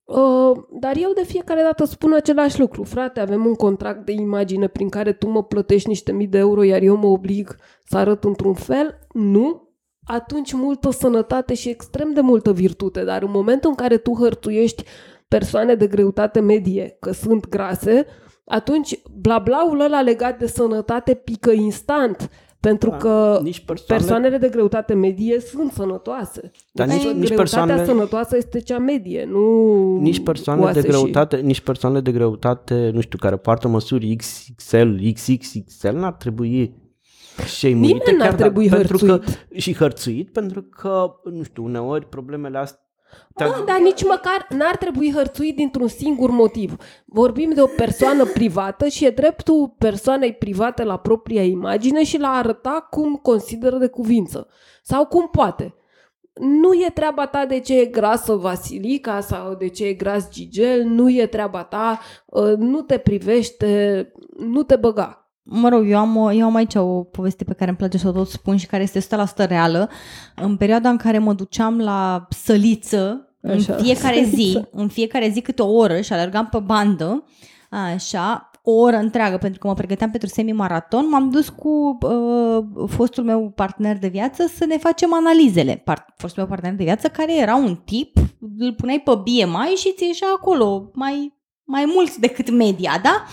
Uh, 0.04 0.56
dar 0.80 0.96
eu 0.96 1.12
de 1.14 1.24
fiecare 1.24 1.62
dată 1.62 1.84
spun 1.84 2.12
același 2.12 2.60
lucru. 2.60 2.82
Frate, 2.82 3.20
avem 3.20 3.46
un 3.46 3.54
contract 3.54 4.04
de 4.04 4.12
imagine 4.12 4.66
prin 4.66 4.88
care 4.88 5.12
tu 5.12 5.28
mă 5.28 5.42
plătești 5.42 5.88
niște 5.88 6.12
mii 6.12 6.26
de 6.26 6.38
euro, 6.38 6.62
iar 6.62 6.82
eu 6.82 6.96
mă 6.96 7.06
oblig 7.06 7.56
să 7.84 7.96
arăt 7.96 8.24
într-un 8.24 8.54
fel? 8.54 8.98
Nu. 9.12 9.68
Atunci 10.04 10.52
multă 10.52 10.90
sănătate 10.90 11.54
și 11.54 11.68
extrem 11.68 12.12
de 12.12 12.20
multă 12.20 12.52
virtute. 12.52 13.04
Dar 13.04 13.22
în 13.22 13.30
momentul 13.30 13.70
în 13.70 13.76
care 13.76 13.96
tu 13.96 14.14
hărțuiești 14.14 14.84
persoane 15.28 15.74
de 15.74 15.86
greutate 15.86 16.40
medie, 16.40 16.96
că 17.00 17.12
sunt 17.12 17.48
grase, 17.48 18.06
atunci 18.44 19.02
blablaul 19.20 19.80
ăla 19.80 20.00
legat 20.00 20.38
de 20.38 20.46
sănătate 20.46 21.14
pică 21.14 21.50
instant. 21.50 22.30
Pentru 22.60 22.90
Da, 22.90 22.96
că 22.96 23.38
nici 23.42 23.60
persoanele- 23.64 24.06
persoanele 24.06 24.38
de 24.38 24.48
greutate 24.48 24.94
medie 24.94 25.40
sunt 25.40 25.72
sănătoase. 25.72 26.50
Dar 26.72 26.86
Deci 26.86 26.96
nici- 26.96 27.04
nici 27.04 27.12
greutatea 27.14 27.36
persoanele- 27.36 27.84
sănătoasă 27.84 28.36
este 28.36 28.60
cea 28.60 28.78
medie, 28.78 29.24
nu 29.24 29.96
Nici 30.00 30.22
persoanele 30.22 30.66
de 30.72 30.78
oase 30.78 30.90
și- 30.90 30.92
greutate, 31.00 31.36
nici 31.36 31.60
persoanele 31.60 32.00
de 32.02 32.10
greutate, 32.12 32.90
nu 32.94 33.00
știu, 33.00 33.18
care 33.18 33.36
poartă 33.36 33.68
măsuri 33.68 34.16
XXL, 34.16 34.88
XXXL, 35.12 35.88
n-ar 35.96 36.12
trebui 36.12 36.74
shame 37.46 37.74
Nimeni 37.74 38.16
n-ar 38.18 38.34
trebui 38.34 38.68
pentru 38.68 38.96
că, 38.98 39.06
hărțuit. 39.06 39.60
și 39.60 39.74
hărțuit, 39.74 40.32
pentru 40.32 40.62
că, 40.62 41.10
nu 41.32 41.42
știu, 41.42 41.64
uneori 41.64 42.06
problemele 42.06 42.58
astea 42.58 42.80
Nu, 43.34 43.64
dar 43.64 43.80
nici 43.80 44.04
măcar 44.04 44.46
n-ar 44.48 44.76
trebui 44.76 45.12
hărțuit 45.12 45.56
dintr-un 45.56 45.88
singur 45.88 46.30
motiv. 46.30 46.76
Vorbim 47.04 47.50
de 47.54 47.60
o 47.60 47.66
persoană 47.66 48.24
privată 48.24 48.88
și 48.88 49.04
e 49.04 49.10
dreptul 49.10 49.74
persoanei 49.78 50.32
private 50.32 50.84
la 50.84 50.96
propria 50.96 51.42
imagine 51.42 52.04
și 52.04 52.18
la 52.18 52.28
a 52.28 52.36
arăta 52.36 52.86
cum 52.90 53.14
consideră 53.14 53.76
de 53.76 53.86
cuvință. 53.86 54.48
Sau 54.82 55.06
cum 55.06 55.28
poate. 55.28 55.74
Nu 56.40 56.72
e 56.72 56.90
treaba 56.94 57.26
ta 57.26 57.46
de 57.46 57.60
ce 57.60 57.80
e 57.80 57.84
grasă 57.84 58.34
Vasilica 58.34 59.20
sau 59.20 59.54
de 59.54 59.68
ce 59.68 59.84
e 59.84 59.92
gras 59.92 60.30
Gigel, 60.30 60.84
nu 60.84 61.10
e 61.10 61.26
treaba 61.26 61.64
ta, 61.64 62.00
uh, 62.26 62.56
nu 62.56 62.80
te 62.80 62.98
privește, 62.98 64.12
nu 64.38 64.62
te 64.62 64.76
băga. 64.76 65.27
Mă 65.50 65.68
rog, 65.68 65.90
eu 65.90 65.98
am, 65.98 66.16
o- 66.16 66.32
eu 66.32 66.44
am 66.46 66.54
aici 66.54 66.74
o 66.74 66.84
poveste 67.02 67.44
pe 67.44 67.52
care 67.54 67.68
îmi 67.68 67.78
place 67.78 67.98
să 67.98 68.08
o 68.08 68.12
tot 68.12 68.28
spun 68.28 68.56
și 68.56 68.66
care 68.66 68.82
este 68.82 68.98
100% 69.00 69.44
reală. 69.46 69.90
În 70.34 70.56
perioada 70.56 70.88
în 70.88 70.96
care 70.96 71.18
mă 71.18 71.32
duceam 71.32 71.78
la 71.78 72.26
săliță, 72.30 73.28
în 73.40 73.50
Așa, 73.50 73.74
fiecare 73.74 74.22
zi, 74.24 74.30
săliță. 74.30 74.68
în 74.72 74.88
fiecare 74.88 75.28
zi 75.28 75.40
câte 75.40 75.62
o 75.62 75.72
oră 75.72 76.00
și 76.00 76.12
alergam 76.12 76.46
pe 76.50 76.58
bandă, 76.58 77.24
așa, 77.94 78.50
o 78.62 78.72
oră 78.72 78.96
întreagă, 78.96 79.36
pentru 79.36 79.58
că 79.58 79.66
mă 79.66 79.74
pregăteam 79.74 80.10
pentru 80.10 80.28
semi-maraton, 80.28 81.08
m-am 81.08 81.30
dus 81.30 81.48
cu 81.48 81.98
uh, 82.02 82.64
fostul 82.88 83.24
meu 83.24 83.52
partener 83.54 83.98
de 83.98 84.08
viață 84.08 84.46
să 84.56 84.64
ne 84.64 84.76
facem 84.76 85.14
analizele. 85.14 85.80
Par- 85.84 86.06
fostul 86.16 86.42
meu 86.42 86.50
partener 86.50 86.76
de 86.76 86.84
viață 86.84 87.08
care 87.08 87.36
era 87.40 87.56
un 87.56 87.74
tip, 87.84 88.16
îl 88.58 88.72
puneai 88.74 89.00
pe 89.04 89.10
BMI 89.14 89.74
și 89.76 89.92
ți 89.96 90.04
ieșea 90.06 90.28
acolo 90.36 90.90
mai, 90.94 91.38
mai 91.64 91.84
mult 91.94 92.16
decât 92.16 92.50
media, 92.50 92.92
da? 93.02 93.24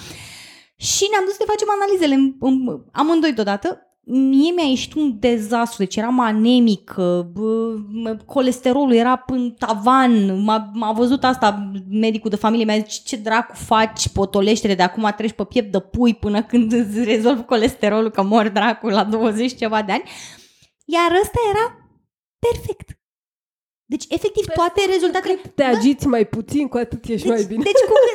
Și 0.78 1.08
ne-am 1.12 1.24
dus 1.26 1.34
să 1.34 1.44
ne 1.44 1.52
facem 1.52 1.68
analizele 1.70 2.14
în- 2.16 2.36
în- 2.40 2.84
amândoi 2.92 3.34
deodată. 3.34 3.80
Mie 4.08 4.52
mi-a 4.52 4.66
ieșit 4.68 4.94
un 4.94 5.20
dezastru, 5.20 5.78
deci 5.84 5.96
eram 5.96 6.20
anemică, 6.20 7.30
bă, 7.34 7.76
m- 7.78 8.26
colesterolul 8.26 8.94
era 8.94 9.24
în 9.28 9.52
tavan, 9.52 10.42
m-a, 10.44 10.70
m-a 10.74 10.92
văzut 10.92 11.24
asta 11.24 11.72
medicul 11.90 12.30
de 12.30 12.36
familie, 12.36 12.66
mi-a 12.66 12.78
zis 12.88 13.04
ce 13.06 13.16
dracu 13.16 13.56
faci, 13.56 14.10
potolește 14.10 14.74
de 14.74 14.84
acum 14.84 15.14
treci 15.18 15.32
pe 15.32 15.44
piept 15.44 15.72
de 15.72 15.80
pui 15.80 16.14
până 16.14 16.44
când 16.44 16.72
îți 16.72 17.04
rezolvi 17.04 17.42
colesterolul, 17.44 18.10
că 18.12 18.22
mor 18.24 18.50
dracu 18.50 18.88
la 18.88 19.04
20 19.04 19.58
ceva 19.58 19.82
de 19.82 19.92
ani. 19.92 20.04
Iar 20.86 21.12
ăsta 21.22 21.40
era 21.52 21.78
perfect. 22.40 22.90
Deci, 23.88 24.06
efectiv, 24.10 24.46
toate 24.46 24.82
rezultatele... 24.94 25.34
Te 25.56 25.64
agiți 25.64 26.08
mai 26.08 26.26
puțin, 26.26 26.68
cu 26.68 26.78
atât 26.78 27.06
ești 27.06 27.28
mai 27.28 27.44
bine. 27.48 27.64
Deci, 27.64 27.82
cu, 27.90 27.94
serios, 28.06 28.15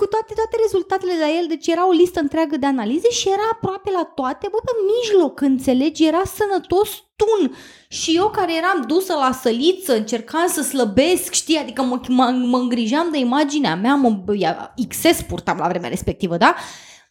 cu 0.00 0.06
toate, 0.06 0.32
toate 0.34 0.56
rezultatele 0.64 1.14
la 1.24 1.28
el, 1.38 1.46
deci 1.48 1.66
era 1.66 1.88
o 1.88 1.98
listă 2.02 2.20
întreagă 2.20 2.56
de 2.56 2.66
analize 2.66 3.10
și 3.10 3.28
era 3.28 3.46
aproape 3.52 3.90
la 3.90 4.04
toate, 4.14 4.46
bă, 4.50 4.58
pe 4.64 4.74
mijloc, 4.92 5.40
înțelegi, 5.40 6.06
era 6.06 6.22
sănătos 6.38 6.90
tun. 7.20 7.56
Și 7.88 8.16
eu 8.16 8.28
care 8.30 8.56
eram 8.56 8.84
dusă 8.86 9.12
la 9.12 9.32
săliță, 9.32 9.96
încercam 9.96 10.46
să 10.46 10.62
slăbesc, 10.62 11.32
știi, 11.32 11.56
adică 11.56 11.82
mă, 11.82 12.00
mă, 12.08 12.24
mă 12.52 12.58
îngrijam 12.58 13.08
de 13.10 13.18
imaginea 13.18 13.76
mea, 13.76 13.94
mă, 13.94 14.10
bă, 14.10 14.34
ia, 14.36 14.74
XS 14.88 15.22
purtam 15.22 15.58
la 15.58 15.68
vremea 15.68 15.88
respectivă, 15.88 16.36
da? 16.36 16.54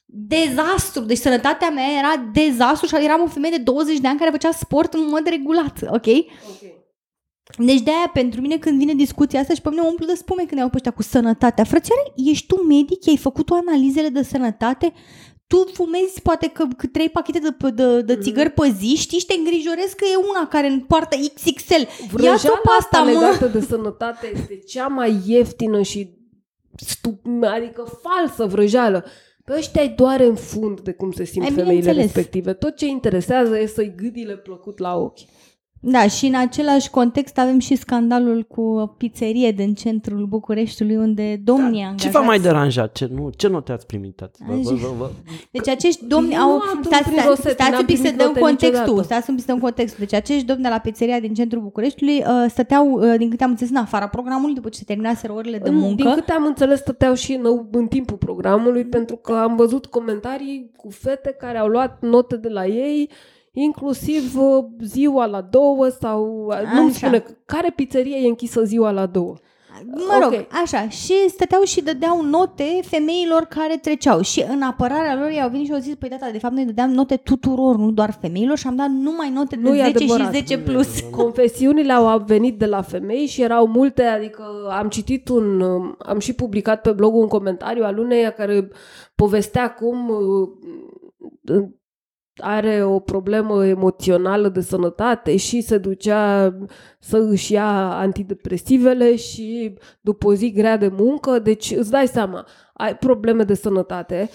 Dezastru, 0.05 1.01
deci 1.01 1.17
sănătatea 1.17 1.69
mea 1.69 1.87
era 1.97 2.29
dezastru 2.33 2.87
și 2.87 2.95
eram 3.03 3.21
o 3.21 3.27
femeie 3.27 3.57
de 3.57 3.63
20 3.63 3.97
de 3.97 4.07
ani 4.07 4.19
care 4.19 4.31
făcea 4.31 4.51
sport 4.51 4.93
în 4.93 5.07
mod 5.09 5.27
regulat, 5.27 5.79
ok? 5.89 6.05
Deci 7.57 7.81
de-aia 7.81 8.09
pentru 8.13 8.41
mine 8.41 8.57
când 8.57 8.77
vine 8.77 8.93
discuția 8.93 9.39
asta 9.39 9.53
și 9.53 9.61
pe 9.61 9.69
mine 9.69 9.81
mă 9.81 9.87
umplu 9.87 10.05
de 10.05 10.13
spume 10.13 10.43
când 10.43 10.59
iau 10.59 10.69
pe 10.69 10.75
ăștia 10.75 10.91
cu 10.91 11.01
sănătatea. 11.03 11.63
Frățioare, 11.63 12.13
ești 12.15 12.47
tu 12.47 12.55
medic, 12.63 13.07
ai 13.07 13.17
făcut 13.17 13.45
tu 13.45 13.53
analizele 13.53 14.09
de 14.09 14.23
sănătate, 14.23 14.93
tu 15.47 15.69
fumezi 15.73 16.21
poate 16.23 16.47
că, 16.47 16.65
că 16.77 16.87
trei 16.87 17.09
pachete 17.09 17.39
de, 17.39 17.69
de, 17.69 18.01
de 18.01 18.15
țigări 18.17 18.49
pe 18.49 18.75
zi, 18.79 18.95
știi 18.95 19.19
și 19.19 19.25
te 19.25 19.33
îngrijorezi 19.37 19.95
că 19.95 20.05
e 20.05 20.15
una 20.29 20.47
care 20.47 20.85
poartă 20.87 21.17
XXL. 21.33 21.73
Ia-ți-o 21.73 22.05
Vrăjeala 22.11 22.37
pe 22.63 22.69
asta, 22.79 22.97
asta 22.97 23.03
mă! 23.03 23.09
legată 23.09 23.45
de 23.45 23.61
sănătate 23.61 24.31
este 24.33 24.57
cea 24.57 24.87
mai 24.87 25.19
ieftină 25.25 25.81
și 25.81 26.17
stup, 26.75 27.25
adică 27.41 27.99
falsă 28.01 28.45
vrăjeală. 28.45 29.05
Pe 29.45 29.53
ăștia 29.57 29.81
îi 29.81 29.93
doare 29.97 30.25
în 30.25 30.35
fund 30.35 30.79
de 30.79 30.91
cum 30.91 31.11
se 31.11 31.23
simt 31.23 31.45
Ai, 31.45 31.51
femeile 31.51 31.75
bineînțeles. 31.77 32.13
respective. 32.13 32.53
Tot 32.53 32.75
ce 32.75 32.85
interesează 32.85 33.59
e 33.59 33.65
să-i 33.65 33.93
gâdile 33.95 34.37
plăcut 34.37 34.79
la 34.79 34.95
ochi. 34.95 35.19
Da, 35.81 36.07
și 36.07 36.25
în 36.25 36.35
același 36.35 36.89
context 36.89 37.37
avem 37.37 37.59
și 37.59 37.75
scandalul 37.75 38.43
cu 38.43 38.61
o 38.61 38.85
pizzerie 38.85 39.51
din 39.51 39.73
centrul 39.73 40.25
Bucureștiului 40.25 40.95
unde 40.95 41.35
domnii 41.43 41.79
Ce 41.79 41.85
angajați... 41.85 42.09
v-a 42.09 42.19
mai 42.19 42.39
deranjat? 42.39 42.91
Ce, 42.91 43.09
nu, 43.13 43.29
ce 43.37 43.47
note 43.47 43.71
ați 43.71 43.85
primit? 43.85 44.21
Ați- 44.21 44.41
Vă, 44.47 44.53
vă, 44.53 44.73
vă, 44.73 44.93
vă. 44.97 45.09
Deci 45.51 45.67
acești 45.67 46.05
domni 46.05 46.33
Nu 46.33 46.41
au... 46.41 46.51
am 46.51 46.81
Stați, 46.83 47.03
prin 47.03 47.13
stați, 47.13 47.27
rosete, 47.27 47.49
stați 47.49 47.69
n-am 47.71 47.79
un 47.79 47.85
pic 47.85 47.95
să 47.95 48.01
primit 48.01 48.17
dăm 48.17 48.27
note 48.27 48.39
contextul. 48.39 48.79
niciodată. 48.79 49.03
Stați 49.07 49.29
un 49.29 49.35
pic 49.35 49.45
să 49.45 49.51
dăm 49.51 49.59
contextul. 49.61 49.99
Deci 50.09 50.13
acești 50.19 50.45
domni 50.45 50.63
de 50.63 50.69
la 50.69 50.77
pizzeria 50.79 51.19
din 51.19 51.33
centrul 51.33 51.61
Bucureștiului 51.61 52.17
uh, 52.17 52.45
stăteau, 52.49 52.91
uh, 52.91 53.13
din 53.17 53.29
câte 53.29 53.43
am 53.43 53.49
înțeles, 53.49 53.71
în 53.71 53.77
afara 53.77 54.07
programului 54.07 54.53
după 54.55 54.69
ce 54.69 54.77
se 54.77 54.83
terminaseră 54.83 55.33
orele 55.33 55.57
de 55.57 55.69
În- 55.69 55.75
muncă. 55.75 56.03
Din 56.03 56.13
câte 56.13 56.31
am 56.31 56.45
înțeles, 56.45 56.79
stăteau 56.79 57.13
și 57.13 57.33
în, 57.33 57.67
în 57.71 57.87
timpul 57.87 58.17
programului, 58.17 58.85
pentru 58.85 59.15
că 59.15 59.33
am 59.33 59.55
văzut 59.55 59.85
comentarii 59.85 60.71
cu 60.75 60.89
fete 60.89 61.35
care 61.39 61.57
au 61.57 61.67
luat 61.67 61.97
note 62.01 62.37
de 62.37 62.49
la 62.49 62.65
ei, 62.65 63.09
inclusiv 63.53 64.37
uh, 64.37 64.65
ziua 64.83 65.25
la 65.25 65.41
două 65.41 65.87
sau... 65.87 66.45
uh, 66.47 66.73
Nu-mi 66.73 66.89
Așa. 66.89 66.97
spune 66.97 67.23
care 67.45 67.73
pizzerie 67.75 68.17
e 68.17 68.27
închisă 68.27 68.63
ziua 68.63 68.91
la 68.91 69.05
două. 69.05 69.35
Mă 69.85 70.17
rog, 70.21 70.33
Ok. 70.33 70.45
așa, 70.63 70.89
și 70.89 71.13
stăteau 71.27 71.61
și 71.63 71.81
dădeau 71.81 72.21
note 72.25 72.79
femeilor 72.81 73.43
care 73.43 73.77
treceau 73.77 74.21
și 74.21 74.45
în 74.49 74.61
apărarea 74.61 75.15
lor 75.15 75.29
ei 75.29 75.41
au 75.41 75.49
venit 75.49 75.65
și 75.65 75.73
au 75.73 75.79
zis, 75.79 75.95
păi 75.95 76.09
data, 76.09 76.29
de 76.31 76.37
fapt 76.37 76.53
noi 76.53 76.65
dădeam 76.65 76.89
note 76.91 77.15
tuturor, 77.15 77.77
nu 77.77 77.91
doar 77.91 78.17
femeilor 78.21 78.57
și 78.57 78.67
am 78.67 78.75
dat 78.75 78.89
numai 78.89 79.29
note 79.29 79.55
de 79.55 79.61
Nu 79.61 79.75
e 79.75 79.83
10 79.83 79.87
adevărat. 79.97 80.25
și 80.35 80.39
10 80.39 80.57
plus. 80.59 80.87
Confesiunile 81.11 81.91
au 81.93 82.23
venit 82.25 82.59
de 82.59 82.65
la 82.65 82.81
femei 82.81 83.25
și 83.25 83.41
erau 83.41 83.67
multe, 83.67 84.03
adică 84.03 84.43
am 84.79 84.89
citit 84.89 85.29
un, 85.29 85.59
um, 85.61 85.95
am 85.99 86.19
și 86.19 86.33
publicat 86.33 86.81
pe 86.81 86.91
blogul 86.91 87.21
un 87.21 87.27
comentariu 87.27 87.83
al 87.83 87.97
uneia 87.97 88.29
care 88.31 88.67
povestea 89.15 89.73
cum 89.73 90.09
uh, 90.09 91.63
are 92.41 92.83
o 92.83 92.99
problemă 92.99 93.65
emoțională 93.65 94.49
de 94.49 94.61
sănătate 94.61 95.35
și 95.37 95.61
se 95.61 95.77
ducea 95.77 96.53
să 96.99 97.17
își 97.17 97.53
ia 97.53 97.91
antidepresivele 97.91 99.15
și 99.15 99.73
după 100.01 100.27
o 100.27 100.33
zi 100.33 100.51
grea 100.51 100.77
de 100.77 100.91
muncă, 100.97 101.39
deci 101.39 101.71
îți 101.71 101.91
dai 101.91 102.07
seama, 102.07 102.45
ai 102.73 102.95
probleme 102.95 103.43
de 103.43 103.53
sănătate, 103.53 104.29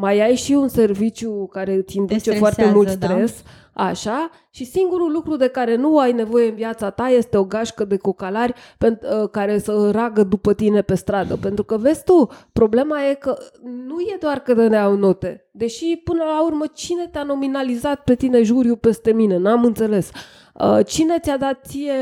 mai 0.00 0.20
ai 0.20 0.34
și 0.34 0.52
un 0.52 0.68
serviciu 0.68 1.48
care 1.52 1.74
îți 1.74 1.96
induce 1.96 2.18
stresează, 2.18 2.54
foarte 2.54 2.74
mult 2.74 2.94
da. 2.94 3.06
stres, 3.06 3.42
Așa, 3.72 4.30
și 4.50 4.64
singurul 4.64 5.12
lucru 5.12 5.36
de 5.36 5.48
care 5.48 5.76
nu 5.76 5.98
ai 5.98 6.12
nevoie 6.12 6.48
în 6.48 6.54
viața 6.54 6.90
ta 6.90 7.08
este 7.08 7.36
o 7.36 7.44
gașcă 7.44 7.84
de 7.84 7.96
cocalari 7.96 8.52
pen- 8.52 9.00
uh, 9.22 9.28
care 9.30 9.58
să 9.58 9.90
ragă 9.90 10.22
după 10.22 10.54
tine 10.54 10.82
pe 10.82 10.94
stradă. 10.94 11.36
Pentru 11.36 11.64
că, 11.64 11.76
vezi 11.76 12.04
tu, 12.04 12.28
problema 12.52 13.04
e 13.04 13.14
că 13.14 13.38
nu 13.62 14.00
e 14.00 14.16
doar 14.20 14.38
că 14.38 14.54
dădeau 14.54 14.96
note. 14.96 15.48
Deși, 15.50 16.00
până 16.04 16.22
la 16.24 16.44
urmă, 16.44 16.64
cine 16.72 17.06
te-a 17.06 17.22
nominalizat 17.22 18.04
pe 18.04 18.14
tine 18.14 18.42
juriu 18.42 18.76
peste 18.76 19.12
mine? 19.12 19.36
N-am 19.36 19.64
înțeles. 19.64 20.10
Uh, 20.54 20.86
Cine 20.86 21.18
ți-a 21.18 21.36
dat 21.36 21.64
ție... 21.66 21.92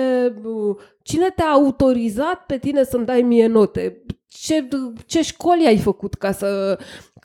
uh, 0.44 0.76
Cine 1.02 1.30
te-a 1.36 1.48
autorizat 1.48 2.46
pe 2.46 2.58
tine 2.58 2.84
să-mi 2.84 3.06
dai 3.06 3.22
mie 3.22 3.46
note? 3.46 4.02
Ce, 4.28 4.68
ce 5.06 5.22
școli 5.22 5.66
ai 5.66 5.78
făcut 5.78 6.14
ca 6.14 6.32
să... 6.32 6.78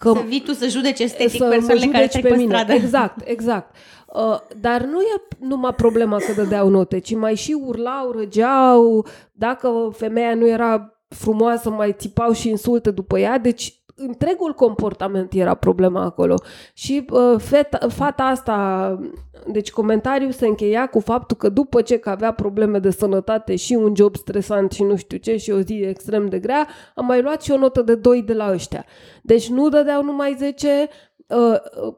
Că 0.03 0.11
Să 0.15 0.23
vii 0.27 0.41
tu 0.41 0.51
să 0.53 0.67
judeci 0.67 0.99
estetic 0.99 1.29
să 1.37 1.43
mă 1.43 1.49
persoanele 1.49 1.85
care 1.85 2.03
judeci 2.03 2.11
trec 2.11 2.23
pe 2.23 2.29
pe, 2.29 2.35
mine. 2.35 2.53
stradă. 2.53 2.73
Exact, 2.73 3.21
exact. 3.23 3.75
Uh, 4.05 4.39
dar 4.59 4.81
nu 4.81 5.01
e 5.01 5.21
numai 5.39 5.73
problema 5.73 6.17
că 6.17 6.33
dădeau 6.35 6.69
note, 6.69 6.99
ci 6.99 7.15
mai 7.15 7.35
și 7.35 7.57
urlau, 7.65 8.11
răgeau, 8.11 9.05
dacă 9.31 9.93
femeia 9.97 10.33
nu 10.33 10.47
era 10.47 10.97
frumoasă, 11.07 11.69
mai 11.69 11.95
țipau 11.97 12.31
și 12.31 12.49
insulte 12.49 12.91
după 12.91 13.19
ea, 13.19 13.37
deci 13.37 13.82
întregul 13.95 14.53
comportament 14.53 15.33
era 15.33 15.53
problema 15.53 16.01
acolo. 16.01 16.35
Și 16.73 17.05
uh, 17.11 17.39
feta, 17.39 17.87
fata 17.87 18.23
asta, 18.23 18.99
deci 19.47 19.71
comentariul 19.71 20.31
se 20.31 20.47
încheia 20.47 20.87
cu 20.87 20.99
faptul 20.99 21.37
că 21.37 21.49
după 21.49 21.81
ce 21.81 21.97
că 21.97 22.09
avea 22.09 22.31
probleme 22.31 22.79
de 22.79 22.89
sănătate 22.89 23.55
și 23.55 23.73
un 23.73 23.95
job 23.95 24.15
stresant 24.15 24.71
și 24.71 24.83
nu 24.83 24.95
știu 24.95 25.17
ce 25.17 25.37
și 25.37 25.51
o 25.51 25.59
zi 25.59 25.73
extrem 25.73 26.27
de 26.27 26.39
grea, 26.39 26.67
a 26.95 27.01
mai 27.01 27.21
luat 27.21 27.41
și 27.41 27.51
o 27.51 27.57
notă 27.57 27.81
de 27.81 27.95
2 27.95 28.21
de 28.21 28.33
la 28.33 28.51
ăștia. 28.51 28.85
Deci 29.21 29.49
nu 29.49 29.69
dădeau 29.69 30.03
numai 30.03 30.35
10, 30.37 30.89
uh, 31.27 31.37
uh, 31.37 31.93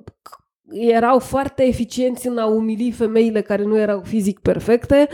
erau 0.72 1.20
foarte 1.20 1.64
eficienți 1.64 2.28
în 2.28 2.38
a 2.38 2.46
umili 2.46 2.92
femeile 2.92 3.42
care 3.42 3.64
nu 3.64 3.78
erau 3.78 4.02
fizic 4.02 4.40
perfecte, 4.40 5.08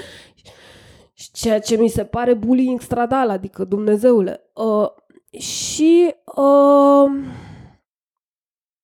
ceea 1.33 1.59
ce 1.59 1.75
mi 1.75 1.87
se 1.87 2.03
pare 2.03 2.33
bullying 2.33 2.81
stradal, 2.81 3.29
adică 3.29 3.63
Dumnezeule. 3.63 4.49
Uh, 4.53 4.89
și 5.39 6.15
uh, 6.25 7.11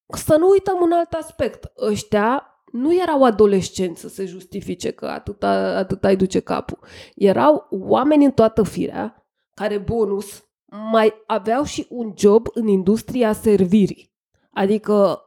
să 0.07 0.35
nu 0.37 0.49
uităm 0.49 0.77
un 0.81 0.91
alt 0.91 1.13
aspect. 1.13 1.71
Ăștia 1.77 2.47
nu 2.71 2.95
erau 3.01 3.23
adolescenți 3.23 4.01
să 4.01 4.07
se 4.07 4.25
justifice 4.25 4.91
că 4.91 5.05
atât, 5.05 5.43
atât 5.43 6.03
ai 6.03 6.15
duce 6.15 6.39
capul. 6.39 6.79
Erau 7.15 7.67
oameni 7.69 8.25
în 8.25 8.31
toată 8.31 8.63
firea 8.63 9.27
care, 9.53 9.77
bonus, 9.77 10.43
mai 10.91 11.13
aveau 11.27 11.63
și 11.63 11.85
un 11.89 12.13
job 12.17 12.47
în 12.53 12.67
industria 12.67 13.33
servirii. 13.33 14.15
Adică 14.51 15.21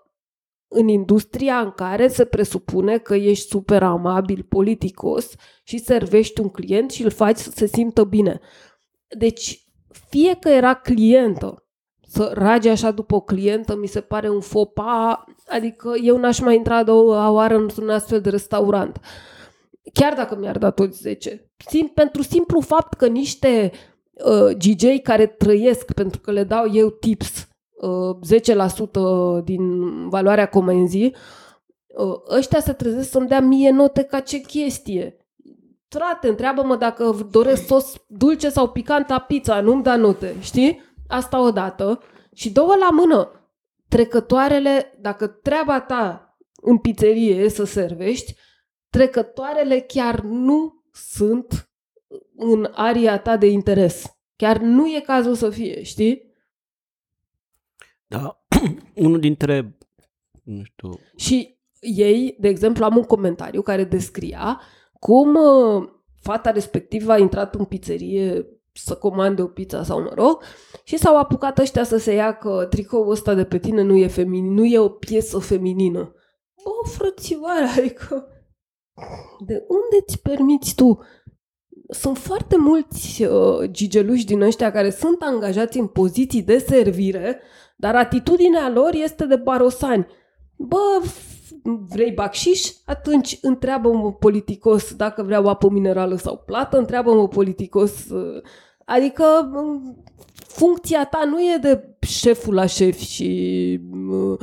în 0.69 0.89
industria 0.89 1.61
în 1.61 1.71
care 1.71 2.09
se 2.09 2.25
presupune 2.25 2.99
că 2.99 3.15
ești 3.15 3.49
super 3.49 3.83
amabil, 3.83 4.47
politicos 4.49 5.35
și 5.63 5.79
servești 5.79 6.41
un 6.41 6.49
client 6.49 6.91
și 6.91 7.03
îl 7.03 7.11
faci 7.11 7.37
să 7.37 7.51
se 7.51 7.67
simtă 7.67 8.05
bine. 8.05 8.41
Deci, 9.19 9.70
fie 10.09 10.37
că 10.41 10.49
era 10.49 10.75
clientă, 10.75 11.65
să 12.09 12.31
rage 12.35 12.71
așa 12.71 12.91
după 12.91 13.15
o 13.15 13.21
clientă, 13.21 13.77
mi 13.77 13.87
se 13.87 14.01
pare 14.01 14.29
un 14.29 14.41
fopa, 14.41 15.25
adică 15.49 15.93
eu 16.03 16.17
n-aș 16.17 16.41
mai 16.41 16.57
intra 16.57 16.77
a 16.77 16.83
doua 16.83 17.31
oară 17.31 17.57
într-un 17.57 17.91
astfel 17.91 18.21
de 18.21 18.31
restaurant. 18.31 19.01
Chiar 19.93 20.15
dacă 20.15 20.37
mi-ar 20.37 20.59
da 20.59 20.71
toți 20.71 21.01
10. 21.01 21.51
Sim, 21.69 21.91
pentru 21.95 22.23
simplu 22.23 22.61
fapt 22.61 22.95
că 22.95 23.07
niște 23.07 23.71
uh, 24.13 24.57
DJ 24.57 25.01
care 25.03 25.27
trăiesc, 25.27 25.93
pentru 25.93 26.21
că 26.21 26.31
le 26.31 26.45
dau 26.45 26.73
eu 26.73 26.91
tips, 26.91 27.49
uh, 27.81 28.17
10% 29.41 29.45
din 29.45 29.63
valoarea 30.09 30.49
comenzii, 30.49 31.15
uh, 31.87 32.37
ăștia 32.37 32.61
se 32.61 32.73
trezesc 32.73 33.11
să-mi 33.11 33.29
dea 33.29 33.41
mie 33.41 33.71
note 33.71 34.03
ca 34.03 34.21
ce 34.21 34.39
chestie. 34.39 35.20
Frate, 35.93 36.29
întreabă-mă 36.29 36.77
dacă 36.77 37.29
doresc 37.31 37.67
sos 37.67 37.95
dulce 38.09 38.49
sau 38.49 38.71
picant 38.71 39.09
la 39.09 39.19
pizza, 39.19 39.61
nu-mi 39.61 39.83
da 39.83 39.97
note, 39.97 40.35
știi? 40.41 40.81
Asta 41.09 41.41
odată. 41.41 42.03
Și 42.35 42.51
două 42.51 42.75
la 42.75 42.91
mână. 42.91 43.31
Trecătoarele, 43.89 44.99
dacă 45.01 45.27
treaba 45.27 45.81
ta 45.81 46.35
în 46.63 46.79
pizzerie 46.79 47.35
e 47.35 47.49
să 47.49 47.65
servești, 47.65 48.35
trecătoarele 48.91 49.81
chiar 49.81 50.21
nu 50.21 50.85
sunt 50.93 51.71
în 52.37 52.71
aria 52.73 53.19
ta 53.19 53.37
de 53.37 53.47
interes. 53.47 54.19
Chiar 54.37 54.59
nu 54.59 54.87
e 54.87 55.01
cazul 55.01 55.35
să 55.35 55.51
fie, 55.51 55.83
știi? 55.83 56.35
Da, 58.07 58.45
unul 59.05 59.21
dintre, 59.21 59.79
nu 60.43 60.63
știu, 60.63 60.91
Și 61.17 61.59
ei, 61.81 62.37
de 62.39 62.49
exemplu, 62.49 62.85
am 62.85 62.97
un 62.97 63.05
comentariu 63.05 63.63
care 63.63 63.85
descria 63.85 64.61
cum 65.01 65.35
uh, 65.35 65.89
fata 66.23 66.51
respectivă 66.51 67.13
a 67.13 67.19
intrat 67.19 67.55
în 67.55 67.65
pizzerie 67.65 68.47
să 68.73 68.95
comande 68.95 69.43
o 69.43 69.47
pizza 69.47 69.83
sau 69.83 70.03
mă 70.03 70.13
rog 70.15 70.43
și 70.85 70.97
s-au 70.97 71.19
apucat 71.19 71.59
ăștia 71.59 71.85
să 71.85 71.97
se 71.97 72.13
ia 72.13 72.37
că 72.37 72.67
tricoul 72.71 73.11
ăsta 73.11 73.35
de 73.35 73.45
pe 73.45 73.59
tine 73.59 73.83
nu 73.83 73.97
e 73.97 74.07
feminin, 74.07 74.53
nu 74.53 74.65
e 74.65 74.79
o 74.79 74.89
piesă 74.89 75.39
feminină. 75.39 76.15
Bă, 76.65 76.89
frățioare, 76.89 77.67
adică 77.79 78.27
de 79.47 79.65
unde 79.69 80.05
îți 80.07 80.23
permiți 80.23 80.75
tu? 80.75 80.99
Sunt 81.89 82.19
foarte 82.19 82.57
mulți 82.57 83.25
uh, 83.25 83.71
gigeluși 83.71 84.25
din 84.25 84.41
ăștia 84.43 84.71
care 84.71 84.91
sunt 84.91 85.23
angajați 85.23 85.79
în 85.79 85.87
poziții 85.87 86.43
de 86.43 86.59
servire, 86.59 87.41
dar 87.77 87.97
atitudinea 87.97 88.71
lor 88.71 88.91
este 88.95 89.25
de 89.25 89.37
barosani. 89.37 90.07
Bă, 90.57 91.03
f- 91.05 91.30
vrei 91.63 92.13
bacșiș? 92.13 92.69
Atunci 92.85 93.39
întreabă-mă 93.43 94.13
politicos 94.13 94.95
dacă 94.95 95.23
vreau 95.23 95.49
apă 95.49 95.69
minerală 95.71 96.17
sau 96.17 96.37
plată, 96.47 96.79
întreabă-mă 96.79 97.29
politicos. 97.29 98.09
uh, 98.09 98.43
Adică 98.85 99.25
m, 99.53 100.05
funcția 100.33 101.05
ta 101.05 101.23
nu 101.25 101.41
e 101.41 101.59
de 101.61 101.97
șeful 102.01 102.55
la 102.55 102.67
șef 102.67 102.99
și 102.99 103.81
m, 103.91 104.37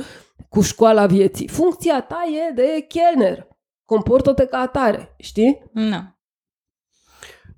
cu 0.48 0.60
școala 0.60 1.06
vieții. 1.06 1.48
Funcția 1.48 2.00
ta 2.00 2.24
e 2.48 2.52
de 2.54 2.86
chelner. 2.88 3.46
Comportă-te 3.84 4.46
ca 4.46 4.58
atare, 4.58 5.14
știi? 5.18 5.62
Nu. 5.72 6.16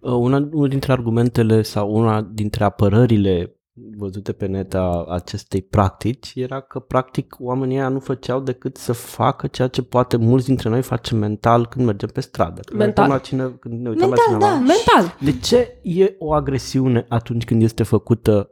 Uh, 0.01 0.13
Una, 0.13 0.37
unul 0.37 0.69
dintre 0.69 0.93
argumentele 0.93 1.63
sau 1.63 1.95
una 1.95 2.23
dintre 2.23 2.65
apărările 2.65 3.60
văzute 3.97 4.33
pe 4.33 4.47
net 4.47 4.75
a 4.75 5.05
acestei 5.09 5.63
practici 5.63 6.33
era 6.35 6.61
că 6.61 6.79
practic 6.79 7.37
oamenii 7.39 7.77
ăia 7.77 7.89
nu 7.89 8.01
făceau 8.01 8.41
decât 8.41 8.77
să 8.77 8.93
facă 8.93 9.47
ceea 9.47 9.69
ce 9.69 9.83
poate 9.83 10.17
mulți 10.17 10.47
dintre 10.47 10.69
noi 10.69 10.83
facem 10.83 11.19
mental 11.19 11.67
când 11.67 11.85
mergem 11.87 12.09
pe 12.09 12.21
stradă. 12.21 12.61
Când 12.61 12.79
Mental. 12.79 13.07
Ne 13.07 13.13
uităm 13.13 13.39
la 13.39 13.47
cine, 13.49 13.57
când 13.61 13.81
ne 13.81 13.89
uităm 13.89 14.09
Mental, 14.09 14.33
la 14.33 14.39
cineva. 14.39 14.53
da. 14.53 14.73
Mental. 14.75 15.17
De 15.21 15.39
ce 15.39 15.81
e 15.83 16.15
o 16.19 16.33
agresiune 16.33 17.07
atunci 17.09 17.45
când 17.45 17.63
este 17.63 17.83
făcută 17.83 18.51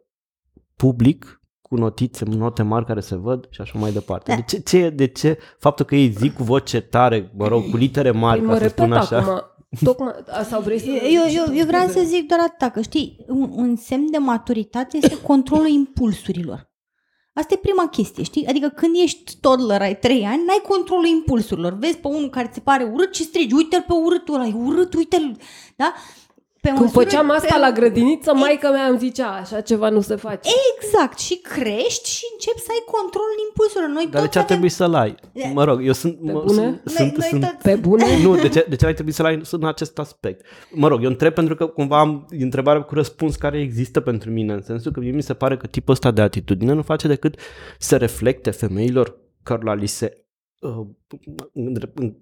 public, 0.77 1.33
cu 1.61 1.77
notițe, 1.77 2.25
note 2.25 2.62
mari 2.62 2.85
care 2.85 3.01
se 3.01 3.16
văd 3.16 3.47
și 3.51 3.61
așa 3.61 3.79
mai 3.79 3.93
departe? 3.93 4.31
Da. 4.31 4.37
De 4.37 4.43
ce, 4.47 4.59
ce, 4.61 4.91
de 4.91 5.07
ce 5.07 5.39
faptul 5.59 5.85
că 5.85 5.97
ei 5.97 6.09
zic 6.09 6.35
cu 6.35 6.43
voce 6.43 6.81
tare, 6.81 7.33
mă 7.37 7.49
rog, 7.49 7.71
cu 7.71 7.77
litere 7.77 8.11
mari, 8.11 8.39
Păi 8.39 8.47
ca 8.47 8.53
mă 8.53 8.59
să 8.59 8.62
repet 8.66 8.79
spun 8.79 8.93
așa? 8.93 9.19
acum. 9.19 9.43
Tocmai, 9.85 10.12
a, 10.31 10.43
sau 10.43 10.61
vrei 10.61 10.79
să... 10.79 10.91
Eu, 10.91 11.23
eu, 11.31 11.55
eu 11.55 11.66
vreau 11.66 11.89
să 11.89 12.03
zic 12.05 12.29
doar 12.29 12.41
atâta, 12.41 12.71
că 12.71 12.81
știi, 12.81 13.25
un, 13.29 13.51
un 13.55 13.77
semn 13.77 14.11
de 14.11 14.19
maturitate 14.19 14.97
este 14.97 15.21
controlul 15.21 15.69
impulsurilor. 15.69 16.71
Asta 17.33 17.55
e 17.55 17.57
prima 17.57 17.89
chestie, 17.89 18.23
știi? 18.23 18.47
Adică 18.47 18.69
când 18.69 18.97
ești 18.97 19.37
toddler, 19.41 19.81
ai 19.81 19.99
trei 19.99 20.25
ani, 20.25 20.45
n-ai 20.45 20.62
controlul 20.69 21.07
impulsurilor. 21.07 21.73
Vezi 21.73 21.99
pe 21.99 22.09
unul 22.09 22.29
care 22.29 22.47
ți 22.47 22.55
se 22.55 22.61
pare 22.61 22.85
urât 22.85 23.14
și 23.14 23.23
strigi, 23.23 23.55
uite-l 23.55 23.85
pe 23.87 23.93
urâtul 23.93 24.35
ăla, 24.35 24.47
e 24.47 24.55
urât, 24.55 24.95
uite-l, 24.95 25.37
da? 25.77 25.95
Pe 26.61 26.69
Când 26.69 26.81
măsură- 26.81 27.05
făceam 27.05 27.31
asta 27.31 27.55
pe- 27.55 27.61
la 27.61 27.71
grădiniță, 27.73 28.35
maica 28.35 28.71
mea 28.71 28.87
îmi 28.87 28.99
zicea, 28.99 29.27
așa 29.29 29.61
ceva 29.61 29.89
nu 29.89 30.01
se 30.01 30.17
face. 30.17 30.51
Exact, 30.77 31.19
și 31.19 31.37
crești 31.37 32.09
și 32.11 32.25
începi 32.33 32.61
să 32.61 32.67
ai 32.71 32.83
controlul 32.87 33.37
impulsurilor. 33.49 33.91
Noi 33.95 34.03
Dar 34.11 34.13
de 34.13 34.19
toți 34.19 34.31
ce 34.33 34.39
ar 34.39 34.45
avem... 34.45 34.57
trebui 34.57 34.69
să-l 34.69 34.95
ai? 34.95 35.15
Mă 35.53 35.65
rog, 35.65 35.87
eu 35.87 35.93
sunt... 35.93 36.19
Pe 36.27 36.33
mă, 36.33 36.43
bune? 36.47 36.55
sunt, 36.55 36.83
Noi, 36.85 36.95
sunt, 36.97 37.17
noi 37.17 37.27
sunt 37.29 37.41
toți... 37.41 37.63
Pe 37.63 37.75
bune? 37.75 38.05
Nu, 38.27 38.37
de 38.37 38.49
ce, 38.49 38.67
de 38.69 38.77
ce 38.77 38.87
ar 38.87 38.93
trebui 38.93 39.13
să-l 39.13 39.25
ai 39.27 39.41
în 39.51 39.65
acest 39.67 39.99
aspect? 39.99 40.47
Mă 40.71 40.89
rog, 40.89 41.03
eu 41.03 41.09
întreb 41.11 41.33
pentru 41.35 41.55
că 41.55 41.67
cumva 41.67 41.99
am 41.99 42.27
întrebare 42.39 42.81
cu 42.81 42.95
răspuns 42.95 43.37
care 43.37 43.61
există 43.61 44.01
pentru 44.01 44.31
mine, 44.31 44.53
în 44.53 44.63
sensul 44.63 44.93
că 44.93 45.01
mie 45.01 45.11
mi 45.11 45.23
se 45.23 45.35
pare 45.35 45.57
că 45.57 45.67
tipul 45.67 45.93
ăsta 45.95 46.11
de 46.11 46.21
atitudine 46.21 46.73
nu 46.73 46.83
face 46.83 47.09
decât 47.09 47.35
să 47.79 47.97
reflecte 47.97 48.51
femeilor 48.51 49.17
cărora 49.43 49.75
li 49.75 49.87
se 49.87 50.25
uh, 50.61 50.87
îndre- 51.53 51.93
în- 51.95 52.17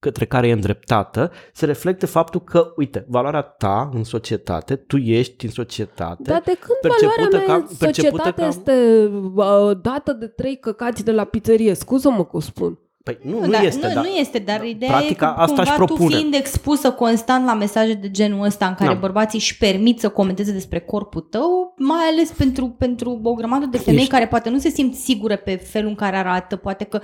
către 0.00 0.24
care 0.24 0.48
e 0.48 0.52
îndreptată, 0.52 1.30
se 1.52 1.66
reflecte 1.66 2.06
faptul 2.06 2.40
că, 2.44 2.72
uite, 2.76 3.04
valoarea 3.08 3.40
ta 3.40 3.90
în 3.94 4.04
societate, 4.04 4.76
tu 4.76 4.96
ești 4.96 5.44
în 5.44 5.50
societate, 5.50 6.22
Dar 6.22 6.42
de 6.44 6.58
când 6.60 6.78
percepută 6.80 7.14
valoarea 7.16 7.38
mea 7.38 7.46
ca- 7.46 7.66
în 7.70 7.76
percepută 7.78 8.22
societate 8.22 8.40
ca- 8.40 8.46
este 8.46 9.06
uh, 9.34 9.78
dată 9.82 10.12
de 10.12 10.26
trei 10.26 10.58
căcați 10.58 11.04
de 11.04 11.12
la 11.12 11.24
pizzerie? 11.24 11.74
Scuză-mă 11.74 12.24
că 12.24 12.36
o 12.36 12.40
spun. 12.40 12.78
Păi 13.02 13.18
nu, 13.22 13.40
nu, 13.40 13.50
da, 13.50 13.58
este, 13.60 13.86
nu, 13.86 13.92
da. 13.94 14.00
nu 14.00 14.06
este, 14.08 14.38
dar 14.38 14.64
ideea 14.64 14.90
Practica 14.90 15.26
e 15.30 15.34
că 15.34 15.40
asta 15.40 15.60
își 15.62 15.70
cumva 15.70 15.84
tu 15.84 15.94
propune. 15.94 16.16
fiind 16.16 16.34
expusă 16.34 16.90
constant 16.90 17.44
la 17.46 17.54
mesaje 17.54 17.92
de 17.94 18.10
genul 18.10 18.44
ăsta 18.44 18.66
în 18.66 18.74
care 18.74 18.92
Da. 18.92 18.98
bărbații 18.98 19.38
își 19.38 19.58
permit 19.58 20.00
să 20.00 20.08
comenteze 20.08 20.52
despre 20.52 20.80
corpul 20.80 21.20
tău, 21.20 21.74
mai 21.76 22.04
ales 22.12 22.30
pentru, 22.30 22.68
pentru 22.78 23.20
o 23.22 23.34
grămadă 23.34 23.66
de 23.66 23.78
femei 23.78 24.00
Ești- 24.00 24.10
care 24.10 24.26
poate 24.26 24.50
nu 24.50 24.58
se 24.58 24.68
simt 24.68 24.94
sigure 24.94 25.36
pe 25.36 25.56
felul 25.56 25.88
în 25.88 25.94
care 25.94 26.16
arată, 26.16 26.56
poate 26.56 26.84
că 26.84 27.00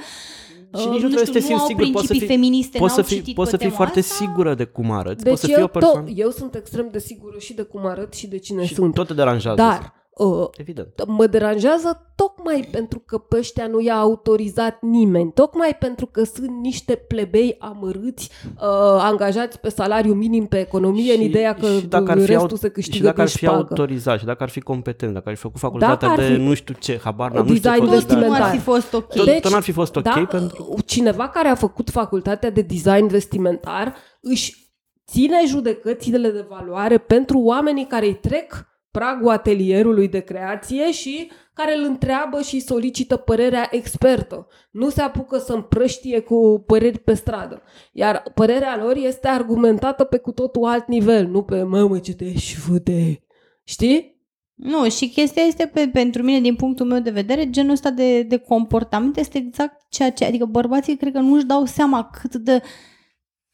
Și 0.79 0.87
uh, 0.87 0.91
nici 0.93 1.03
nu 1.03 1.09
nu 1.09 1.15
trebuie 1.15 1.25
știu, 1.25 1.33
să 1.33 1.33
te 1.33 1.41
simți 1.41 1.61
au 1.61 1.67
sigur, 1.67 1.83
poți 1.83 1.93
să 1.93 2.13
principii 2.13 2.19
fii, 2.19 2.29
feministe, 2.37 2.79
poți 2.79 2.95
să 2.95 3.01
n-au 3.01 3.09
fii, 3.09 3.17
citit 3.17 3.35
poți 3.35 3.51
pe 3.51 3.57
să 3.57 3.63
fii 3.63 3.67
tema 3.67 3.81
foarte 3.81 3.99
asta. 3.99 4.15
sigură 4.15 4.55
de 4.55 4.65
cum 4.65 4.91
arăți, 4.91 5.23
Deci 5.23 5.31
poți 5.33 5.41
să 5.41 5.47
fii 5.47 5.57
eu, 5.57 5.65
o 5.65 5.67
persoană 5.67 6.07
tot, 6.07 6.19
eu 6.19 6.31
sunt 6.31 6.55
extrem 6.55 6.89
de 6.93 6.99
sigură 6.99 7.39
și 7.39 7.53
de 7.55 7.63
cum 7.63 7.87
arăt 7.87 8.13
și 8.15 8.27
de 8.27 8.39
cine 8.39 8.65
și 8.65 8.75
sunt. 8.75 8.95
tot 8.95 9.07
te 9.07 9.15
deranjează. 9.15 9.57
Dar 9.57 9.95
uh, 10.25 10.47
Evident. 10.57 11.05
mă 11.07 11.27
deranjează 11.27 12.13
tocmai 12.15 12.69
pentru 12.71 12.99
că 13.07 13.19
pe 13.19 13.37
ăștia 13.37 13.67
nu 13.67 13.81
i-a 13.81 13.97
autorizat 13.97 14.83
nimeni, 14.83 15.33
tocmai 15.33 15.77
pentru 15.79 16.07
că 16.07 16.25
sunt 16.25 16.49
niște 16.63 16.95
plebei 16.95 17.57
amărâți, 17.59 18.31
uh, 18.47 18.61
angajați 18.99 19.61
pe 19.61 19.69
salariu 19.69 20.13
minim 20.15 20.47
pe 20.47 20.59
economie, 20.61 21.15
în 21.15 21.21
ideea 21.21 21.55
că 21.55 21.67
și 21.67 21.87
dacă 21.87 22.11
ar 22.11 22.19
fi, 22.19 22.27
restul 22.27 22.49
au- 22.51 22.57
se 22.57 22.69
câștigă 22.69 22.97
și 22.97 23.03
dacă 23.03 23.21
ar 23.21 23.27
din 23.27 23.37
fi 23.37 23.45
șpagă. 23.45 23.59
autorizat, 23.59 24.19
și 24.19 24.25
dacă 24.25 24.43
ar 24.43 24.49
fi 24.49 24.61
competent, 24.61 25.13
dacă 25.13 25.29
ar 25.29 25.35
fi 25.35 25.41
făcut 25.41 25.59
facultatea 25.61 26.09
ar 26.11 26.19
de 26.19 26.25
fi- 26.25 26.41
nu 26.41 26.55
știu 26.55 26.75
ce, 26.79 27.01
habar 27.05 27.31
n-am, 27.33 27.47
nu 27.47 27.55
știu 27.55 27.71
Design 27.71 27.75
ce 27.75 27.81
Tot 27.81 27.89
nu 27.89 27.95
vestimentar. 27.95 28.41
ar 28.43 28.51
fi 28.51 28.59
fost 28.59 28.93
ok. 28.95 29.07
Tot, 29.15 29.25
Deci, 29.25 29.41
tot 29.41 29.53
n-ar 29.53 29.63
fi 29.63 29.73
fost 29.73 29.97
ok 29.97 30.03
da, 30.03 30.27
pentru... 30.31 30.75
cineva 30.87 31.29
care 31.29 31.49
a 31.49 31.55
făcut 31.55 31.91
facultatea 31.91 32.51
de 32.51 32.61
design 32.61 33.07
vestimentar 33.07 33.95
își 34.21 34.65
ține 35.07 35.37
judecățile 35.47 36.31
de 36.31 36.47
valoare 36.49 36.99
pentru 36.99 37.39
oamenii 37.39 37.87
care 37.87 38.07
îi 38.07 38.15
trec 38.15 38.67
pragul 38.97 39.29
atelierului 39.29 40.09
de 40.09 40.21
creație 40.21 40.93
și 40.93 41.31
care 41.53 41.77
îl 41.77 41.85
întreabă 41.85 42.41
și 42.41 42.61
solicită 42.61 43.17
părerea 43.17 43.69
expertă. 43.71 44.47
Nu 44.71 44.89
se 44.89 45.03
apucă 45.03 45.39
să 45.39 45.53
împrăștie 45.53 46.21
cu 46.21 46.65
păreri 46.67 46.99
pe 46.99 47.15
stradă. 47.15 47.63
Iar 47.93 48.23
părerea 48.35 48.77
lor 48.83 48.97
este 48.97 49.29
argumentată 49.29 50.05
pe 50.05 50.19
cu 50.19 50.33
totul 50.33 50.65
alt 50.65 50.87
nivel, 50.87 51.27
nu 51.27 51.43
pe 51.43 51.63
mamă 51.63 51.99
ce 51.99 52.15
te 52.15 52.25
fute. 52.67 53.25
Știi? 53.65 54.25
Nu, 54.55 54.89
și 54.89 55.09
chestia 55.09 55.43
este 55.43 55.67
pe, 55.67 55.89
pentru 55.93 56.23
mine, 56.23 56.41
din 56.41 56.57
punctul 56.57 56.87
meu 56.87 57.01
de 57.01 57.11
vedere, 57.11 57.51
genul 57.51 57.73
ăsta 57.73 57.91
de, 57.91 58.23
de 58.23 58.37
comportament 58.37 59.17
este 59.17 59.39
exact 59.39 59.81
ceea 59.89 60.13
ce, 60.13 60.25
adică 60.25 60.45
bărbații 60.45 60.97
cred 60.97 61.13
că 61.13 61.21
nu-și 61.21 61.47
dau 61.47 61.65
seama 61.65 62.11
cât 62.21 62.35
de 62.35 62.63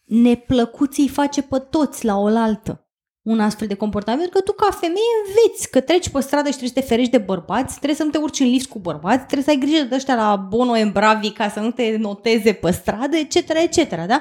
neplăcuți 0.03 1.01
îi 1.01 1.09
face 1.09 1.43
pe 1.43 1.59
toți 1.59 2.05
la 2.05 2.19
oaltă 2.19 2.82
un 3.23 3.41
astfel 3.41 3.67
de 3.69 3.75
comportament, 3.75 4.31
că 4.31 4.41
tu 4.41 4.53
ca 4.53 4.71
femeie 4.71 5.15
înveți 5.27 5.71
că 5.71 5.81
treci 5.81 6.09
pe 6.09 6.21
stradă 6.21 6.49
și 6.49 6.57
trebuie 6.57 6.69
să 6.75 6.81
te 6.81 6.87
ferești 6.87 7.11
de 7.11 7.19
bărbați, 7.19 7.75
trebuie 7.75 7.95
să 7.95 8.05
nu 8.05 8.11
te 8.11 8.19
urci 8.19 8.41
în 8.41 8.47
lift 8.47 8.69
cu 8.69 8.79
bărbați, 8.79 9.27
trebuie 9.27 9.43
să 9.43 9.51
ai 9.51 9.57
grijă 9.57 9.85
de 9.85 9.95
ăștia 9.95 10.15
la 10.15 10.37
Bono 10.37 10.73
and 10.73 10.93
Bravi 10.93 11.31
ca 11.31 11.49
să 11.49 11.61
nu 11.61 11.71
te 11.71 11.97
noteze 11.97 12.53
pe 12.53 12.71
stradă, 12.71 13.17
etc., 13.17 13.35
etc., 13.35 14.07
da? 14.07 14.21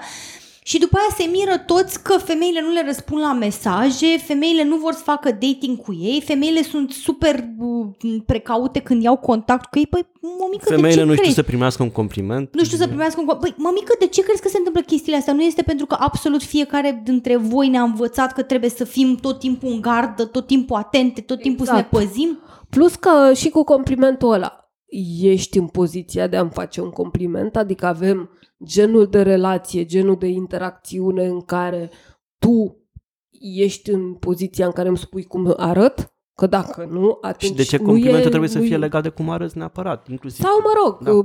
Și 0.63 0.79
după 0.79 0.97
aia 0.97 1.15
se 1.17 1.37
miră 1.37 1.57
toți 1.57 2.03
că 2.03 2.17
femeile 2.17 2.61
nu 2.61 2.71
le 2.71 2.83
răspund 2.85 3.21
la 3.21 3.33
mesaje, 3.33 4.17
femeile 4.17 4.63
nu 4.63 4.75
vor 4.75 4.93
să 4.93 5.01
facă 5.03 5.31
dating 5.31 5.77
cu 5.81 5.93
ei, 6.01 6.21
femeile 6.25 6.61
sunt 6.63 6.91
super 6.91 7.43
uh, 7.59 7.87
precaute 8.25 8.79
când 8.79 9.03
iau 9.03 9.17
contact 9.17 9.65
cu 9.69 9.77
ei. 9.77 9.87
Păi, 9.87 10.05
mămică, 10.39 10.63
de 10.69 10.75
Femeile 10.75 10.97
ce 10.97 11.03
nu 11.03 11.11
știu 11.11 11.21
crezi? 11.21 11.35
să 11.35 11.43
primească 11.43 11.83
un 11.83 11.89
compliment. 11.91 12.49
Nu 12.55 12.63
știu 12.63 12.77
să 12.77 12.87
primească 12.87 13.19
un... 13.21 13.35
co- 13.35 13.39
Păi, 13.39 13.53
mămică, 13.57 13.95
de 13.99 14.07
ce 14.07 14.21
crezi 14.21 14.41
că 14.41 14.47
se 14.47 14.57
întâmplă 14.57 14.81
chestiile 14.81 15.17
astea? 15.17 15.33
Nu 15.33 15.41
este 15.41 15.61
pentru 15.61 15.85
că 15.85 15.95
absolut 15.99 16.43
fiecare 16.43 17.01
dintre 17.03 17.37
voi 17.37 17.67
ne-a 17.67 17.83
învățat 17.83 18.33
că 18.33 18.41
trebuie 18.41 18.69
să 18.69 18.83
fim 18.83 19.15
tot 19.15 19.39
timpul 19.39 19.69
în 19.71 19.81
gardă, 19.81 20.25
tot 20.25 20.47
timpul 20.47 20.77
atente, 20.77 21.21
tot 21.21 21.39
timpul 21.41 21.65
Exact. 21.65 21.89
să 21.91 21.97
ne 21.97 22.03
păzim? 22.05 22.39
Plus 22.69 22.95
că 22.95 23.33
și 23.35 23.49
cu 23.49 23.63
complimentul 23.63 24.33
ăla, 24.33 24.60
ești 25.21 25.57
în 25.57 25.67
poziția 25.67 26.27
de 26.27 26.37
a-mi 26.37 26.49
face 26.49 26.81
un 26.81 26.89
compliment, 26.89 27.55
adică 27.55 27.85
avem 27.85 28.29
genul 28.63 29.07
de 29.07 29.21
relație, 29.21 29.85
genul 29.85 30.15
de 30.15 30.27
interacțiune 30.27 31.25
în 31.25 31.41
care 31.41 31.89
tu 32.37 32.75
ești 33.39 33.89
în 33.89 34.13
poziția 34.13 34.65
în 34.65 34.71
care 34.71 34.87
îmi 34.87 34.97
spui 34.97 35.23
cum 35.23 35.53
arăt, 35.57 36.13
că 36.35 36.47
dacă 36.47 36.87
nu, 36.91 37.17
atunci 37.21 37.51
Și 37.51 37.57
de 37.57 37.63
ce 37.63 37.77
nu 37.77 37.83
complimentul 37.83 38.25
e, 38.25 38.29
trebuie 38.29 38.49
să 38.49 38.57
nu 38.57 38.63
fie 38.63 38.73
e- 38.73 38.77
legat 38.77 39.03
de 39.03 39.09
cum 39.09 39.29
arăți 39.29 39.57
neapărat, 39.57 40.07
inclusiv. 40.07 40.45
Sau, 40.45 40.59
mă 40.61 40.71
rog, 40.83 41.03
Da. 41.03 41.11
da. 41.11 41.17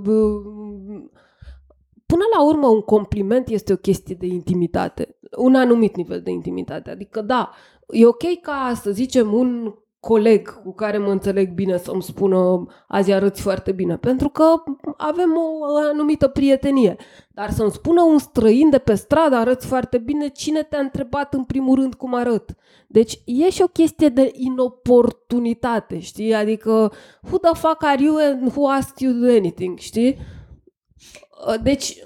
până 2.06 2.24
la 2.36 2.44
urmă 2.46 2.66
un 2.66 2.80
compliment 2.80 3.48
este 3.48 3.72
o 3.72 3.76
chestie 3.76 4.14
de 4.14 4.26
intimitate, 4.26 5.18
un 5.36 5.54
anumit 5.54 5.96
nivel 5.96 6.20
de 6.22 6.30
intimitate. 6.30 6.90
Adică, 6.90 7.20
da, 7.20 7.50
e 7.88 8.06
ok 8.06 8.40
ca, 8.42 8.72
să 8.74 8.90
zicem, 8.90 9.32
un 9.32 9.74
coleg 10.06 10.62
cu 10.62 10.74
care 10.74 10.98
mă 10.98 11.10
înțeleg 11.10 11.52
bine 11.52 11.78
să-mi 11.78 12.02
spună 12.02 12.66
azi 12.88 13.12
arăți 13.12 13.40
foarte 13.42 13.72
bine, 13.72 13.96
pentru 13.96 14.28
că 14.28 14.44
avem 14.96 15.30
o 15.60 15.76
anumită 15.76 16.28
prietenie. 16.28 16.96
Dar 17.30 17.50
să-mi 17.50 17.70
spună 17.70 18.02
un 18.02 18.18
străin 18.18 18.70
de 18.70 18.78
pe 18.78 18.94
stradă 18.94 19.34
arăți 19.34 19.66
foarte 19.66 19.98
bine, 19.98 20.28
cine 20.28 20.62
te-a 20.62 20.78
întrebat 20.78 21.34
în 21.34 21.44
primul 21.44 21.74
rând 21.74 21.94
cum 21.94 22.14
arăt? 22.14 22.56
Deci 22.86 23.20
e 23.24 23.50
și 23.50 23.62
o 23.62 23.66
chestie 23.66 24.08
de 24.08 24.30
inoportunitate, 24.34 25.98
știi? 25.98 26.34
Adică, 26.34 26.92
who 27.20 27.38
the 27.38 27.54
fuck 27.54 27.84
are 27.84 28.02
you 28.02 28.16
and 28.16 28.56
who 28.56 28.68
asked 28.68 28.98
you 28.98 29.12
to 29.12 29.18
do 29.18 29.32
anything, 29.36 29.78
știi? 29.78 30.18
Uh, 31.46 31.54
Deci, 31.62 32.02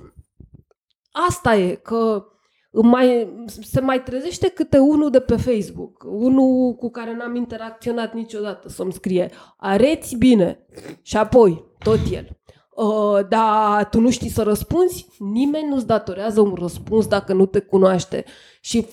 asta 1.10 1.56
e, 1.56 1.74
că 1.74 2.24
îmi 2.24 2.29
mai, 2.72 3.28
se 3.46 3.80
mai 3.80 4.02
trezește 4.02 4.48
câte 4.48 4.78
unul 4.78 5.10
de 5.10 5.20
pe 5.20 5.36
Facebook, 5.36 6.04
unul 6.06 6.74
cu 6.74 6.90
care 6.90 7.16
n-am 7.16 7.34
interacționat 7.34 8.14
niciodată 8.14 8.68
să-mi 8.68 8.92
scrie 8.92 9.30
areți 9.56 10.16
bine 10.16 10.66
și 11.02 11.16
apoi 11.16 11.64
tot 11.78 11.98
el. 12.12 12.28
Uh, 12.70 13.28
dar 13.28 13.88
tu 13.88 14.00
nu 14.00 14.10
știi 14.10 14.28
să 14.28 14.42
răspunzi? 14.42 15.06
Nimeni 15.18 15.68
nu-ți 15.68 15.86
datorează 15.86 16.40
un 16.40 16.54
răspuns 16.54 17.06
dacă 17.06 17.32
nu 17.32 17.46
te 17.46 17.58
cunoaște. 17.58 18.24
Și 18.60 18.86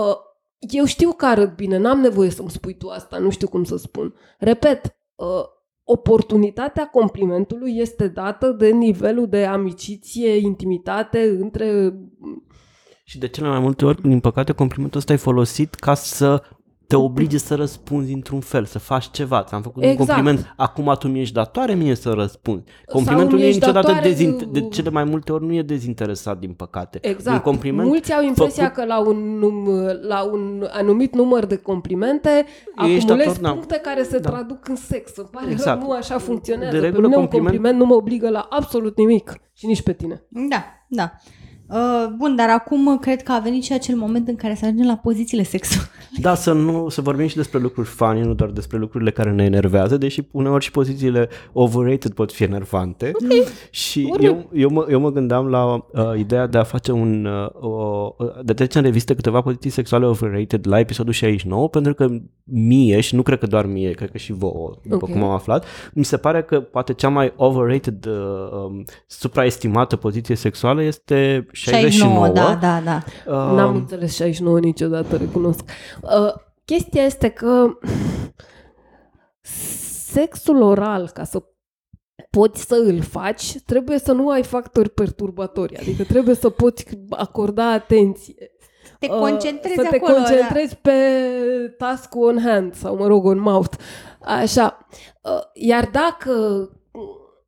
uh, 0.00 0.16
eu 0.58 0.84
știu 0.84 1.12
că 1.12 1.26
arăt 1.26 1.56
bine, 1.56 1.76
n-am 1.76 2.00
nevoie 2.00 2.30
să-mi 2.30 2.50
spui 2.50 2.76
tu 2.76 2.88
asta, 2.88 3.18
nu 3.18 3.30
știu 3.30 3.48
cum 3.48 3.64
să 3.64 3.76
spun. 3.76 4.14
Repet, 4.38 4.96
uh, 5.14 5.44
oportunitatea 5.84 6.88
complimentului 6.88 7.78
este 7.78 8.08
dată 8.08 8.50
de 8.50 8.68
nivelul 8.68 9.28
de 9.28 9.44
amiciție, 9.44 10.36
intimitate 10.36 11.36
între 11.40 11.98
Și 13.06 13.18
de 13.18 13.28
cele 13.28 13.48
mai 13.48 13.58
multe 13.58 13.84
ori, 13.84 14.02
din 14.02 14.20
păcate, 14.20 14.52
complimentul 14.52 14.98
ăsta 14.98 15.12
e 15.12 15.16
folosit 15.16 15.74
ca 15.74 15.94
să 15.94 16.42
te 16.86 16.96
oblige 16.96 17.38
să 17.38 17.54
răspunzi 17.54 18.12
într-un 18.12 18.40
fel, 18.40 18.64
să 18.64 18.78
faci 18.78 19.10
ceva. 19.10 19.42
Ți-am 19.42 19.62
făcut 19.62 19.82
Exact. 19.82 20.00
un 20.00 20.06
compliment, 20.06 20.54
acum 20.56 20.94
tu 20.98 21.08
mi-ești 21.08 21.34
datoare 21.34 21.74
mie 21.74 21.94
să 21.94 22.10
răspunzi. 22.10 22.62
Complimentul 22.92 23.32
nu 23.32 23.38
e 23.38 23.42
mi-ești 23.42 23.60
niciodată 23.60 23.86
datoare, 23.86 24.08
dezin- 24.08 24.48
de 24.52 24.60
uh, 24.60 24.66
cele 24.70 24.90
mai 24.90 25.04
multe 25.04 25.32
ori 25.32 25.44
nu 25.44 25.52
e 25.54 25.62
dezinteresat, 25.62 26.38
din 26.38 26.52
păcate. 26.52 26.98
Exact. 27.02 27.36
Un 27.36 27.42
compliment 27.42 27.88
Mulți 27.88 28.12
au 28.12 28.22
impresia 28.24 28.62
făcut- 28.62 28.78
că 28.78 28.84
la 28.84 29.00
un, 29.08 29.38
num, 29.38 29.68
la 30.08 30.22
un 30.32 30.66
anumit 30.72 31.14
număr 31.14 31.44
de 31.44 31.56
complimente 31.56 32.28
Ești 32.28 32.98
acumulezi 32.98 33.26
dator, 33.28 33.42
da. 33.42 33.50
puncte 33.52 33.78
care 33.82 34.02
se 34.02 34.18
Da. 34.18 34.30
traduc 34.30 34.68
în 34.68 34.76
sex. 34.76 35.16
Îmi 35.16 35.28
pare 35.30 35.50
Exact. 35.50 35.78
rău, 35.78 35.88
nu 35.88 35.94
așa 35.94 36.18
funcționează. 36.18 36.72
De 36.74 36.80
Pe 36.80 36.84
regulă, 36.86 37.02
mine 37.06 37.16
un 37.16 37.22
compliment- 37.22 37.46
compliment 37.50 37.78
nu 37.78 37.84
mă 37.86 37.94
obligă 37.94 38.30
la 38.30 38.46
absolut 38.50 38.96
nimic 38.96 39.32
și 39.52 39.66
nici 39.66 39.82
pe 39.82 39.92
tine. 39.92 40.24
Da, 40.28 40.64
da. 40.88 41.12
Uh, 41.66 42.06
bun, 42.16 42.36
dar 42.36 42.48
acum 42.48 42.98
cred 42.98 43.22
că 43.22 43.32
a 43.32 43.38
venit 43.38 43.62
și 43.62 43.72
acel 43.72 43.96
moment 43.96 44.28
în 44.28 44.36
care 44.36 44.54
să 44.54 44.64
ajungem 44.64 44.86
la 44.86 44.96
pozițiile 44.96 45.42
sexuale. 45.42 45.88
Da, 46.20 46.34
să, 46.34 46.52
nu, 46.52 46.88
să 46.88 47.00
vorbim 47.00 47.26
și 47.26 47.36
despre 47.36 47.58
lucruri 47.58 47.88
funny, 47.88 48.20
nu 48.20 48.34
doar 48.34 48.50
despre 48.50 48.78
lucrurile 48.78 49.10
care 49.10 49.30
ne 49.32 49.44
enervează, 49.44 49.96
deși 49.96 50.22
uneori 50.30 50.64
și 50.64 50.70
pozițiile 50.70 51.28
overrated 51.52 52.12
pot 52.12 52.32
fi 52.32 52.42
enervante. 52.42 53.10
Okay. 53.24 53.42
Și 53.70 54.12
eu, 54.20 54.50
eu, 54.52 54.70
mă, 54.70 54.86
eu 54.90 55.00
mă 55.00 55.12
gândeam 55.12 55.46
la 55.46 55.74
uh, 55.74 56.18
ideea 56.18 56.46
de 56.46 56.58
a 56.58 56.62
face 56.62 56.92
un... 56.92 57.24
Uh, 57.24 57.70
o, 57.70 58.14
de 58.42 58.52
a 58.52 58.54
trece 58.54 58.78
în 58.78 58.84
revistă 58.84 59.14
câteva 59.14 59.40
poziții 59.40 59.70
sexuale 59.70 60.06
overrated 60.06 60.66
la 60.66 60.78
episodul 60.78 61.12
69, 61.12 61.68
pentru 61.68 61.94
că 61.94 62.08
mie, 62.44 63.00
și 63.00 63.14
nu 63.14 63.22
cred 63.22 63.38
că 63.38 63.46
doar 63.46 63.66
mie, 63.66 63.90
cred 63.90 64.10
că 64.10 64.18
și 64.18 64.32
vouă, 64.32 64.70
după 64.82 65.04
Ok. 65.04 65.10
cum 65.10 65.22
am 65.22 65.30
aflat, 65.30 65.64
mi 65.92 66.04
se 66.04 66.16
pare 66.16 66.42
că 66.42 66.60
poate 66.60 66.92
cea 66.92 67.08
mai 67.08 67.32
overrated, 67.36 68.06
uh, 68.06 68.50
um, 68.64 68.84
supraestimată 69.06 69.96
poziție 69.96 70.34
sexuală 70.34 70.82
este 70.82 71.46
69. 71.54 72.28
da, 72.28 72.54
da, 72.54 72.80
da. 72.84 73.02
Uh, 73.26 73.32
N-am 73.56 73.74
înțeles 73.74 74.14
69 74.14 74.58
niciodată, 74.60 75.16
recunosc. 75.16 75.60
Uh, 76.02 76.32
chestia 76.64 77.02
este 77.02 77.28
că 77.28 77.66
sexul 80.12 80.62
oral, 80.62 81.10
ca 81.14 81.24
să 81.24 81.42
poți 82.30 82.62
să 82.66 82.74
îl 82.74 83.00
faci, 83.02 83.58
trebuie 83.66 83.98
să 83.98 84.12
nu 84.12 84.30
ai 84.30 84.42
factori 84.42 84.90
perturbatori, 84.90 85.76
adică 85.78 86.04
trebuie 86.04 86.34
să 86.34 86.48
poți 86.50 86.84
acorda 87.10 87.70
atenție. 87.72 88.34
Te 88.98 89.06
Uh, 89.10 89.18
concentrezi 89.18 89.74
Să 89.74 89.86
te 89.90 89.96
acolo. 89.96 90.12
da. 90.12 90.22
concentrezi 90.22 90.76
pe 90.76 90.92
task 91.78 92.14
on 92.16 92.38
hand 92.40 92.74
sau, 92.74 92.96
mă 92.96 93.06
rog, 93.06 93.24
on 93.24 93.38
mouth. 93.38 93.76
Așa. 94.22 94.86
Uh, 95.22 95.40
Iar 95.52 95.88
dacă... 95.92 96.32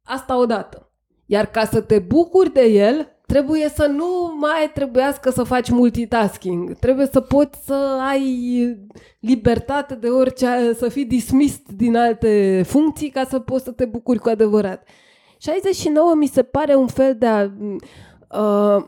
Asta 0.02 0.38
odată. 0.38 0.90
Iar 1.26 1.46
ca 1.46 1.64
să 1.64 1.80
te 1.80 1.98
bucuri 1.98 2.52
de 2.52 2.64
el, 2.64 3.15
trebuie 3.26 3.68
să 3.68 3.86
nu 3.86 4.36
mai 4.40 4.70
trebuiască 4.74 5.30
să 5.30 5.42
faci 5.42 5.70
multitasking. 5.70 6.78
Trebuie 6.78 7.06
să 7.12 7.20
poți 7.20 7.64
să 7.64 7.98
ai 8.08 8.78
libertate 9.20 9.94
de 9.94 10.08
orice, 10.08 10.72
să 10.78 10.88
fii 10.88 11.04
dismissed 11.04 11.66
din 11.76 11.96
alte 11.96 12.62
funcții 12.66 13.10
ca 13.10 13.24
să 13.24 13.38
poți 13.38 13.64
să 13.64 13.70
te 13.70 13.84
bucuri 13.84 14.18
cu 14.18 14.28
adevărat. 14.28 14.88
69 15.38 16.14
mi 16.14 16.26
se 16.26 16.42
pare 16.42 16.74
un 16.74 16.86
fel 16.86 17.16
de 17.18 17.26
a, 17.26 17.50
uh, 18.30 18.84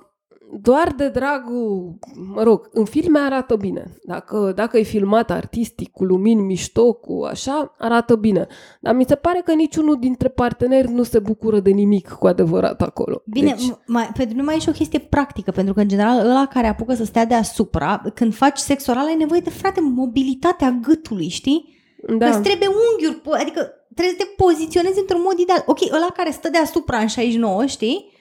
doar 0.50 0.92
de 0.96 1.08
dragul, 1.08 1.98
mă 2.34 2.42
rog, 2.42 2.68
în 2.72 2.84
filme 2.84 3.18
arată 3.18 3.56
bine. 3.56 3.94
Dacă, 4.02 4.52
dacă 4.54 4.78
e 4.78 4.82
filmat 4.82 5.30
artistic, 5.30 5.90
cu 5.90 6.04
lumini 6.04 6.42
mișto, 6.42 6.92
cu 6.92 7.24
așa, 7.30 7.74
arată 7.78 8.16
bine. 8.16 8.46
Dar 8.80 8.94
mi 8.94 9.04
se 9.08 9.14
pare 9.14 9.42
că 9.44 9.52
niciunul 9.52 9.98
dintre 9.98 10.28
parteneri 10.28 10.90
nu 10.90 11.02
se 11.02 11.18
bucură 11.18 11.60
de 11.60 11.70
nimic 11.70 12.08
cu 12.08 12.26
adevărat 12.26 12.82
acolo. 12.82 13.22
Bine, 13.26 13.50
Deci, 13.50 13.66
deci... 13.66 13.76
mai, 13.86 14.10
pentru 14.16 14.36
noi 14.36 14.44
mai 14.44 14.56
e 14.56 14.58
și 14.58 14.68
o 14.68 14.72
chestie 14.72 14.98
practică, 14.98 15.50
pentru 15.50 15.74
că, 15.74 15.80
în 15.80 15.88
general, 15.88 16.18
ăla 16.26 16.46
care 16.46 16.66
apucă 16.66 16.94
să 16.94 17.04
stea 17.04 17.24
deasupra, 17.24 18.02
când 18.14 18.34
faci 18.34 18.58
sex 18.58 18.86
oral, 18.86 19.06
ai 19.06 19.16
nevoie 19.16 19.40
de, 19.40 19.50
frate, 19.50 19.80
mobilitatea 19.80 20.70
gâtului, 20.70 21.28
știi? 21.28 21.76
Da. 22.06 22.12
Că 22.12 22.16
da. 22.16 22.28
îți 22.28 22.40
trebuie 22.40 22.68
unghiuri, 22.68 23.20
po- 23.20 23.40
adică 23.40 23.72
trebuie 23.94 24.14
să 24.18 24.24
te 24.24 24.42
poziționezi 24.44 24.98
într-un 24.98 25.22
mod 25.24 25.38
ideal. 25.38 25.62
Ok, 25.66 25.78
ăla 25.92 26.08
care 26.16 26.30
stă 26.30 26.50
deasupra 26.50 26.98
în 26.98 27.06
69, 27.06 27.66
știi? 27.66 28.12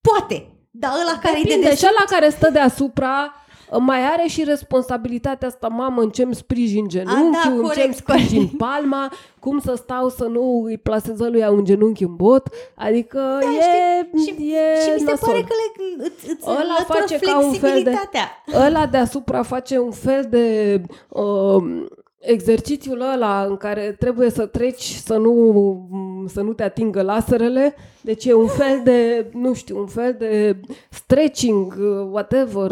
Poate. 0.00 0.54
Dar 0.70 0.90
ăla 1.02 1.18
care 1.22 1.38
e 1.38 1.42
de 1.42 1.48
Depinde, 1.48 1.66
și 1.68 1.80
desubt, 1.80 1.92
ăla 1.98 2.04
care 2.18 2.28
stă 2.30 2.50
deasupra 2.50 3.34
mai 3.78 3.98
are 4.12 4.26
și 4.28 4.44
responsabilitatea 4.44 5.48
asta, 5.48 5.68
mamă, 5.68 6.02
în 6.02 6.10
ce-mi 6.10 6.34
sprijin 6.34 6.88
genunchiul, 6.88 7.30
da, 7.32 7.38
în 7.48 7.52
ce-mi 7.52 7.62
corect, 7.62 7.96
sprijin 7.96 8.36
corect. 8.42 8.56
palma, 8.64 9.12
cum 9.38 9.60
să 9.60 9.74
stau 9.74 10.08
să 10.08 10.24
nu 10.24 10.62
îi 10.64 10.78
plasez 10.78 11.18
lui 11.18 11.46
un 11.48 11.64
genunchi 11.64 12.02
în 12.04 12.16
bot, 12.16 12.48
adică 12.74 13.38
Da, 13.40 13.46
e, 13.46 14.08
știi? 14.12 14.44
și, 14.46 14.52
e 14.54 14.80
și 14.82 14.90
mi 14.94 14.98
se 14.98 15.04
nasol. 15.04 15.28
pare 15.28 15.40
că 15.40 15.52
le, 15.60 16.04
îți, 16.06 16.30
îți 16.30 16.48
Ăla 16.48 16.58
înlătură 16.60 16.98
face 16.98 17.18
ca 17.18 17.38
un 17.38 17.52
fel 17.52 17.58
de- 17.60 17.66
flexibilitatea. 17.66 18.28
Ăla 18.66 18.86
deasupra 18.86 19.42
face 19.42 19.78
un 19.78 19.90
fel 19.90 20.26
de 20.30 20.80
uh, 21.08 21.82
exercițiul 22.20 23.00
ăla 23.00 23.44
în 23.44 23.56
care 23.56 23.96
trebuie 23.98 24.30
să 24.30 24.46
treci 24.46 24.82
să 24.82 25.16
nu, 25.16 25.88
să 26.28 26.40
nu 26.40 26.52
te 26.52 26.62
atingă 26.62 27.02
laserele. 27.02 27.74
Deci 28.00 28.24
e 28.24 28.34
un 28.34 28.46
fel 28.46 28.80
de, 28.84 29.30
nu 29.32 29.54
știu, 29.54 29.78
un 29.78 29.86
fel 29.86 30.16
de 30.18 30.60
stretching, 30.90 31.76
uh, 31.78 32.08
whatever, 32.10 32.70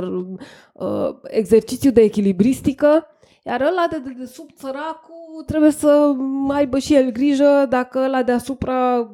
uh, 0.73 1.15
exercițiu 1.23 1.91
de 1.91 2.01
echilibristică. 2.01 3.07
Iar 3.45 3.61
ăla 3.61 3.87
de 3.91 3.99
dedesubt, 4.05 4.59
săracul, 4.59 5.43
trebuie 5.47 5.71
să 5.71 6.15
aibă 6.49 6.79
și 6.79 6.95
el 6.95 7.11
grijă 7.11 7.67
dacă 7.69 7.99
ăla 8.05 8.23
deasupra 8.23 9.11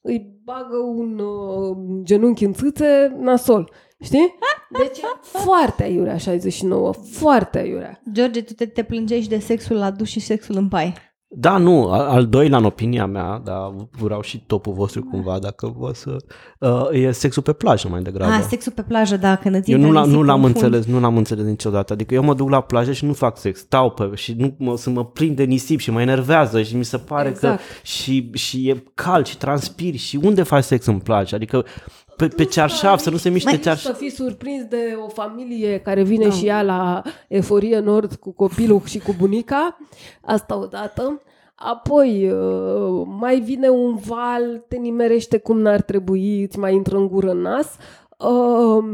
îi 0.00 0.34
bagă 0.44 0.76
un 0.76 1.18
uh, 1.18 1.76
genunchi 2.02 2.44
în 2.44 2.52
țâțe, 2.52 3.16
nasol. 3.20 3.70
Știi? 4.04 4.34
Deci 4.78 4.98
e 4.98 5.06
foarte 5.22 5.82
aiurea 5.82 6.16
69, 6.16 6.92
foarte 7.12 7.58
aiurea. 7.58 8.00
George, 8.12 8.42
tu 8.42 8.52
te, 8.52 8.66
te 8.66 8.82
plângești 8.82 9.28
de 9.28 9.38
sexul 9.38 9.76
la 9.76 9.90
duș 9.90 10.10
și 10.10 10.20
sexul 10.20 10.56
în 10.56 10.68
pai. 10.68 10.94
Da, 11.28 11.56
nu, 11.56 11.90
al, 11.90 12.00
al 12.06 12.26
doilea 12.26 12.58
în 12.58 12.64
opinia 12.64 13.06
mea, 13.06 13.40
dar 13.44 13.74
vreau 13.90 14.20
și 14.20 14.44
topul 14.46 14.72
vostru 14.72 15.02
cumva, 15.04 15.38
dacă 15.38 15.74
vă 15.76 15.90
să... 15.94 16.16
Uh, 16.60 16.88
e 16.92 17.10
sexul 17.12 17.42
pe 17.42 17.52
plajă 17.52 17.88
mai 17.88 18.02
degrabă. 18.02 18.32
Ah, 18.32 18.44
sexul 18.48 18.72
pe 18.72 18.82
plajă, 18.82 19.16
da, 19.16 19.36
când 19.36 19.54
îți 19.54 19.70
eu 19.70 19.78
nu, 19.78 19.86
intră 19.86 20.00
l- 20.00 20.02
nu 20.02 20.08
nisipul 20.08 20.26
l-am 20.26 20.44
în 20.44 20.52
fund. 20.52 20.62
înțeles, 20.64 20.86
nu 20.86 21.00
l-am 21.00 21.16
înțeles 21.16 21.44
niciodată. 21.44 21.92
Adică 21.92 22.14
eu 22.14 22.22
mă 22.22 22.34
duc 22.34 22.48
la 22.50 22.60
plajă 22.60 22.92
și 22.92 23.04
nu 23.04 23.12
fac 23.12 23.38
sex, 23.38 23.58
stau 23.58 23.90
pe 23.90 24.10
și 24.14 24.34
nu 24.38 24.54
mă, 24.58 24.76
să 24.76 24.90
mă 24.90 25.04
prind 25.04 25.36
de 25.36 25.44
nisip 25.44 25.78
și 25.78 25.90
mă 25.90 26.00
enervează 26.00 26.62
și 26.62 26.76
mi 26.76 26.84
se 26.84 26.96
pare 26.98 27.28
Exact. 27.28 27.56
că 27.56 27.62
și, 27.82 28.30
și 28.34 28.68
e 28.68 28.82
cald 28.94 29.26
și 29.26 29.36
transpiri 29.38 29.96
și 29.96 30.18
unde 30.22 30.42
faci 30.42 30.64
sex 30.64 30.86
în 30.86 30.98
plajă? 30.98 31.34
Adică 31.34 31.64
pe, 32.16 32.28
pe 32.28 32.44
cearșaf, 32.44 33.00
să 33.00 33.10
nu 33.10 33.16
se 33.16 33.28
miște 33.28 33.48
Mai 33.48 33.58
să 33.58 33.62
cearșaf. 33.62 33.96
fii 33.96 34.10
surprins 34.10 34.64
de 34.64 34.98
o 35.04 35.08
familie 35.08 35.78
care 35.78 36.02
vine 36.02 36.30
și 36.30 36.46
ea 36.46 36.62
la 36.62 37.02
Eforie 37.28 37.78
Nord 37.78 38.14
cu 38.14 38.30
copilul 38.32 38.80
și 38.84 38.98
cu 38.98 39.14
bunica, 39.18 39.78
asta 40.20 40.58
odată. 40.58 41.22
Apoi 41.54 42.30
uh, 42.30 43.06
mai 43.20 43.40
vine 43.40 43.68
un 43.68 43.96
val, 44.06 44.64
te 44.68 44.76
nimerește 44.76 45.38
cum 45.38 45.60
n-ar 45.60 45.80
trebui, 45.80 46.42
îți 46.42 46.58
mai 46.58 46.74
intră 46.74 46.96
în 46.96 47.08
gură 47.08 47.30
în 47.30 47.40
nas, 47.40 47.76
uh, 48.16 48.84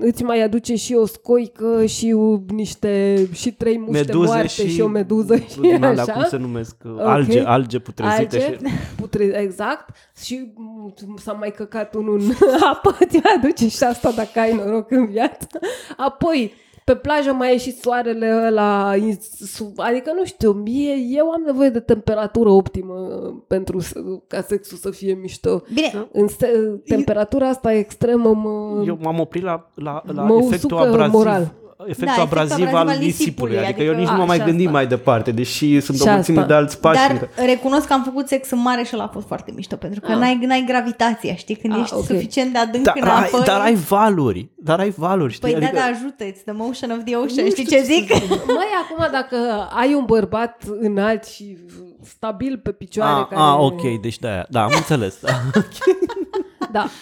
îți 0.00 0.22
mai 0.22 0.42
aduce 0.42 0.74
și 0.74 0.94
o 0.94 1.06
scoică 1.06 1.84
și 1.86 2.06
u- 2.06 2.44
niște 2.48 3.26
și 3.32 3.52
trei 3.52 3.78
muște 3.78 3.92
Meduze 3.98 4.26
moarte 4.26 4.46
și, 4.48 4.68
și, 4.68 4.80
o 4.80 4.86
meduză 4.86 5.36
și 5.36 5.60
din 5.60 5.84
alea, 5.84 6.02
așa. 6.02 6.12
cum 6.12 6.24
se 6.28 6.36
numesc, 6.36 6.76
alge, 6.98 7.40
alge 7.44 7.78
putrezite. 7.78 8.18
Alge, 8.36 8.40
Și... 8.40 8.58
putre, 9.00 9.24
exact. 9.24 9.96
Și 10.22 10.52
m- 10.52 11.20
s-a 11.22 11.32
mai 11.32 11.50
căcat 11.50 11.94
unul 11.94 12.20
în 12.20 12.30
apă, 12.72 12.96
ți 13.04 13.20
aduce 13.36 13.68
și 13.68 13.82
asta 13.84 14.10
dacă 14.10 14.38
ai 14.38 14.54
noroc 14.54 14.90
în 14.90 15.06
viață. 15.06 15.46
Apoi, 15.96 16.52
pe 16.86 16.94
plajă 16.94 17.32
mai 17.32 17.54
e 17.54 17.58
și 17.58 17.72
soarele 17.80 18.44
ăla, 18.46 18.96
insu- 18.96 19.72
adică 19.76 20.12
nu 20.14 20.24
știu, 20.24 20.52
mie, 20.52 20.94
eu 21.08 21.30
am 21.30 21.42
nevoie 21.46 21.68
de 21.68 21.80
temperatură 21.80 22.48
optimă 22.48 22.94
pentru 23.46 23.78
să, 23.80 24.00
ca 24.26 24.40
sexul 24.40 24.76
să 24.76 24.90
fie 24.90 25.14
mișto. 25.14 25.62
Bine, 25.74 26.08
În 26.12 26.28
se, 26.28 26.46
temperatura 26.84 27.48
asta 27.48 27.72
extremă 27.72 28.34
mă... 28.34 28.82
Eu 28.86 28.98
m-am 29.02 29.20
oprit 29.20 29.42
la, 29.42 29.70
la, 29.74 30.02
la 30.12 30.22
Mă 30.22 30.34
efectul 30.42 30.70
usucă 30.72 30.88
abraziv. 30.88 31.12
moral. 31.14 31.52
Efectul 31.78 32.04
Da, 32.06 32.12
efectul 32.12 32.22
abraziv 32.38 32.66
abraziv 32.66 32.74
al 32.74 32.88
al 32.88 32.98
nisipului. 32.98 33.06
nisipului, 33.06 33.58
Adică, 33.58 33.82
eu 33.82 33.86
adică- 33.92 34.00
nici 34.00 34.08
nu 34.08 34.14
A, 34.14 34.16
m-am 34.18 34.26
mai 34.26 34.38
și 34.38 34.44
gândit 34.44 34.66
asta. 34.66 34.78
mai 34.78 34.86
departe, 34.86 35.30
deși 35.30 35.80
sunt 35.80 35.96
Și 35.98 36.02
o 36.08 36.10
mulțime 36.12 36.36
asta. 36.38 36.48
de 36.48 36.54
alți 36.58 36.80
pași. 36.80 37.00
dar 37.00 37.10
încă- 37.10 37.28
recunosc 37.44 37.86
că 37.86 37.92
am 37.92 38.02
făcut 38.02 38.28
sex 38.28 38.50
în 38.50 38.58
mare 38.60 38.82
și 38.82 38.90
ăla 38.94 39.04
a 39.04 39.08
fost 39.08 39.26
foarte 39.26 39.52
mișto, 39.54 39.76
pentru 39.76 40.00
că 40.00 40.12
Ah. 40.12 40.18
n-ai, 40.18 40.38
n-ai 40.42 40.64
gravitația, 40.66 41.34
știi? 41.34 41.56
Când 41.56 41.72
Ah, 41.74 41.78
ești 41.82 41.94
ok. 41.94 42.04
suficient 42.04 42.52
de 42.52 42.58
adânc 42.58 42.84
Dar 42.84 42.94
în 43.00 43.08
apă. 43.08 43.36
ai, 43.36 43.42
dar 43.44 43.60
ai 43.60 43.74
valuri, 43.74 44.48
dar 44.56 44.78
ai 44.78 44.90
valuri, 44.96 45.32
știi? 45.32 45.48
Păi 45.52 45.56
adică, 45.56 45.70
da, 45.74 45.80
da, 45.80 45.86
ajută, 45.86 46.24
it's 46.24 46.42
the 46.44 46.52
motion 46.54 46.90
of 46.90 46.98
the 47.04 47.14
ocean, 47.16 47.44
Nu 47.44 47.50
știi 47.50 47.64
știu 47.64 47.76
ce 47.76 47.82
zic? 47.82 48.08
Mai 48.46 48.70
acum 48.90 49.08
dacă 49.12 49.36
ai 49.76 49.94
un 49.94 50.04
bărbat 50.04 50.62
înalt 50.80 51.24
și 51.24 51.56
stabil 52.02 52.58
pe 52.62 52.70
picioare 52.72 53.10
a, 53.20 53.24
care... 53.24 53.40
a, 53.40 53.56
ok, 53.58 54.00
deci 54.00 54.18
de-aia. 54.18 54.46
Da, 54.50 54.62
am 54.62 54.72
înțeles. 54.76 55.18
Da. 55.24 55.30
Da. 56.72 56.86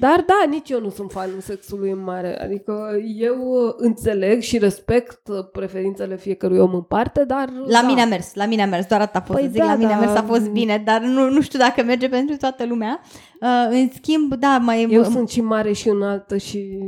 Dar 0.00 0.24
da, 0.26 0.44
nici 0.48 0.70
eu 0.70 0.80
nu 0.80 0.90
sunt 0.90 1.10
fanul 1.10 1.40
sexului 1.40 1.90
în 1.90 2.02
mare. 2.02 2.42
Adică 2.42 3.00
eu 3.16 3.36
uh, 3.40 3.74
înțeleg 3.76 4.40
și 4.40 4.58
respect 4.58 5.28
uh, 5.28 5.48
preferințele 5.52 6.16
fiecărui 6.16 6.58
om 6.58 6.74
în 6.74 6.82
parte, 6.82 7.24
dar... 7.24 7.48
La 7.66 7.80
da. 7.80 7.86
mine 7.86 8.02
a 8.02 8.06
mers, 8.06 8.34
la 8.34 8.46
mine 8.46 8.62
a 8.62 8.66
mers, 8.66 8.86
doar 8.86 9.00
atât 9.00 9.14
a 9.14 9.20
fost 9.20 9.38
Păi 9.38 9.46
să 9.46 9.52
zic, 9.52 9.60
da, 9.60 9.66
la 9.66 9.74
mine 9.74 9.92
a 9.92 9.98
da. 9.98 10.04
mers, 10.06 10.18
a 10.18 10.22
fost 10.22 10.50
bine, 10.50 10.82
dar 10.84 11.00
nu, 11.00 11.30
nu 11.30 11.40
știu 11.40 11.58
dacă 11.58 11.82
merge 11.82 12.08
pentru 12.08 12.36
toată 12.36 12.66
lumea. 12.66 13.00
Uh, 13.40 13.68
în 13.70 13.90
schimb, 13.94 14.34
da, 14.34 14.58
mai... 14.58 14.86
Eu 14.90 15.04
sunt 15.04 15.28
și 15.28 15.40
mare 15.40 15.72
și 15.72 15.88
înaltă 15.88 16.36
și... 16.36 16.78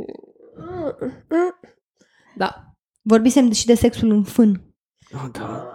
Da. 2.36 2.74
Vorbisem 3.02 3.50
și 3.50 3.66
de 3.66 3.74
sexul 3.74 4.10
în 4.10 4.22
fân. 4.22 4.62
Oh, 5.14 5.28
da. 5.32 5.66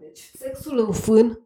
Deci, 0.00 0.30
sexul 0.38 0.84
în 0.86 0.92
fân, 0.92 1.43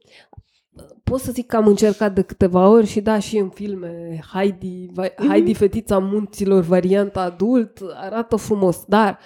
pot 1.09 1.21
să 1.21 1.33
zic 1.33 1.47
că 1.47 1.57
am 1.57 1.67
încercat 1.67 2.15
de 2.15 2.23
câteva 2.23 2.69
ori 2.69 2.87
și 2.87 3.01
da, 3.01 3.19
și 3.19 3.37
în 3.37 3.49
filme, 3.49 4.21
Heidi, 4.33 4.89
Va- 4.93 5.27
Heidi 5.29 5.55
fetița 5.55 5.99
munților, 5.99 6.63
varianta 6.63 7.21
adult, 7.21 7.79
arată 7.95 8.37
frumos, 8.37 8.85
dar 8.87 9.19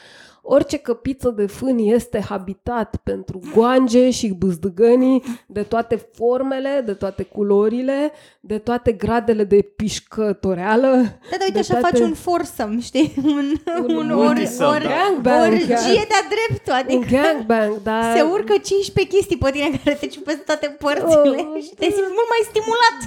orice 0.45 0.77
căpiță 0.77 1.29
de 1.31 1.47
fân 1.47 1.79
este 1.79 2.21
habitat 2.29 2.97
pentru 3.03 3.41
goange 3.55 4.11
și 4.11 4.29
bâzdăgănii 4.29 5.23
de 5.47 5.63
toate 5.63 6.09
formele, 6.15 6.83
de 6.87 6.93
toate 6.95 7.23
culorile, 7.23 8.13
de 8.41 8.59
toate 8.59 8.93
gradele 8.93 9.45
de 9.45 9.63
pișcătoreală. 9.77 10.87
Da, 11.31 11.37
da, 11.39 11.45
uite, 11.45 11.53
de 11.53 11.59
așa 11.59 11.79
toate- 11.79 11.97
faci 11.97 12.07
un 12.07 12.15
foursome, 12.15 12.81
știi? 12.81 13.13
Un, 13.25 13.53
un, 13.89 13.95
Un 13.97 14.11
or, 14.11 14.17
multisome, 14.25 14.69
or, 14.77 14.83
da. 14.83 14.89
Gangbang, 14.89 15.53
orgie 15.53 15.67
chiar. 15.67 16.07
de-a 16.13 16.25
dreptul, 16.35 16.73
Un 16.73 16.79
adică 16.79 17.17
gangbang, 17.23 17.83
dar... 17.83 18.03
se 18.17 18.23
urcă 18.23 18.53
15 18.63 19.15
chestii 19.17 19.39
pe 19.39 19.51
tine 19.51 19.81
care 19.85 19.97
te 20.01 20.07
ciupesc 20.07 20.45
toate 20.45 20.77
părțile 20.79 21.37
Oh, 21.55 21.63
și 21.67 21.73
te 21.79 21.85
simți 21.85 22.13
mult 22.19 22.29
mai 22.35 22.43
stimulat. 22.51 22.99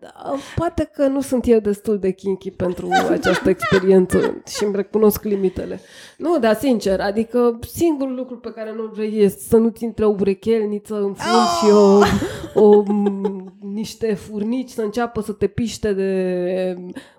Da, 0.00 0.34
poate 0.56 0.90
că 0.94 1.06
nu 1.06 1.20
sunt 1.20 1.46
eu 1.46 1.58
destul 1.58 1.98
de 1.98 2.10
kinky 2.10 2.50
pentru 2.50 2.88
această 3.10 3.48
experiență 3.48 4.42
și 4.56 4.64
îmi 4.64 4.76
recunosc 4.76 5.22
limitele. 5.24 5.80
Nu, 6.18 6.38
dar 6.38 6.54
sincer, 6.54 7.00
adică 7.00 7.58
singurul 7.66 8.14
lucru 8.14 8.36
pe 8.36 8.52
care 8.52 8.72
nu 8.76 8.90
vrei 8.94 9.20
este 9.22 9.40
să 9.40 9.56
nu-ți 9.56 9.84
intre 9.84 10.04
o 10.04 10.14
urechelniță 10.18 10.94
în 10.94 11.14
fund 11.14 11.34
Oh! 11.34 11.58
și 11.60 11.70
o, 11.72 12.64
o, 12.64 12.82
m, 12.82 13.54
niște 13.60 14.14
furnici 14.14 14.70
să 14.70 14.82
înceapă 14.82 15.20
să 15.20 15.32
te 15.32 15.46
piște 15.46 15.92
de 15.92 16.76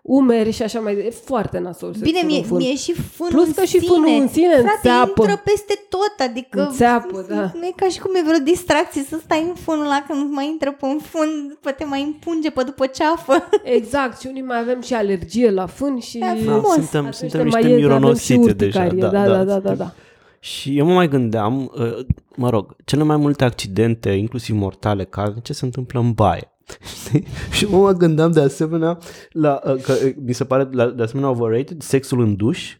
umeri 0.07 0.51
și 0.51 0.61
așa 0.61 0.79
mai 0.79 0.93
departe. 0.95 1.15
E 1.17 1.21
foarte 1.25 1.59
nasol 1.59 1.89
Bine, 1.91 2.05
sexul 2.05 2.27
mie, 2.29 2.37
în 2.39 2.43
fund. 2.45 2.61
mie 2.61 2.75
și 2.75 2.93
fânul 2.93 3.31
Plus 3.31 3.47
în 3.47 3.53
că 3.53 3.61
și 3.63 3.67
sine. 3.79 3.85
fânul 3.85 4.21
în 4.21 4.27
sine 4.27 4.53
Frate, 4.53 4.71
înțeapă. 4.75 5.21
intră 5.21 5.41
peste 5.43 5.73
tot, 5.89 6.27
adică 6.27 6.61
Înțeapă, 6.67 7.25
da. 7.29 7.35
nu 7.59 7.65
e 7.65 7.73
ca 7.75 7.87
și 7.87 7.99
cum 7.99 8.11
e 8.15 8.21
vreo 8.27 8.39
distracție 8.43 9.03
să 9.09 9.17
stai 9.23 9.43
în 9.47 9.53
fânul 9.55 9.85
ăla 9.85 10.03
când 10.07 10.31
mai 10.31 10.45
intră 10.47 10.71
pe 10.79 10.85
un 10.85 10.99
fund, 11.11 11.49
după 11.49 11.71
te 11.71 11.83
mai 11.85 12.01
împunge 12.01 12.49
pe 12.51 12.63
după 12.63 12.85
ceafă. 12.85 13.49
Exact, 13.63 14.19
și 14.19 14.27
unii 14.27 14.41
mai 14.41 14.59
avem 14.59 14.81
și 14.81 14.93
alergie 14.93 15.49
la 15.51 15.65
fân 15.65 15.99
și... 15.99 16.17
Da, 16.17 16.25
Da, 16.25 16.35
frumos. 16.35 16.71
suntem, 16.73 16.99
Atunci 16.99 17.13
suntem 17.13 17.39
te 17.39 17.43
niște 17.45 17.59
mai 17.61 17.69
iei, 17.71 17.83
avem 17.83 17.87
și 17.87 17.95
mironosite 17.97 18.53
deja. 18.53 18.79
urticarie. 18.83 19.01
Da, 19.01 19.09
da, 19.09 19.27
da, 19.27 19.43
da, 19.43 19.51
suntem- 19.53 19.75
da. 19.77 19.93
Și 20.39 20.77
eu 20.77 20.85
mă 20.85 20.93
mai 20.93 21.07
gândeam, 21.09 21.71
uh, 21.79 22.05
mă 22.35 22.49
rog, 22.49 22.75
cele 22.85 23.03
mai 23.03 23.17
multe 23.17 23.43
accidente, 23.43 24.09
inclusiv 24.09 24.55
mortale, 24.55 25.03
casnice, 25.03 25.53
se 25.53 25.65
întâmplă 25.65 25.99
în 25.99 26.11
baie. 26.11 26.49
Știi? 27.05 27.23
și 27.51 27.65
mă 27.65 27.77
mai 27.77 27.93
gândeam 27.93 28.31
de 28.31 28.39
asemenea, 28.41 28.97
la, 29.29 29.61
uh, 29.65 29.81
că 29.81 29.93
uh, 30.05 30.11
mi 30.25 30.33
se 30.33 30.45
pare 30.45 30.67
la- 30.71 30.89
de 30.89 31.03
asemenea 31.03 31.29
overrated, 31.29 31.81
sexul 31.81 32.19
în 32.21 32.35
duș 32.35 32.75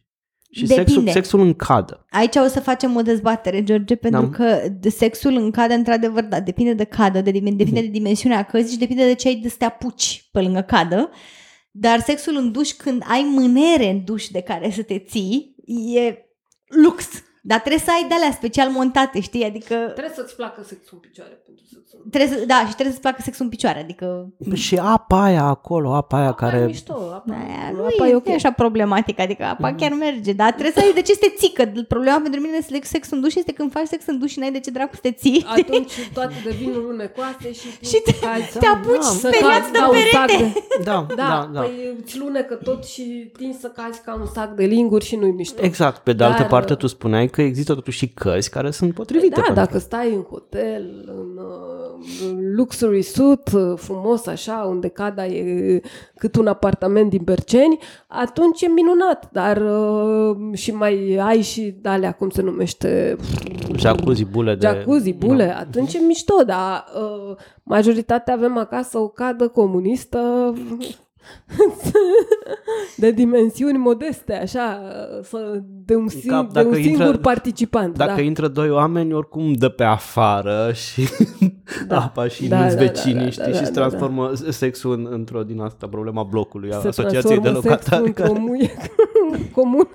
și 0.52 0.68
sexul, 0.68 0.86
Depinde. 0.86 1.12
sexul 1.12 1.40
în 1.40 1.54
cadă. 1.54 2.06
Aici 2.10 2.36
o 2.36 2.48
să 2.48 2.60
facem 2.60 2.96
o 2.96 3.02
dezbatere, 3.02 3.64
George, 3.64 3.96
pentru 3.96 4.22
Da. 4.22 4.30
că 4.30 4.68
de 4.80 4.90
sexul 4.90 5.36
în 5.36 5.52
cadă, 5.52 5.74
într-adevăr, 5.74 6.24
da, 6.24 6.40
depinde 6.40 6.74
de 6.74 6.84
cadă, 6.84 7.22
de, 7.22 7.32
dimen- 7.32 7.56
depinde 7.56 7.82
de 7.82 7.88
dimensiunea 7.88 8.44
căzii 8.44 8.72
și 8.72 8.78
depinde 8.80 9.06
de 9.06 9.14
ce 9.14 9.28
ai 9.28 9.36
de 9.36 9.50
să 9.50 9.56
te 9.60 9.66
apuci 9.66 10.30
pe 10.32 10.42
lângă 10.42 10.62
cadă. 10.62 11.10
Dar 11.72 12.00
sexul 12.00 12.36
în 12.38 12.52
duș, 12.52 12.70
când 12.72 13.04
ai 13.10 13.32
mânere 13.34 13.90
în 13.90 14.04
duș 14.04 14.28
de 14.28 14.42
care 14.42 14.72
să 14.72 14.82
te 14.82 14.98
ții, 15.00 15.56
e 15.96 16.18
lux. 16.84 17.06
Dar 17.48 17.60
trebuie 17.60 17.82
să 17.86 17.92
ai 17.92 18.06
de-alea 18.08 18.32
special 18.32 18.70
montate, 18.70 19.20
știi? 19.20 19.44
Adică 19.44 19.76
Trebuie 19.76 20.14
să-ți 20.16 20.36
placă 20.36 20.62
sexul 20.64 20.98
în 21.02 21.10
picioare 21.10 21.42
pentru 21.46 21.64
sexul 21.74 22.00
în 22.04 22.10
trebuie 22.10 22.30
să, 22.40 22.46
da, 22.46 22.56
și 22.60 22.74
trebuie 22.74 22.88
să-ți 22.96 23.02
placă 23.02 23.22
sexul 23.22 23.44
în 23.46 23.50
picioare, 23.52 23.80
adică 23.80 24.28
Și 24.54 24.76
apa 24.82 25.24
aia 25.24 25.44
acolo, 25.44 25.94
apa 25.94 26.18
aia 26.18 26.28
Apa 26.28 26.48
e 26.48 26.50
care... 26.50 26.66
mișto, 26.66 26.94
apa, 26.94 27.24
Aia 27.34 27.72
nu, 27.72 27.78
nu 27.78 27.84
apa 27.86 28.08
e, 28.08 28.12
e 28.12 28.16
ok. 28.16 28.28
e 28.28 28.34
așa 28.34 28.52
problematic, 28.52 29.20
adică 29.20 29.44
apa 29.44 29.74
chiar 29.74 29.92
merge, 29.94 30.32
dar 30.34 30.52
trebuie 30.52 30.72
să 30.72 30.80
ai 30.80 30.94
de 30.94 31.02
ce 31.02 31.12
să 31.14 31.20
te 31.22 31.34
țică. 31.38 31.72
Problema 31.88 32.20
pentru 32.22 32.40
mine 32.40 32.58
de 32.70 32.80
sex 32.84 33.10
în 33.12 33.22
duș 33.22 33.36
este 33.36 33.52
când 33.52 33.72
faci 33.72 33.88
sex 33.88 34.06
în 34.08 34.20
duș 34.20 34.32
și 34.32 34.40
n-ai 34.40 34.52
de 34.52 34.60
ce 34.60 34.70
dracu 34.72 34.94
să 34.96 35.00
te 35.02 35.12
ții. 35.12 35.46
Atunci 35.48 35.92
toate 36.14 36.34
devin 36.44 36.72
lunecoase 36.88 37.52
și, 37.54 37.68
Și 37.88 38.02
te- 38.06 38.14
cazi, 38.26 38.58
te 38.60 38.66
apuci 38.68 39.02
să 39.04 39.28
speriat 39.28 39.60
cazi 39.60 39.72
de 39.72 39.78
ca 39.78 39.90
un 39.90 39.96
sac 40.12 40.26
perete. 40.26 40.44
de- 40.78 40.84
Da, 40.84 41.06
Da, 41.16 41.16
da, 41.16 41.50
da. 41.54 41.60
păi 41.62 41.96
îți 42.04 42.18
lunecă 42.18 42.54
tot 42.56 42.86
și 42.86 43.32
tinzi 43.38 43.60
să 43.60 43.68
cazi 43.68 44.02
ca 44.02 44.14
un 44.20 44.26
sac 44.34 44.50
de 44.54 44.66
linguri 44.66 45.06
și 45.06 45.16
nu-i 45.16 45.32
mișto. 45.32 45.64
Exact. 45.64 45.98
Pe 46.04 46.14
de 46.14 46.24
altă 46.24 46.40
Dar, 46.42 46.48
parte, 46.50 46.72
uh, 46.74 46.78
tu 46.80 46.88
spuneai 46.88 47.28
că 47.36 47.42
există 47.42 47.74
totuși 47.74 47.98
și 47.98 48.08
căzi 48.08 48.50
care 48.50 48.72
sunt 48.72 48.94
potrivite. 48.94 49.36
Da, 49.36 49.42
pentru 49.42 49.64
dacă 49.64 49.78
stai 49.78 50.14
în 50.14 50.22
hotel, 50.22 51.04
în 51.06 51.38
uh, 51.38 52.36
luxury 52.56 53.02
suit, 53.02 53.52
uh, 53.54 53.74
frumos 53.76 54.28
așa, 54.28 54.66
unde 54.70 54.88
cada 54.88 55.26
e 55.26 55.82
cât 56.16 56.36
un 56.36 56.48
apartament 56.48 57.10
din 57.10 57.22
Berceni, 57.24 57.78
atunci 58.08 58.62
e 58.62 58.68
minunat. 58.68 59.30
Dar 59.32 59.62
uh, 59.62 60.54
și 60.54 60.72
mai 60.72 61.18
ai 61.22 61.42
și 61.42 61.76
alea, 61.84 62.12
cum 62.12 62.30
se 62.30 62.42
numește, 62.42 63.16
Jacuzzi, 63.78 64.26
bule 64.26 64.56
de... 64.56 64.68
jacuzzi, 64.68 65.14
bule, 65.14 65.56
atunci 65.58 65.94
e 65.94 66.00
mișto, 66.00 66.44
dar 66.46 66.86
uh, 66.96 67.36
majoritatea 67.64 68.34
avem 68.34 68.58
acasă 68.58 68.98
o 68.98 69.08
cadă 69.08 69.48
comunistă 69.48 70.54
de 72.98 73.12
dimensiuni 73.12 73.78
modeste, 73.78 74.34
așa, 74.34 74.82
să, 75.24 75.60
de 75.86 75.96
un, 75.96 76.08
sing- 76.10 76.26
cap, 76.28 76.52
de 76.54 76.60
un 76.60 76.66
dacă 76.66 76.76
singur 76.82 77.06
intră- 77.06 77.22
participant. 77.22 77.98
Dacă 77.98 78.14
da. 78.16 78.22
intră 78.22 78.48
doi 78.48 78.70
oameni, 78.70 79.14
oricum 79.14 79.54
dă 79.54 79.70
pe 79.70 79.84
afară 79.84 80.72
și 80.74 81.02
Da. 81.88 81.98
apa 82.02 82.28
și 82.28 82.48
Da, 82.48 82.58
da, 82.58 82.64
da, 82.64 82.70
da, 82.74 82.76
vecinii, 82.76 83.24
da, 83.24 83.30
știi, 83.30 83.44
da, 83.44 83.52
și 83.52 83.54
da, 83.54 83.62
îți 83.62 83.72
da, 83.74 83.80
transformă 83.80 84.32
sexul 84.50 84.92
în, 84.94 85.08
într-o 85.12 85.44
din 85.44 85.60
asta, 85.60 85.88
problema 85.88 86.24
blocului, 86.24 86.72
a 86.72 86.80
se 86.80 86.88
asociației 86.88 87.40
de 87.40 87.50
transformă 87.50 87.70
sexul 87.70 87.70
locatari. 87.70 88.08
într-o 88.08 88.24
Care... 88.24 88.40
muie 88.40 88.72
comună. 89.58 89.88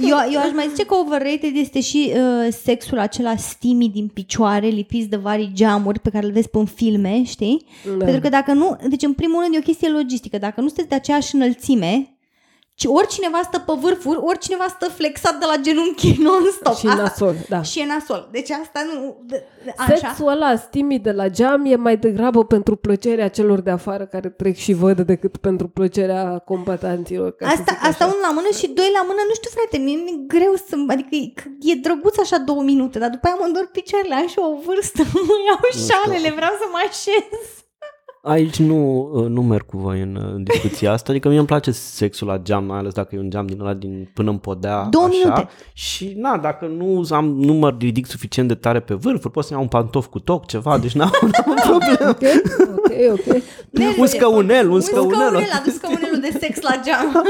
Eu, 0.00 0.16
eu 0.32 0.40
aș 0.40 0.52
mai 0.54 0.66
zice 0.68 0.84
că 0.86 0.94
overrated 0.94 1.50
este 1.54 1.80
și 1.80 2.12
uh, 2.14 2.52
sexul 2.52 2.98
acela 2.98 3.36
stimi 3.36 3.88
din 3.88 4.10
picioare, 4.14 4.66
lipiți 4.66 5.08
de 5.08 5.16
vari 5.16 5.50
geamuri 5.54 5.98
pe 5.98 6.10
care 6.10 6.26
le 6.26 6.32
vezi 6.32 6.48
pe 6.48 6.58
în 6.58 6.64
filme, 6.64 7.22
știi? 7.24 7.64
Da. 7.98 8.04
Pentru 8.04 8.20
că 8.20 8.28
dacă 8.28 8.52
nu, 8.52 8.76
deci 8.88 9.02
în 9.02 9.12
primul 9.12 9.40
rând 9.42 9.54
e 9.54 9.58
o 9.58 9.62
chestie 9.62 9.88
logistică, 9.90 10.38
dacă 10.40 10.60
nu 10.60 10.66
sunteți 10.66 10.88
de 10.88 10.94
aceeași 10.94 11.34
înălțime, 11.34 12.14
ci 12.74 12.84
oricineva 12.88 13.40
stă 13.44 13.58
pe 13.58 13.72
vârfuri, 13.80 14.18
oricineva 14.22 14.66
stă 14.68 14.88
flexat 14.90 15.38
de 15.38 15.44
la 15.46 15.56
genunchi 15.62 16.16
non-stop. 16.26 16.76
Și 16.76 16.86
nasol, 16.86 17.34
da. 17.48 17.62
Și 17.62 17.80
e 17.80 17.86
nasol. 17.86 18.28
Deci 18.32 18.50
asta 18.50 18.80
nu... 18.94 19.16
de- 19.26 19.44
de- 19.64 19.74
Așa. 19.76 19.94
Sexul 19.96 20.28
ăla 20.28 20.56
timid 20.56 21.02
de 21.02 21.12
la 21.12 21.28
geam 21.28 21.64
e 21.64 21.76
mai 21.76 21.96
degrabă 21.96 22.44
pentru 22.44 22.76
plăcerea 22.76 23.28
celor 23.28 23.60
de 23.60 23.70
afară 23.70 24.04
care 24.06 24.28
trec 24.28 24.56
și 24.56 24.72
văd 24.72 25.00
decât 25.00 25.36
pentru 25.36 25.68
plăcerea 25.68 26.38
combatanților. 26.38 27.30
Ca 27.36 27.46
să 27.46 27.52
Asta, 27.52 27.72
zic 27.72 27.84
asta 27.88 28.04
așa. 28.04 28.12
unul 28.12 28.24
la 28.28 28.32
mână 28.32 28.48
și 28.58 28.66
doi 28.68 28.90
la 28.94 29.02
mână, 29.02 29.20
nu 29.28 29.34
știu 29.34 29.50
frate, 29.54 29.76
mie 29.78 29.96
mi-e 29.96 30.24
greu 30.26 30.54
să, 30.68 30.74
adică 30.88 31.08
e, 31.14 31.32
e 31.70 31.74
drăguț 31.74 32.18
așa 32.18 32.38
două 32.38 32.62
minute, 32.62 32.98
dar 32.98 33.10
după 33.10 33.26
aia 33.26 33.36
mă 33.40 33.46
îndor 33.46 33.68
picioarele, 33.72 34.14
am 34.14 34.28
și 34.28 34.38
o 34.38 34.50
vârstă, 34.66 35.02
mă 35.28 35.36
iau 35.48 35.60
șalele, 35.88 36.30
vreau 36.38 36.54
să 36.60 36.66
mă 36.72 36.78
așez. 36.88 37.24
Aici 38.22 38.58
nu, 38.58 39.10
uh, 39.12 39.26
nu 39.28 39.42
merg 39.42 39.66
cu 39.66 39.78
voi 39.78 40.00
în 40.00 40.14
uh, 40.16 40.42
discuția 40.44 40.92
asta, 40.92 41.10
adică 41.12 41.28
mie 41.28 41.38
îmi 41.38 41.46
place 41.46 41.70
sexul 41.70 42.26
la 42.26 42.38
geam, 42.38 42.64
mai 42.64 42.78
ales 42.78 42.92
dacă 42.94 43.14
e 43.14 43.18
un 43.18 43.30
geam 43.30 43.46
din 43.46 43.60
ăla 43.60 43.74
din 43.74 44.10
până 44.14 44.30
în 44.30 44.38
podea, 44.38 44.86
Două 44.90 45.04
așa. 45.04 45.16
minute. 45.22 45.48
Și 45.72 46.12
na, 46.16 46.38
dacă 46.38 46.66
nu 46.66 47.02
am 47.10 47.24
număr 47.28 47.76
ridic 47.78 48.06
suficient 48.06 48.48
de 48.48 48.54
tare 48.54 48.80
pe 48.80 48.94
vârfuri, 48.94 49.32
pot 49.32 49.44
să 49.44 49.52
iau 49.52 49.62
un 49.62 49.68
pantof 49.68 50.06
cu 50.06 50.18
toc, 50.18 50.46
ceva, 50.46 50.78
deci 50.78 50.92
n-am, 50.92 51.10
n-am 51.20 51.56
problemă. 51.70 52.10
Ok, 52.10 52.22
ok, 52.76 53.18
ok. 53.26 53.42
Merge. 53.72 54.00
Un 54.00 54.06
scăunel, 54.06 54.66
un 54.68 54.74
Un 54.74 54.80
scăunel. 54.80 55.16
scăunel, 55.18 55.48
adus 55.60 55.74
scăunelul 55.74 56.20
de 56.20 56.38
sex 56.40 56.60
la 56.60 56.80
geam. 56.84 57.12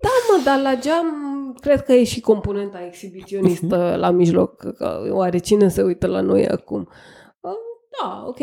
Da, 0.00 0.08
mă, 0.30 0.40
dar 0.44 0.60
la 0.60 0.80
geam 0.80 1.06
cred 1.60 1.82
că 1.84 1.92
e 1.92 2.04
și 2.04 2.20
componenta 2.20 2.78
exhibiționistă 2.86 3.96
la 3.98 4.10
mijloc, 4.10 4.56
că 4.56 4.74
oare 5.10 5.38
cine 5.38 5.68
se 5.68 5.82
uită 5.82 6.06
la 6.06 6.20
noi 6.20 6.48
acum? 6.48 6.88
Uh, 7.40 7.50
Da, 8.02 8.24
ok. 8.26 8.38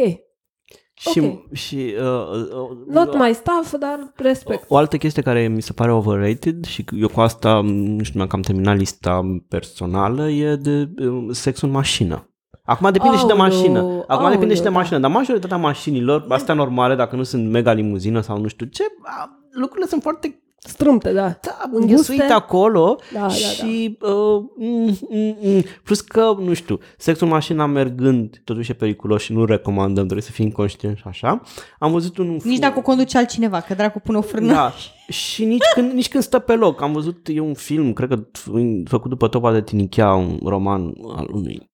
Și, 0.95 1.19
Ok. 1.19 1.53
și 1.53 1.93
uh, 1.99 2.31
uh, 2.31 2.77
Not 2.87 3.17
my 3.17 3.33
stuff, 3.33 3.77
dar 3.79 4.11
respect. 4.15 4.65
O 4.67 4.77
altă 4.77 4.97
chestie 4.97 5.21
care 5.21 5.47
mi 5.47 5.61
se 5.61 5.73
pare 5.73 5.91
overrated 5.91 6.65
și 6.65 6.85
eu 6.99 7.07
cu 7.07 7.19
asta, 7.19 7.61
nu 7.63 8.03
știu, 8.03 8.17
mi-am 8.17 8.27
cam 8.27 8.41
terminat 8.41 8.77
lista 8.77 9.21
personală, 9.47 10.29
e 10.29 10.55
de 10.55 10.89
uh, 10.97 11.27
sex 11.31 11.61
în 11.61 11.69
mașină. 11.69 12.27
Acum 12.63 12.91
depinde 12.91 13.17
și 13.17 13.25
de 13.25 13.31
Aoleu, 13.31 13.47
mașină. 13.47 14.03
Acum 14.07 14.29
depinde 14.29 14.53
și 14.53 14.61
de 14.61 14.67
aoleu, 14.67 14.71
da. 14.71 14.79
mașină. 14.79 14.99
Dar 14.99 15.11
majoritatea 15.11 15.57
mașinilor, 15.57 16.25
astea 16.29 16.53
normale, 16.53 16.95
dacă 16.95 17.15
nu 17.15 17.23
sunt 17.23 17.51
mega 17.51 17.73
limuzină 17.73 18.21
sau 18.21 18.37
nu 18.39 18.47
știu 18.47 18.65
ce, 18.65 18.83
a, 19.01 19.29
lucrurile 19.51 19.87
sunt 19.87 20.01
foarte 20.01 20.42
Strâmte, 20.67 21.11
da. 21.13 21.21
da, 21.21 21.57
Înguste. 21.63 21.77
înghesuite 21.91 22.23
acolo 22.33 22.99
Da, 23.13 23.19
da, 23.19 23.27
și 23.29 23.97
uh, 24.01 24.43
mm, 24.57 24.97
mm, 25.09 25.37
mm. 25.41 25.63
plus 25.83 26.01
că, 26.01 26.35
nu 26.39 26.53
știu, 26.53 26.79
sexul 26.97 27.27
în 27.27 27.33
mașina 27.33 27.65
mergând 27.65 28.41
totuși 28.43 28.71
e 28.71 28.73
periculos 28.73 29.21
și 29.21 29.33
nu 29.33 29.45
recomandăm, 29.45 30.03
trebuie 30.03 30.21
să 30.21 30.31
fim 30.31 30.49
conștienți 30.49 30.99
și 30.99 31.07
așa. 31.07 31.41
Am 31.79 31.91
văzut 31.91 32.17
un 32.17 32.37
Nici 32.43 32.59
dacă 32.59 32.79
o 32.79 32.81
conduce 32.81 33.17
altcineva, 33.17 33.59
că 33.61 33.73
dracu 33.73 33.99
pune 33.99 34.17
o 34.17 34.21
frână. 34.21 34.53
da. 34.53 34.73
Și 35.07 35.45
nici 35.45 35.63
când, 35.73 35.91
nici 35.91 36.09
când 36.09 36.23
stă 36.23 36.39
pe 36.39 36.53
loc. 36.55 36.81
Am 36.81 36.93
văzut, 36.93 37.27
e 37.31 37.39
un 37.39 37.53
film, 37.53 37.93
cred 37.93 38.09
că 38.09 38.15
f- 38.21 38.83
făcut 38.89 39.09
după 39.09 39.27
Topa 39.27 39.51
de 39.51 39.61
Tinichea, 39.61 40.13
un 40.13 40.39
roman 40.43 40.93
al 41.15 41.29
unui 41.33 41.71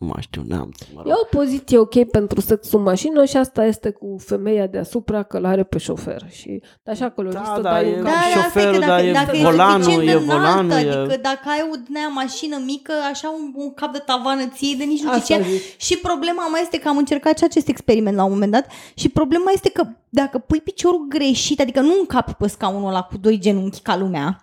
nu 0.00 0.06
mai 0.06 0.22
știu, 0.22 0.42
neamț, 0.46 0.78
mă 0.94 1.02
E 1.06 1.08
rog. 1.08 1.18
o 1.22 1.36
poziție 1.36 1.78
ok 1.78 2.04
pentru 2.10 2.40
sexul 2.40 2.78
în 2.78 2.84
mașină 2.84 3.24
și 3.24 3.36
asta 3.36 3.64
este 3.64 3.90
cu 3.90 4.16
femeia 4.18 4.66
deasupra 4.66 5.22
că 5.22 5.38
l-are 5.38 5.62
pe 5.64 5.78
șofer. 5.78 6.22
Și 6.30 6.62
așa 6.86 7.10
coloristă, 7.10 7.52
Da, 7.54 7.60
da, 7.60 7.70
dai 7.70 7.88
e- 7.90 7.96
în 7.96 8.02
Da, 8.02 8.10
cap. 8.10 8.18
da, 8.20 8.26
asta 8.26 8.38
e 8.38 8.42
șoferul, 8.42 8.72
că 8.72 8.78
dacă, 8.78 8.90
dar 8.90 9.04
e 9.04 9.12
dacă 9.12 9.36
volanul, 9.36 9.80
e, 9.80 9.82
suficient 9.82 10.02
e 10.02 10.26
de 10.26 10.32
înaltă, 10.32 10.62
volanul, 10.62 10.70
e- 10.86 10.92
adică 11.00 11.18
dacă 11.22 11.40
ai 11.48 11.68
o 11.72 11.76
din 11.86 11.96
aia 11.96 12.08
mașină 12.08 12.56
mică, 12.64 12.92
așa 13.12 13.28
un, 13.38 13.52
un 13.54 13.74
cap 13.74 13.92
de 13.92 13.98
tavană 14.06 14.46
ție, 14.54 14.74
de 14.78 14.84
nici 14.84 15.02
nu 15.02 15.10
Asta 15.10 15.20
știu 15.22 15.34
ce. 15.36 15.42
zic. 15.50 15.78
Și 15.80 15.96
problema 15.98 16.46
mai 16.48 16.60
este 16.62 16.78
că 16.78 16.88
am 16.88 16.96
încercat 16.96 17.38
și 17.38 17.44
acest 17.44 17.68
experiment 17.68 18.16
la 18.16 18.24
un 18.24 18.30
moment 18.32 18.52
dat 18.52 18.66
și 18.94 19.08
problema 19.08 19.50
este 19.50 19.70
că 19.70 19.82
dacă 20.08 20.38
pui 20.38 20.60
piciorul 20.60 21.06
greșit, 21.08 21.60
adică 21.60 21.80
nu 21.80 21.92
încapi 22.00 22.32
pe 22.34 22.46
scaunul 22.48 22.88
ăla 22.88 23.02
cu 23.02 23.16
doi 23.16 23.38
genunchi 23.38 23.80
ca 23.80 23.96
lumea, 23.96 24.42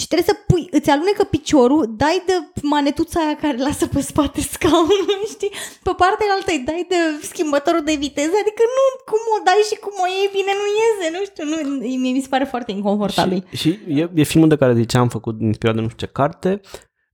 și 0.00 0.06
trebuie 0.10 0.30
să 0.32 0.36
pui, 0.46 0.68
îți 0.70 0.90
alunecă 0.90 1.24
piciorul, 1.24 1.82
dai 2.02 2.22
de 2.26 2.36
manetuța 2.74 3.20
aia 3.20 3.36
care 3.36 3.56
lasă 3.56 3.86
pe 3.86 4.00
spate 4.00 4.40
scaunul, 4.40 5.20
știi? 5.34 5.52
Pe 5.86 5.92
partea 6.02 6.26
altă 6.34 6.50
îi 6.52 6.64
dai 6.70 6.86
de 6.88 7.00
schimbătorul 7.32 7.84
de 7.84 7.94
viteză, 8.04 8.36
adică 8.42 8.62
nu, 8.76 8.84
cum 9.10 9.22
o 9.36 9.38
dai 9.48 9.62
și 9.70 9.76
cum 9.84 9.94
o 10.04 10.06
iei 10.14 10.34
bine, 10.36 10.52
nu 10.60 10.66
iese, 10.80 11.06
nu 11.16 11.22
știu, 11.28 11.44
nu, 11.50 11.56
mie 12.02 12.12
mi 12.12 12.20
se 12.20 12.32
pare 12.34 12.44
foarte 12.44 12.70
inconfortabil. 12.72 13.46
Și, 13.50 13.56
și 13.56 14.00
e, 14.00 14.10
e 14.14 14.22
filmul 14.22 14.48
de 14.48 14.56
care 14.56 14.74
ziceam, 14.74 15.08
făcut 15.08 15.40
inspirat 15.40 15.74
de 15.74 15.80
nu 15.80 15.88
știu 15.88 16.06
ce 16.06 16.12
carte, 16.12 16.60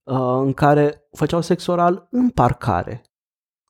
uh, 0.02 0.40
în 0.46 0.52
care 0.52 1.08
făceau 1.12 1.40
sex 1.40 1.66
oral 1.66 2.08
în 2.10 2.28
parcare. 2.30 3.02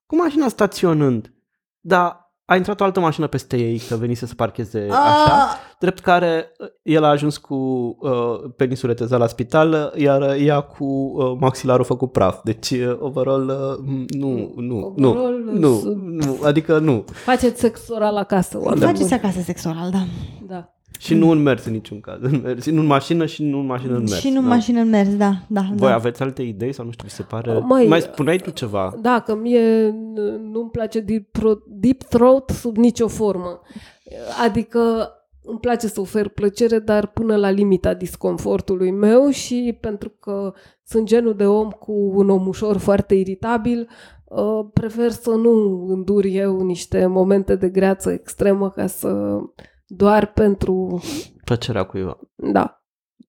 Cu 0.07 0.17
mașina 0.17 0.49
staționând. 0.49 1.35
Dar 1.81 2.20
a 2.51 2.57
intrat 2.57 2.81
o 2.81 2.85
altă 2.85 3.01
mașină 3.01 3.27
peste 3.27 3.57
ei, 3.57 3.79
că 3.89 3.95
venise 3.97 4.27
să 4.27 4.35
parcheze 4.35 4.87
așa. 4.91 5.49
Ah, 5.51 5.57
Drept 5.79 5.99
care 5.99 6.53
uh, 6.59 6.67
el 6.83 7.05
a 7.05 7.09
ajuns 7.09 7.37
cu 7.37 7.55
uh, 8.01 8.51
penisul 8.57 8.89
retezat 8.89 9.19
la 9.19 9.27
spital, 9.27 9.93
iar 9.97 10.37
ea 10.39 10.61
cu 10.61 10.85
uh, 10.85 11.37
maxilarul 11.41 11.85
făcut 11.85 12.13
praf. 12.13 12.39
Deci, 12.45 12.71
uh, 12.71 12.97
overall, 13.01 13.49
uh, 13.49 14.05
nu, 14.19 14.53
nu, 14.57 14.93
nu, 14.97 15.09
Overall, 15.09 15.51
nu, 15.53 15.75
sunt- 15.79 16.03
nu, 16.03 16.39
adică 16.45 16.79
nu. 16.79 17.05
Faceți 17.25 17.61
sex 17.61 17.89
oral 17.89 18.17
acasă, 18.17 18.59
oameni 18.63 18.81
faceți 18.81 19.01
buni. 19.09 19.13
acasă 19.13 19.41
sex 19.41 19.65
oral, 19.65 19.91
da. 19.91 20.03
Da. 20.47 20.69
Și 20.99 21.15
nu 21.15 21.31
în 21.31 21.43
mers 21.43 21.65
în 21.65 21.73
niciun 21.73 22.01
caz. 22.01 22.19
În 22.21 22.41
mers, 22.43 22.67
nu 22.67 22.81
în 22.81 22.87
mașină 22.87 23.27
și 23.27 23.43
nu 23.43 23.59
în 23.59 23.67
mașină 23.67 23.95
în 23.97 24.03
mers. 24.09 24.19
și 24.19 24.31
nu 24.31 24.39
în 24.39 24.49
da. 24.49 24.55
mașină 24.55 24.81
în 24.81 24.89
mers, 24.89 25.17
da, 25.17 25.33
da. 25.49 25.63
Voi 25.75 25.89
da. 25.89 25.95
aveți 25.95 26.23
alte 26.23 26.43
idei 26.43 26.73
sau 26.73 26.85
nu 26.85 26.91
știu, 26.91 27.07
vi 27.07 27.13
se 27.13 27.23
pare? 27.23 27.59
Măi, 27.59 27.87
mai 27.87 28.01
spuneai 28.01 28.39
tu 28.39 28.51
ceva. 28.51 28.95
Da, 29.01 29.23
că 29.27 29.35
mie 29.35 29.91
n- 29.91 30.41
nu-mi 30.53 30.71
place 30.71 31.01
deep, 31.01 31.33
throat, 31.33 31.59
deep 31.67 32.03
throat 32.03 32.51
sub 32.51 32.77
nicio 32.77 33.09
formă. 33.09 33.61
Adică 34.45 35.11
îmi 35.43 35.59
place 35.59 35.87
să 35.87 36.01
ofer 36.01 36.29
plăcere, 36.29 36.79
dar 36.79 37.07
până 37.07 37.37
la 37.37 37.51
limita 37.51 37.95
disconfortului 37.95 38.91
meu 38.91 39.31
și 39.31 39.77
pentru 39.81 40.09
că 40.09 40.53
sunt 40.85 41.07
genul 41.07 41.35
de 41.35 41.47
om 41.47 41.71
cu 41.71 41.93
un 42.15 42.31
om 42.31 42.47
ușor 42.47 42.77
foarte 42.77 43.15
iritabil, 43.15 43.89
uh, 44.25 44.67
prefer 44.73 45.11
să 45.11 45.31
nu 45.31 45.85
îndur 45.89 46.25
eu 46.25 46.61
niște 46.61 47.07
momente 47.07 47.55
de 47.55 47.69
greață 47.69 48.11
extremă 48.11 48.71
ca 48.71 48.87
să 48.87 49.39
doar 49.93 50.27
pentru... 50.27 51.03
Plăcerea 51.45 51.85
cuiva. 51.85 52.19
Da. 52.37 52.80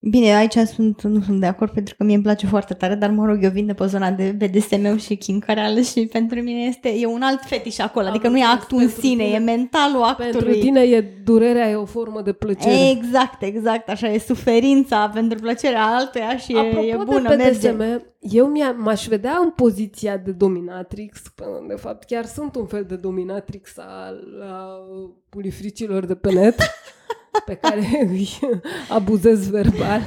Bine, 0.04 0.36
aici 0.36 0.54
sunt, 0.54 1.02
nu 1.02 1.22
sunt 1.22 1.40
de 1.40 1.46
acord 1.46 1.72
pentru 1.72 1.96
că 1.98 2.04
mie 2.04 2.16
îmi 2.16 2.24
place 2.24 2.48
foarte 2.48 2.74
tare, 2.74 2.96
dar 2.96 3.10
mă 3.10 3.26
rog, 3.26 3.44
eu 3.44 3.50
vin 3.50 3.66
de 3.66 3.74
pe 3.74 3.86
zona 3.86 4.12
de 4.12 4.36
BDSM 4.38 4.98
și 4.98 5.16
chincareală 5.16 5.82
și 5.82 6.06
pentru 6.12 6.42
mine 6.42 6.60
este, 6.60 6.90
e 6.90 7.06
un 7.06 7.22
alt 7.22 7.40
fetiș 7.46 7.78
acolo, 7.80 8.08
adică 8.08 8.28
nu 8.28 8.38
e 8.38 8.40
înțeles, 8.40 8.62
actul 8.62 8.78
în 8.78 8.84
pentru 8.86 9.02
sine, 9.02 9.24
tine- 9.24 9.36
e 9.36 9.40
mentalul 9.40 10.02
actului. 10.04 10.32
Pentru 10.32 10.54
tine 10.54 10.82
e 10.82 11.02
durerea 11.24 11.70
e 11.70 11.76
o 11.76 11.86
formă 11.86 12.22
de 12.22 12.32
plăcere. 12.32 12.90
Exact, 12.90 13.42
exact, 13.42 13.90
așa 13.90 14.08
e 14.08 14.20
suferința 14.20 15.10
pentru 15.14 15.40
plăcerea 15.40 15.86
altuia 15.86 16.38
și 16.38 16.56
Apropo 16.56 16.86
e, 16.86 16.90
e 16.90 16.96
bună, 17.06 17.30
de 17.30 17.36
merge. 17.36 17.72
BDSM, 17.72 18.06
eu 18.20 18.46
mi 18.48 18.62
m-aș 18.78 19.08
vedea 19.08 19.38
în 19.44 19.50
poziția 19.50 20.18
de 20.18 20.32
dominatrix, 20.32 21.20
până 21.36 21.66
de 21.68 21.76
fapt 21.76 22.04
chiar 22.04 22.26
sunt 22.26 22.56
un 22.56 22.66
fel 22.66 22.84
de 22.84 22.96
dominatrix 22.96 23.78
al 23.78 24.44
a 24.50 24.78
pulifricilor 25.30 26.06
de 26.06 26.16
pe 26.16 26.32
net, 26.32 26.56
pe 27.46 27.54
care 27.54 27.84
îi 28.12 28.30
abuzez 28.90 29.50
verbal. 29.50 30.02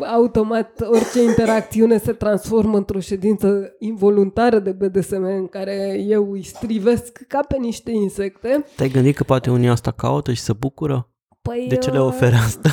Automat 0.00 0.80
orice 0.80 1.22
interacțiune 1.22 1.98
se 1.98 2.12
transformă 2.12 2.76
într-o 2.76 3.00
ședință 3.00 3.74
involuntară 3.78 4.58
de 4.58 4.72
BDSM 4.72 5.22
în 5.22 5.46
care 5.46 6.04
eu 6.06 6.32
îi 6.32 6.42
strivesc 6.42 7.24
ca 7.28 7.40
pe 7.48 7.56
niște 7.56 7.90
insecte. 7.90 8.64
Te-ai 8.76 8.88
gândit 8.88 9.16
că 9.16 9.24
poate 9.24 9.50
unii 9.50 9.68
asta 9.68 9.90
caută 9.90 10.32
și 10.32 10.40
se 10.40 10.52
bucură? 10.52 11.10
Păi, 11.42 11.66
De 11.68 11.76
ce 11.76 11.90
le 11.90 12.00
uh, 12.00 12.06
oferă 12.06 12.34
asta? 12.34 12.70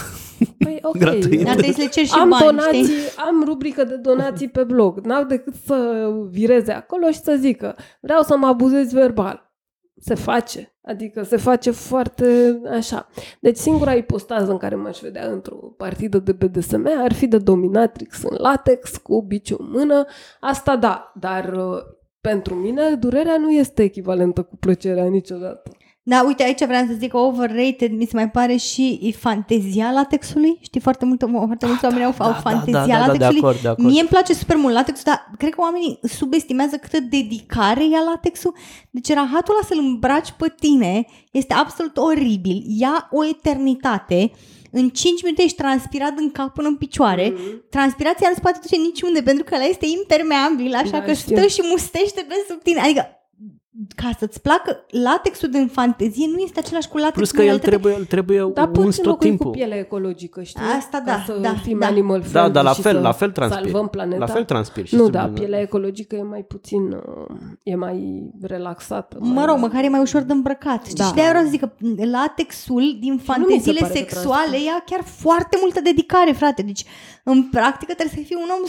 Păi, 0.57 0.79
ok. 0.81 0.97
Gratuit. 1.03 1.43
Dar 1.43 1.53
trebuie 1.53 1.73
să 1.73 1.81
le 1.81 1.87
ceri 1.87 2.07
și 2.07 2.13
am 2.13 2.29
bani, 2.29 2.43
donații, 2.45 2.83
știi? 2.83 2.95
am 3.27 3.43
rubrică 3.45 3.83
de 3.83 3.95
donații 3.95 4.49
pe 4.49 4.63
blog. 4.63 4.99
N-au 4.99 5.23
decât 5.23 5.53
să 5.65 6.07
vireze 6.29 6.71
acolo 6.71 7.11
și 7.11 7.19
să 7.19 7.37
zică 7.39 7.75
vreau 8.01 8.21
să 8.21 8.37
mă 8.37 8.47
abuzez 8.47 8.91
verbal. 8.91 9.52
Se 9.99 10.15
face. 10.15 10.75
Adică 10.81 11.23
se 11.23 11.37
face 11.37 11.71
foarte 11.71 12.59
așa. 12.71 13.07
Deci 13.39 13.57
singura 13.57 13.93
ipostază 13.93 14.51
în 14.51 14.57
care 14.57 14.75
m-aș 14.75 14.99
vedea 14.99 15.31
într-o 15.31 15.55
partidă 15.55 16.17
de 16.17 16.31
BDSM 16.31 16.89
ar 16.97 17.13
fi 17.13 17.27
de 17.27 17.37
dominatrix 17.37 18.23
în 18.23 18.37
latex, 18.39 18.97
cu 18.97 19.21
biciu 19.21 19.55
în 19.59 19.69
mână. 19.69 20.05
Asta 20.39 20.75
da, 20.75 21.11
dar 21.19 21.53
uh, 21.53 21.77
pentru 22.21 22.55
mine 22.55 22.95
durerea 22.95 23.37
nu 23.37 23.51
este 23.51 23.83
echivalentă 23.83 24.41
cu 24.41 24.55
plăcerea 24.55 25.05
niciodată. 25.05 25.71
Da, 26.05 26.23
uite, 26.25 26.43
aici 26.43 26.65
vreau 26.65 26.85
să 26.87 26.93
zic 26.99 27.11
că 27.11 27.17
overrated 27.17 27.91
mi 27.91 28.05
se 28.05 28.11
mai 28.13 28.29
pare 28.29 28.55
și 28.55 28.99
e 29.01 29.11
fantezia 29.11 29.91
latexului. 29.91 30.57
Știi, 30.61 30.81
foarte, 30.81 31.05
mult, 31.05 31.23
foarte 31.45 31.65
mulți 31.65 31.85
oameni 31.85 32.03
au, 32.03 32.13
au 32.17 32.31
da, 32.31 32.39
fantezia 32.39 32.85
da, 32.85 32.87
da, 32.87 33.05
da, 33.05 33.11
de 33.11 33.17
latexului. 33.17 33.39
acord, 33.39 33.61
de 33.61 33.67
acord. 33.67 33.87
Mie 33.87 33.99
îmi 33.99 34.09
place 34.09 34.33
super 34.33 34.55
mult 34.55 34.73
latexul, 34.73 35.03
dar 35.05 35.31
cred 35.37 35.53
că 35.53 35.61
oamenii 35.61 35.99
subestimează 36.03 36.75
câtă 36.75 36.99
dedicare 36.99 37.87
ia 37.87 37.99
latexul. 38.11 38.55
Deci 38.89 39.13
rahatul 39.13 39.53
ăla 39.53 39.63
să-l 39.67 39.77
îmbraci 39.79 40.31
pe 40.37 40.53
tine 40.59 41.05
este 41.31 41.53
absolut 41.53 41.97
oribil. 41.97 42.63
Ia 42.67 43.07
o 43.11 43.25
eternitate. 43.25 44.31
În 44.71 44.89
5 44.89 45.23
minute 45.23 45.43
ești 45.43 45.57
transpirat 45.57 46.13
în 46.17 46.31
cap 46.31 46.53
până 46.53 46.67
în 46.67 46.75
picioare. 46.75 47.33
Mhm. 47.35 47.63
Transpirația 47.69 48.27
nu 48.27 48.33
se 48.33 48.39
poate 48.41 48.59
duce 48.61 48.75
niciunde 48.75 49.21
pentru 49.21 49.43
că 49.43 49.55
ăla 49.55 49.63
este 49.63 49.85
impermeabil, 49.99 50.73
așa 50.73 50.97
Da, 50.97 51.01
că 51.01 51.13
știu. 51.13 51.35
stă 51.37 51.47
și 51.47 51.61
mustește 51.69 52.25
pe 52.27 52.33
sub 52.49 52.61
tine. 52.61 52.79
Adică 52.79 53.07
ca 53.95 54.09
să-ți 54.19 54.41
placă 54.41 54.85
latexul 54.89 55.49
din 55.49 55.67
fantezie 55.67 56.25
nu 56.31 56.37
este 56.37 56.59
același 56.59 56.87
cu 56.87 56.97
latexul 56.97 57.21
Plus 57.21 57.31
că 57.31 57.41
din 57.41 57.49
el 57.49 57.55
realitate. 57.55 57.75
trebuie, 57.77 57.95
îl 57.99 58.05
trebuie 58.05 58.51
Dar 58.53 58.67
uns 58.67 58.77
poți 58.77 58.95
tot 58.97 59.05
înlocui 59.05 59.27
cu 59.29 59.35
timpul. 59.35 59.51
piele 59.51 59.75
ecologică, 59.75 60.43
știi? 60.43 60.61
Asta 60.77 60.97
Ca 60.97 61.03
da, 61.05 61.23
să 61.25 61.37
da, 61.41 61.53
fim 61.53 61.79
da. 61.79 61.85
animal 61.85 62.19
Da, 62.19 62.25
friendly 62.27 62.53
dar 62.53 62.63
la 62.63 62.71
și 62.73 62.81
fel, 62.81 62.93
să 62.95 62.99
la 63.01 63.11
fel 63.11 63.31
transpiri. 63.31 63.63
salvăm 63.69 63.87
planeta. 63.87 64.19
La 64.25 64.25
fel 64.33 64.43
transpiri. 64.45 64.87
și 64.87 64.95
nu, 64.95 65.03
se 65.03 65.09
da, 65.09 65.23
vede. 65.25 65.39
pielea 65.39 65.59
ecologică 65.61 66.15
e 66.15 66.21
mai 66.23 66.41
puțin, 66.41 66.91
uh, 66.91 67.35
e 67.63 67.75
mai 67.75 68.23
relaxată. 68.41 69.17
Mă 69.19 69.27
mai... 69.33 69.45
rog, 69.45 69.57
măcar 69.57 69.83
e 69.83 69.87
mai 69.89 70.01
ușor 70.01 70.21
de 70.21 70.33
îmbrăcat. 70.33 70.83
Știi? 70.85 70.95
Da. 70.95 71.03
Și 71.03 71.13
de-aia 71.13 71.29
vreau 71.29 71.43
să 71.43 71.49
zic 71.51 71.59
că 71.59 71.69
latexul 72.11 72.97
din 72.99 73.13
mi 73.13 73.19
se 73.19 73.25
fanteziile 73.31 73.79
pare 73.79 73.91
că 73.93 73.97
sexuale 73.97 74.43
transpir. 74.45 74.65
ia 74.65 74.83
chiar 74.85 75.01
foarte 75.03 75.57
multă 75.61 75.79
dedicare, 75.83 76.31
frate. 76.31 76.61
Deci, 76.61 76.85
în 77.23 77.43
practică, 77.43 77.93
trebuie 77.93 78.17
să 78.17 78.27
fii 78.27 78.43
un 78.43 78.49
om 78.57 78.63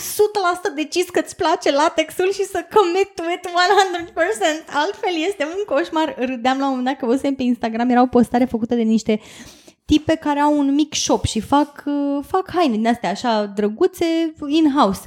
100% 0.72 0.74
decis 0.74 1.08
că 1.10 1.20
îți 1.24 1.36
place 1.36 1.70
latexul 1.72 2.32
și 2.32 2.44
să 2.44 2.66
commit 2.74 3.08
to 3.14 3.22
it 3.34 3.46
100%. 3.46 4.74
Altfel 4.82 5.14
este 5.28 5.44
un 5.44 5.74
coșmar. 5.74 6.14
Râdeam 6.18 6.58
la 6.58 6.64
un 6.64 6.70
moment 6.70 6.86
dat 6.86 6.96
că 6.96 7.06
văzusem 7.06 7.34
pe 7.34 7.42
Instagram, 7.42 7.88
era 7.88 8.02
o 8.02 8.06
postare 8.06 8.44
făcută 8.44 8.74
de 8.74 8.82
niște 8.82 9.20
tipe 9.84 10.14
care 10.14 10.40
au 10.40 10.58
un 10.58 10.74
mic 10.74 10.94
shop 10.94 11.24
și 11.24 11.40
fac, 11.40 11.82
uh, 11.86 12.24
fac 12.26 12.50
haine 12.50 12.76
din 12.76 12.86
astea 12.86 13.10
așa 13.10 13.44
drăguțe 13.44 14.34
in-house. 14.46 15.00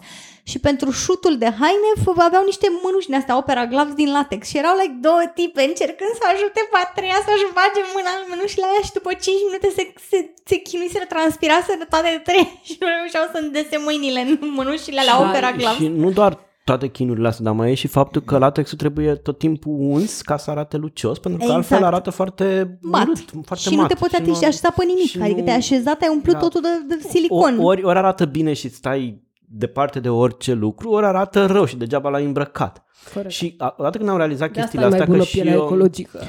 Și 0.51 0.57
pentru 0.67 0.89
șutul 1.03 1.35
de 1.43 1.49
haine 1.61 1.89
f- 2.03 2.19
aveau 2.27 2.43
niște 2.51 2.67
mânuși 2.83 3.07
din 3.09 3.19
astea, 3.19 3.39
opera 3.41 3.63
gloves 3.71 3.95
din 4.01 4.09
latex 4.17 4.41
și 4.51 4.59
erau 4.61 4.75
like 4.81 4.97
două 5.07 5.23
tipe 5.39 5.61
încercând 5.71 6.13
să 6.19 6.25
ajute 6.33 6.59
pe 6.71 6.77
a 6.83 6.85
treia 6.97 7.19
să-și 7.27 7.47
bage 7.59 7.81
mâna 7.95 8.11
în 8.21 8.25
mânușile 8.33 8.65
aia 8.69 8.81
și 8.87 8.95
după 8.99 9.11
5 9.13 9.45
minute 9.47 9.67
se, 9.77 9.83
se, 10.09 10.17
se 10.49 10.55
chinuiseră, 10.67 11.05
transpiraseră 11.13 11.83
toate 11.93 12.11
trei 12.27 12.45
și 12.67 12.75
nu 12.81 12.87
reușeau 12.97 13.25
să 13.33 13.37
îndese 13.43 13.77
mâinile 13.87 14.19
în 14.27 14.33
mânușile 14.59 15.01
la 15.09 15.15
Și- 15.17 15.23
opera 15.25 15.49
gloves. 15.59 15.79
Și 15.81 15.87
nu 16.03 16.09
doar 16.19 16.31
toate 16.69 16.87
chinurile 16.97 17.27
astea, 17.31 17.45
dar 17.47 17.53
mai 17.59 17.71
e 17.71 17.81
și 17.83 17.87
faptul 17.99 18.21
că 18.29 18.35
latexul 18.45 18.77
trebuie 18.83 19.11
tot 19.27 19.37
timpul 19.45 19.75
uns 19.95 20.11
ca 20.29 20.35
să 20.43 20.47
arate 20.55 20.75
lucios, 20.85 21.15
pentru 21.23 21.39
că 21.39 21.45
Exact. 21.45 21.61
altfel 21.61 21.83
arată 21.91 22.09
foarte 22.19 22.45
mat. 22.93 23.03
urât, 23.05 23.23
foarte 23.49 23.65
și 23.69 23.75
mat. 23.75 23.81
nu 23.85 23.87
te 23.93 23.99
poți 24.01 24.13
și 24.15 24.21
atinge 24.21 24.45
așeza 24.45 24.69
pe 24.77 24.83
nimic. 24.91 25.09
și 25.13 25.19
Adică 25.25 25.39
nu- 25.39 25.45
te-ai 25.47 25.57
așezat, 25.63 26.01
ai 26.01 26.09
umplut 26.17 26.33
Da. 26.33 26.39
totul 26.45 26.61
de, 26.61 26.95
de 26.95 27.01
silicon. 27.09 27.57
O, 27.59 27.63
ori, 27.71 27.83
ori 27.83 27.97
arată 27.97 28.25
bine 28.25 28.53
și 28.53 28.69
stai 28.69 29.25
departe 29.49 29.99
de 29.99 30.09
orice 30.09 30.53
lucru, 30.53 30.89
ori 30.89 31.05
arată 31.05 31.45
rău 31.45 31.65
și 31.65 31.77
degeaba 31.77 32.09
l-ai 32.09 32.25
îmbrăcat. 32.25 32.85
Corect. 33.13 33.31
Și 33.33 33.55
a- 33.57 33.75
odată 33.77 33.97
când 33.97 34.09
am 34.09 34.17
realizat 34.17 34.51
de 34.51 34.59
asta 34.59 34.61
chestiile 34.61 34.85
e 34.85 34.89
mai 34.89 34.99
astea, 34.99 35.11
bună 35.13 35.23
că 35.23 35.29
și 35.29 35.35
pielea 35.35 35.53
eu, 35.53 35.63
ecologică. 35.63 36.19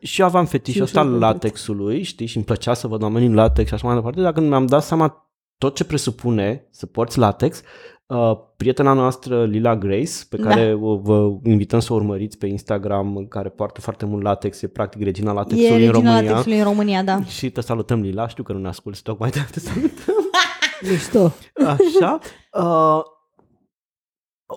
și 0.00 0.20
eu 0.20 0.26
aveam 0.26 0.44
fetișul 0.46 0.80
Și 0.80 0.82
ăsta 0.84 1.00
ușor 1.00 1.12
al 1.12 1.18
de 1.18 1.24
latexului, 1.24 2.02
știi, 2.02 2.26
și 2.26 2.36
îmi 2.36 2.44
plăcea 2.46 2.74
să 2.74 2.86
văd 2.86 3.02
oamenii 3.02 3.28
în 3.28 3.34
latex 3.34 3.68
și 3.68 3.74
așa 3.74 3.86
mai 3.86 3.96
departe, 3.96 4.20
dar 4.20 4.32
când 4.32 4.48
mi-am 4.48 4.66
dat 4.66 4.82
seama 4.82 5.30
tot 5.58 5.74
ce 5.74 5.84
presupune 5.84 6.66
să 6.70 6.86
porți 6.86 7.18
latex, 7.18 7.62
uh, 8.06 8.32
prietena 8.56 8.92
noastră 8.92 9.44
Lila 9.44 9.76
Grace, 9.76 10.12
pe 10.28 10.36
Da. 10.36 10.48
care 10.48 10.78
o, 10.80 10.96
vă 10.96 11.28
invităm 11.44 11.80
să 11.80 11.92
o 11.92 11.96
urmăriți 11.96 12.38
pe 12.38 12.46
Instagram, 12.46 13.26
care 13.28 13.48
poartă 13.48 13.80
foarte 13.80 14.04
mult 14.06 14.22
latex, 14.22 14.62
e 14.62 14.66
practic 14.66 15.02
regina 15.02 15.32
latexului 15.32 15.82
e 15.82 15.86
în 15.86 15.92
regina 15.92 15.92
România. 16.10 16.22
latexului 16.30 16.58
în 16.58 16.64
România, 16.64 17.02
da. 17.02 17.24
Și 17.24 17.50
te 17.50 17.60
salutăm, 17.60 18.00
Lila, 18.00 18.28
știu 18.28 18.42
că 18.42 18.52
nu 18.52 18.58
ne 18.58 18.68
asculti 18.68 19.02
tocmai 19.02 19.30
de 19.30 19.38
te 19.50 19.60
salutăm. 19.60 20.14
Mișto. 20.88 21.32
Așa. 21.66 22.18
Uh, 22.52 23.02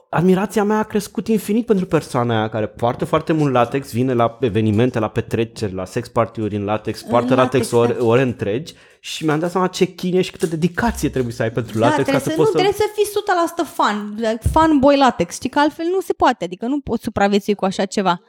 admirația 0.09 0.63
mea 0.63 0.77
a 0.77 0.83
crescut 0.83 1.27
infinit 1.27 1.65
pentru 1.65 1.85
persoana 1.85 2.37
aia 2.37 2.49
care 2.49 2.67
poartă 2.67 3.05
foarte 3.05 3.33
mult 3.33 3.53
latex, 3.53 3.91
vine 3.91 4.13
la 4.13 4.37
evenimente, 4.41 4.99
la 4.99 5.07
petreceri, 5.07 5.73
la 5.73 5.85
sex 5.85 6.07
party-uri 6.07 6.55
în 6.55 6.63
latex, 6.63 7.01
poartă 7.01 7.33
În 7.33 7.39
latex, 7.39 7.71
latex, 7.71 7.91
ore, 7.91 7.99
da. 7.99 8.05
ore 8.05 8.21
întregi 8.21 8.73
și 8.99 9.25
mi-am 9.25 9.39
dat 9.39 9.51
seama 9.51 9.67
ce 9.67 9.85
chine 9.85 10.21
și 10.21 10.31
câtă 10.31 10.45
dedicație 10.45 11.09
trebuie 11.09 11.33
să 11.33 11.41
ai 11.41 11.51
pentru 11.51 11.79
Da, 11.79 11.87
latex 11.87 12.01
trebuie 12.01 12.23
ca 12.23 12.29
să 12.29 12.29
să, 12.29 12.35
poți 12.35 12.51
nu, 12.53 12.59
să... 12.59 12.63
trebuie 12.63 12.87
să 12.87 12.93
fii 12.93 13.67
100% 13.67 13.73
fan, 13.73 14.17
fan 14.51 14.79
boy 14.79 14.97
latex, 14.97 15.33
știi 15.33 15.49
că 15.49 15.59
altfel 15.59 15.85
nu 15.85 16.01
se 16.01 16.13
poate, 16.13 16.43
adică 16.43 16.65
nu 16.65 16.79
poți 16.79 17.03
supraviețui 17.03 17.55
cu 17.55 17.65
așa 17.65 17.85
ceva. 17.85 18.21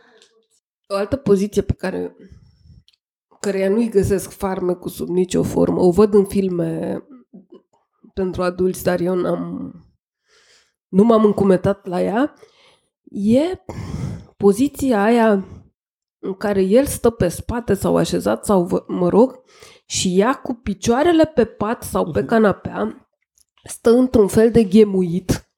O 0.86 0.94
altă 0.94 1.16
poziție 1.16 1.62
pe 1.62 1.72
care 1.72 2.16
căreia 3.40 3.68
nu-i 3.68 3.88
găsesc 3.88 4.30
farmecul 4.30 4.90
sub 4.90 5.08
nicio 5.08 5.42
formă, 5.42 5.80
o 5.80 5.90
văd 5.90 6.14
în 6.14 6.24
filme 6.24 7.00
pentru 8.20 8.42
adulți, 8.42 8.82
dar 8.82 9.00
eu 9.00 9.14
n-am, 9.14 9.72
nu 10.88 11.04
m-am 11.04 11.24
încumetat 11.24 11.86
la 11.86 12.02
ea, 12.02 12.34
e 13.10 13.40
poziția 14.36 15.02
aia 15.02 15.44
în 16.18 16.34
care 16.34 16.62
el 16.62 16.86
stă 16.86 17.10
pe 17.10 17.28
spate 17.28 17.74
sau 17.74 17.96
așezat 17.96 18.44
sau, 18.44 18.64
vă- 18.64 18.84
mă 18.86 19.08
rog, 19.08 19.42
și 19.86 20.18
ea 20.20 20.34
cu 20.34 20.54
picioarele 20.54 21.24
pe 21.24 21.44
pat 21.44 21.82
sau 21.82 22.10
pe 22.10 22.24
canapea 22.24 23.08
stă 23.64 23.90
într-un 23.90 24.28
fel 24.28 24.50
de 24.50 24.64
ghemuit. 24.64 25.48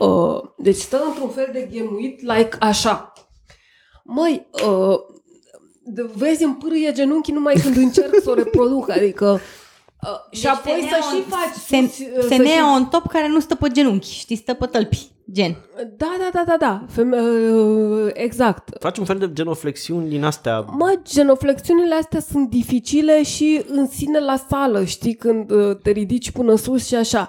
Uh, 0.00 0.40
deci 0.56 0.76
stă 0.76 1.02
într-un 1.06 1.28
fel 1.28 1.48
de 1.52 1.68
ghemuit, 1.72 2.20
like 2.20 2.56
așa. 2.60 3.12
Măi, 4.04 4.46
uh, 4.68 4.98
de- 5.84 6.10
vezi, 6.14 6.44
îmi 6.44 6.56
pârâie 6.56 6.92
genunchii 6.92 7.32
numai 7.32 7.54
când 7.62 7.76
încerc 7.76 8.14
să 8.22 8.30
o 8.30 8.34
reproduc, 8.34 8.90
adică... 8.96 9.38
Uh, 10.12 10.36
și 10.36 10.42
Deci 10.42 10.50
apoi 10.50 10.72
să 10.72 10.86
femeia 10.86 11.00
și 11.00 11.24
on- 11.24 11.28
faci... 11.28 11.62
Fem- 11.62 11.90
sus- 11.90 12.06
uh, 12.06 12.20
să 12.20 12.26
femeia 12.28 12.54
și- 12.56 12.72
on 12.76 12.86
top 12.86 13.06
care 13.08 13.28
nu 13.28 13.40
stă 13.40 13.54
pe 13.54 13.68
genunchi, 13.68 14.10
știi, 14.18 14.36
stă 14.36 14.54
pe 14.54 14.66
tălpi, 14.66 15.10
gen. 15.32 15.56
Da, 15.96 16.16
da, 16.18 16.28
da, 16.32 16.42
da, 16.46 16.56
da. 16.58 16.84
Feme- 16.88 17.20
uh, 17.20 18.10
exact. 18.12 18.68
Faci 18.80 18.98
un 18.98 19.04
fel 19.04 19.18
de 19.18 19.32
genoflexiuni 19.32 20.08
din 20.08 20.24
astea. 20.24 20.60
Mă, 20.60 21.00
genoflexiunile 21.02 21.94
astea 21.94 22.20
sunt 22.20 22.50
dificile 22.50 23.22
și 23.22 23.62
în 23.68 23.86
sine 23.88 24.18
la 24.18 24.36
sală, 24.48 24.84
știi, 24.84 25.14
când 25.14 25.50
uh, 25.50 25.76
te 25.82 25.90
ridici 25.90 26.30
până 26.30 26.54
sus 26.56 26.86
și 26.86 26.94
așa. 26.94 27.28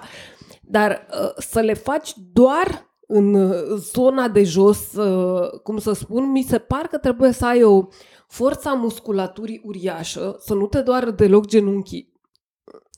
Dar 0.62 1.06
uh, 1.22 1.28
să 1.36 1.60
le 1.60 1.74
faci 1.74 2.10
doar 2.32 2.86
în 3.06 3.34
uh, 3.34 3.54
zona 3.92 4.28
de 4.28 4.44
jos, 4.44 4.92
uh, 4.92 5.48
cum 5.62 5.78
să 5.78 5.92
spun, 5.92 6.30
mi 6.30 6.42
se 6.42 6.58
par 6.58 6.86
că 6.90 6.98
trebuie 6.98 7.32
să 7.32 7.46
ai 7.46 7.62
o 7.62 7.86
forța 8.28 8.72
musculaturii 8.72 9.60
uriașă, 9.64 10.36
să 10.40 10.54
nu 10.54 10.66
te 10.66 10.80
doară 10.80 11.10
deloc 11.10 11.46
genunchii 11.46 12.12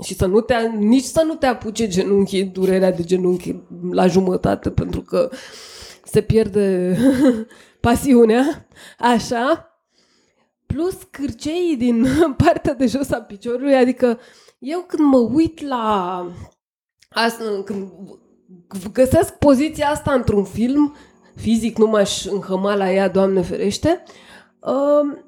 și 0.04 0.14
să 0.14 0.26
nu 0.26 0.40
te, 0.40 0.54
nici 0.68 1.04
să 1.04 1.22
nu 1.26 1.34
te 1.34 1.46
apuce 1.46 1.88
genunchii, 1.88 2.44
durerea 2.44 2.92
de 2.92 3.02
genunchi 3.02 3.54
la 3.90 4.06
jumătate, 4.06 4.70
pentru 4.70 5.00
că 5.00 5.30
se 6.04 6.20
pierde 6.20 6.96
pasiunea, 7.80 8.66
așa, 8.98 9.74
plus 10.66 10.98
cârceii 11.10 11.76
din 11.76 12.06
partea 12.44 12.74
de 12.74 12.86
jos 12.86 13.10
a 13.10 13.20
piciorului, 13.20 13.74
adică 13.74 14.18
eu 14.58 14.84
când 14.86 15.08
mă 15.08 15.18
uit 15.18 15.66
la 15.66 16.26
asta, 17.08 17.62
când 17.64 17.88
găsesc 18.92 19.34
poziția 19.34 19.88
asta 19.88 20.12
într-un 20.12 20.44
film, 20.44 20.94
fizic 21.34 21.78
nu 21.78 21.86
m-aș 21.86 22.24
înhăma 22.24 22.74
la 22.74 22.92
ea, 22.92 23.08
Doamne 23.08 23.42
ferește, 23.42 24.02
uh, 24.60 25.18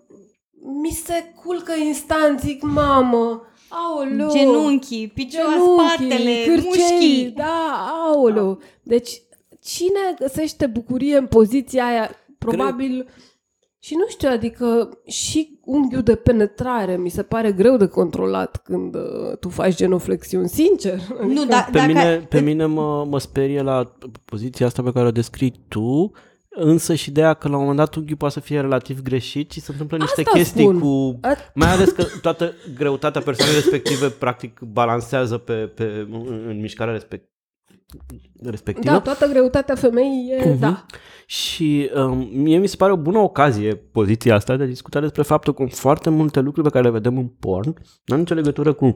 mi 0.82 0.90
se 0.90 1.32
culcă 1.44 1.72
instant, 1.86 2.40
zic, 2.40 2.62
mamă, 2.62 3.42
aoleu, 3.72 4.30
Genunchii, 4.30 5.08
picioare, 5.08 5.56
spatele, 5.58 6.44
cârcei, 6.46 6.64
mușchii. 6.64 7.32
da, 7.36 7.88
aoleu. 8.06 8.58
Deci, 8.82 9.22
cine 9.60 10.14
găsește 10.18 10.66
bucurie 10.66 11.16
în 11.16 11.26
poziția 11.26 11.86
aia? 11.86 12.10
Probabil... 12.38 13.06
Și 13.84 13.94
nu 13.94 14.04
știu, 14.08 14.28
adică 14.28 14.98
și 15.06 15.58
unghiul 15.64 16.02
de 16.02 16.14
penetrare 16.14 16.96
mi 16.96 17.08
se 17.08 17.22
pare 17.22 17.52
greu 17.52 17.76
de 17.76 17.86
controlat 17.86 18.56
când 18.64 18.94
uh, 18.94 19.36
tu 19.40 19.48
faci 19.48 19.76
genoflexiuni, 19.76 20.48
sincer. 20.48 21.00
Nu, 21.26 21.44
da, 21.44 21.68
Pe 21.72 21.78
dacă... 21.78 21.86
mine, 21.86 22.26
pe 22.28 22.40
mine 22.40 22.64
mă, 22.64 23.04
mă 23.04 23.18
sperie 23.18 23.62
la 23.62 23.92
poziția 24.24 24.66
asta 24.66 24.82
pe 24.82 24.92
care 24.92 25.06
o 25.06 25.10
descrii 25.10 25.54
tu, 25.68 26.12
însă 26.54 26.94
și 26.94 27.08
ideea 27.08 27.34
că 27.34 27.48
la 27.48 27.54
un 27.54 27.60
moment 27.60 27.78
dat 27.78 27.94
unghiul 27.94 28.16
poate 28.16 28.34
să 28.34 28.40
fie 28.40 28.60
relativ 28.60 29.02
greșit 29.02 29.50
și 29.50 29.60
se 29.60 29.70
întâmplă 29.72 29.96
niște 29.96 30.20
Asta 30.20 30.30
chestii 30.38 30.62
spun. 30.62 30.78
cu... 30.78 31.18
A- 31.22 31.36
Mai 31.54 31.68
ales 31.70 31.90
că 31.90 32.04
toată 32.22 32.52
greutatea 32.74 33.20
persoanei 33.20 33.54
respective 33.54 34.08
practic 34.08 34.60
balansează 34.60 35.38
pe, 35.38 35.52
pe, 35.52 36.06
în, 36.10 36.44
în 36.48 36.60
mișcarea 36.60 36.92
respect, 36.92 37.28
respectivă. 38.44 38.92
Da, 38.92 39.00
toată 39.00 39.26
greutatea 39.26 39.74
femeii 39.74 40.30
e, 40.30 40.48
Mhm. 40.48 40.58
da. 40.58 40.84
Și 41.26 41.90
um, 41.94 42.28
mie 42.32 42.58
mi 42.58 42.66
se 42.66 42.76
pare 42.76 42.92
o 42.92 42.96
bună 42.96 43.18
ocazie 43.18 43.74
poziția 43.74 44.34
asta 44.34 44.56
de 44.56 44.62
a 44.62 44.66
discuta 44.66 45.00
despre 45.00 45.22
faptul 45.22 45.54
că 45.54 45.64
foarte 45.66 46.10
multe 46.10 46.40
lucruri 46.40 46.66
pe 46.66 46.72
care 46.72 46.84
le 46.84 46.90
vedem 46.90 47.16
în 47.18 47.26
porn 47.26 47.74
nu 48.04 48.14
au 48.14 48.18
nicio 48.20 48.34
legătură 48.34 48.72
cu 48.72 48.92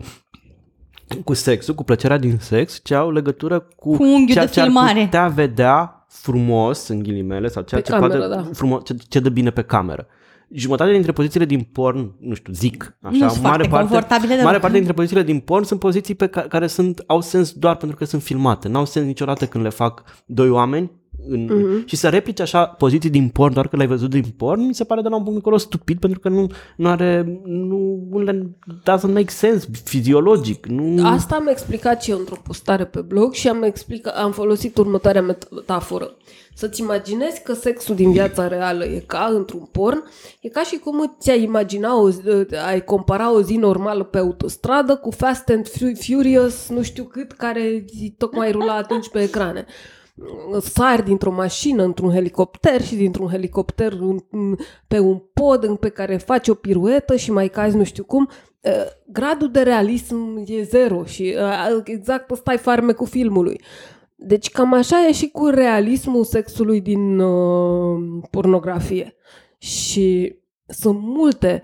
cu 1.24 1.32
sexul, 1.34 1.74
cu 1.74 1.84
plăcerea 1.84 2.18
din 2.18 2.38
sex, 2.40 2.80
ci 2.84 2.90
au 2.90 3.10
legătură 3.12 3.60
cu, 3.60 3.96
Cu 3.96 4.02
unghiul 4.02 4.26
ceea 4.32 4.44
de 4.44 4.50
ce 4.50 4.60
ar 4.60 4.66
filmare. 4.66 5.00
putea 5.04 5.28
vedea 5.28 6.05
frumos, 6.08 6.88
în 6.88 7.02
ghilimele, 7.02 7.48
sau 7.48 7.62
ceea 7.62 7.80
Pe 7.80 7.86
ce 7.86 7.92
cameră, 7.92 8.18
poate 8.18 8.34
da. 8.34 8.50
frumos, 8.52 8.84
ce, 8.84 8.94
ce 9.08 9.20
dă 9.20 9.28
bine 9.28 9.50
pe 9.50 9.62
cameră. 9.62 10.06
Jumătate 10.50 10.92
dintre 10.92 11.12
pozițiile 11.12 11.44
din 11.44 11.60
porn, 11.72 12.12
nu 12.20 12.34
știu, 12.34 12.52
zic, 12.52 12.96
așa, 13.02 13.16
Nu 13.24 13.28
sunt 13.28 13.44
foarte 13.44 13.68
confortabile 13.68 14.28
deloc. 14.28 14.44
mare 14.44 14.58
parte 14.58 14.76
dintre 14.76 14.92
pozițiile 14.92 15.22
din 15.22 15.38
porn 15.40 15.64
sunt 15.64 15.80
poziții 15.80 16.14
pe 16.14 16.26
ca, 16.26 16.40
care 16.40 16.66
sunt, 16.66 17.02
au 17.06 17.20
sens 17.20 17.52
doar 17.52 17.76
pentru 17.76 17.96
că 17.96 18.04
sunt 18.04 18.22
filmate. 18.22 18.68
N-au 18.68 18.84
sens 18.84 19.06
niciodată 19.06 19.46
când 19.46 19.64
le 19.64 19.70
fac 19.70 20.02
doi 20.26 20.48
oameni 20.48 20.90
în, 21.28 21.44
Mhm. 21.44 21.86
și 21.86 21.96
să 21.96 22.08
replici 22.08 22.40
așa 22.40 22.66
poziții 22.66 23.10
din 23.10 23.28
porn 23.28 23.52
doar 23.54 23.68
că 23.68 23.76
le-ai 23.76 23.88
văzut 23.88 24.10
din 24.10 24.24
porn, 24.36 24.60
mi 24.66 24.74
se 24.74 24.84
pare 24.84 25.02
de 25.02 25.08
la 25.08 25.16
un 25.16 25.22
punct 25.22 25.36
încolo 25.36 25.56
stupid 25.56 25.98
pentru 25.98 26.20
că 26.20 26.28
nu, 26.28 26.46
nu 26.76 26.88
are, 26.88 27.40
nu, 27.44 28.06
nu 28.10 28.18
le, 28.18 28.50
doesn't 28.66 29.12
make 29.12 29.28
sense 29.30 29.66
fiziologic. 29.84 30.66
Nu, 30.66 31.06
Asta 31.06 31.34
am 31.36 31.46
explicat 31.46 32.02
și 32.02 32.10
eu 32.10 32.18
într-o 32.18 32.36
postare 32.44 32.84
pe 32.84 33.00
blog 33.00 33.32
și 33.32 33.48
am, 33.48 33.62
explicat, 33.62 34.16
am 34.16 34.32
folosit 34.32 34.76
următoarea 34.78 35.22
metaforă. 35.22 36.16
Să-ți 36.54 36.80
imaginezi 36.80 37.42
că 37.42 37.52
sexul 37.54 37.94
din 37.94 38.12
viața 38.12 38.48
reală 38.48 38.84
e 38.84 39.02
ca 39.06 39.30
într-un 39.34 39.68
porn, 39.72 40.02
e 40.40 40.48
ca 40.48 40.62
și 40.62 40.76
cum 40.76 41.16
ți-ai 41.20 41.42
imagina, 41.42 42.00
o, 42.00 42.10
zi- 42.10 42.20
ai 42.68 42.84
compara 42.84 43.34
o 43.34 43.42
zi 43.42 43.54
normală 43.56 44.02
pe 44.04 44.18
autostradă 44.18 44.94
cu 44.96 45.10
Fast 45.10 45.48
and 45.48 45.68
Fu- 45.68 45.92
Furious, 45.94 46.68
nu 46.68 46.82
știu 46.82 47.04
cât, 47.04 47.32
care 47.32 47.84
tocmai 48.18 48.50
rula 48.52 48.74
atunci 48.76 49.08
pe 49.08 49.22
ecrane. 49.22 49.66
Sari 50.60 51.04
dintr-o 51.04 51.30
mașină 51.30 51.82
într-un 51.82 52.10
helicopter 52.10 52.82
și 52.82 52.94
dintr-un 52.94 53.28
helicopter 53.28 53.92
în, 53.92 54.18
în, 54.30 54.56
pe 54.88 54.98
un 54.98 55.22
pod 55.32 55.64
în 55.64 55.76
pe 55.76 55.88
care 55.88 56.16
faci 56.16 56.48
o 56.48 56.54
piruetă 56.54 57.16
și 57.16 57.32
mai 57.32 57.48
cazi 57.48 57.76
nu 57.76 57.84
știu 57.84 58.04
cum, 58.04 58.28
Uh, 58.66 58.86
gradul 59.06 59.50
de 59.50 59.62
realism 59.62 60.44
e 60.46 60.62
zero 60.62 61.04
și 61.04 61.36
uh, 61.38 61.80
exact 61.84 62.30
ăsta 62.30 62.52
e 62.52 62.56
farmecul 62.56 63.06
filmului. 63.06 63.60
Deci 64.14 64.50
cam 64.50 64.72
așa 64.72 65.06
e 65.06 65.12
și 65.12 65.28
cu 65.28 65.46
realismul 65.46 66.24
sexului 66.24 66.80
din 66.80 67.18
uh, 67.18 68.22
pornografie. 68.30 69.14
Și 69.58 70.38
sunt 70.66 70.98
multe. 71.00 71.62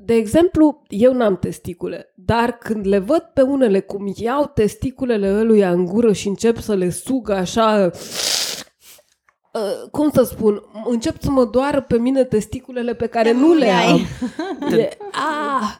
De 0.00 0.14
exemplu, 0.14 0.82
eu 0.88 1.12
n-am 1.12 1.36
testicule, 1.36 2.13
dar 2.24 2.52
când 2.58 2.86
le 2.86 2.98
văd 2.98 3.30
pe 3.34 3.42
unele 3.42 3.80
cum 3.80 4.12
iau 4.16 4.50
testiculele 4.54 5.38
ăluia 5.38 5.70
în 5.70 5.84
gură 5.84 6.12
și 6.12 6.28
încep 6.28 6.58
să 6.58 6.74
le 6.74 6.90
sugă 6.90 7.34
așa, 7.34 7.90
uh, 9.52 9.88
cum 9.90 10.10
să 10.10 10.22
spun, 10.22 10.62
încep 10.90 11.22
să 11.22 11.30
mă 11.30 11.44
doară 11.44 11.80
pe 11.80 11.98
mine 11.98 12.24
testiculele 12.24 12.94
pe 12.94 13.06
care 13.06 13.32
nu 13.32 13.52
le 13.52 13.70
ai. 13.70 13.90
am. 13.90 14.00
E, 14.78 14.88
ah, 15.12 15.74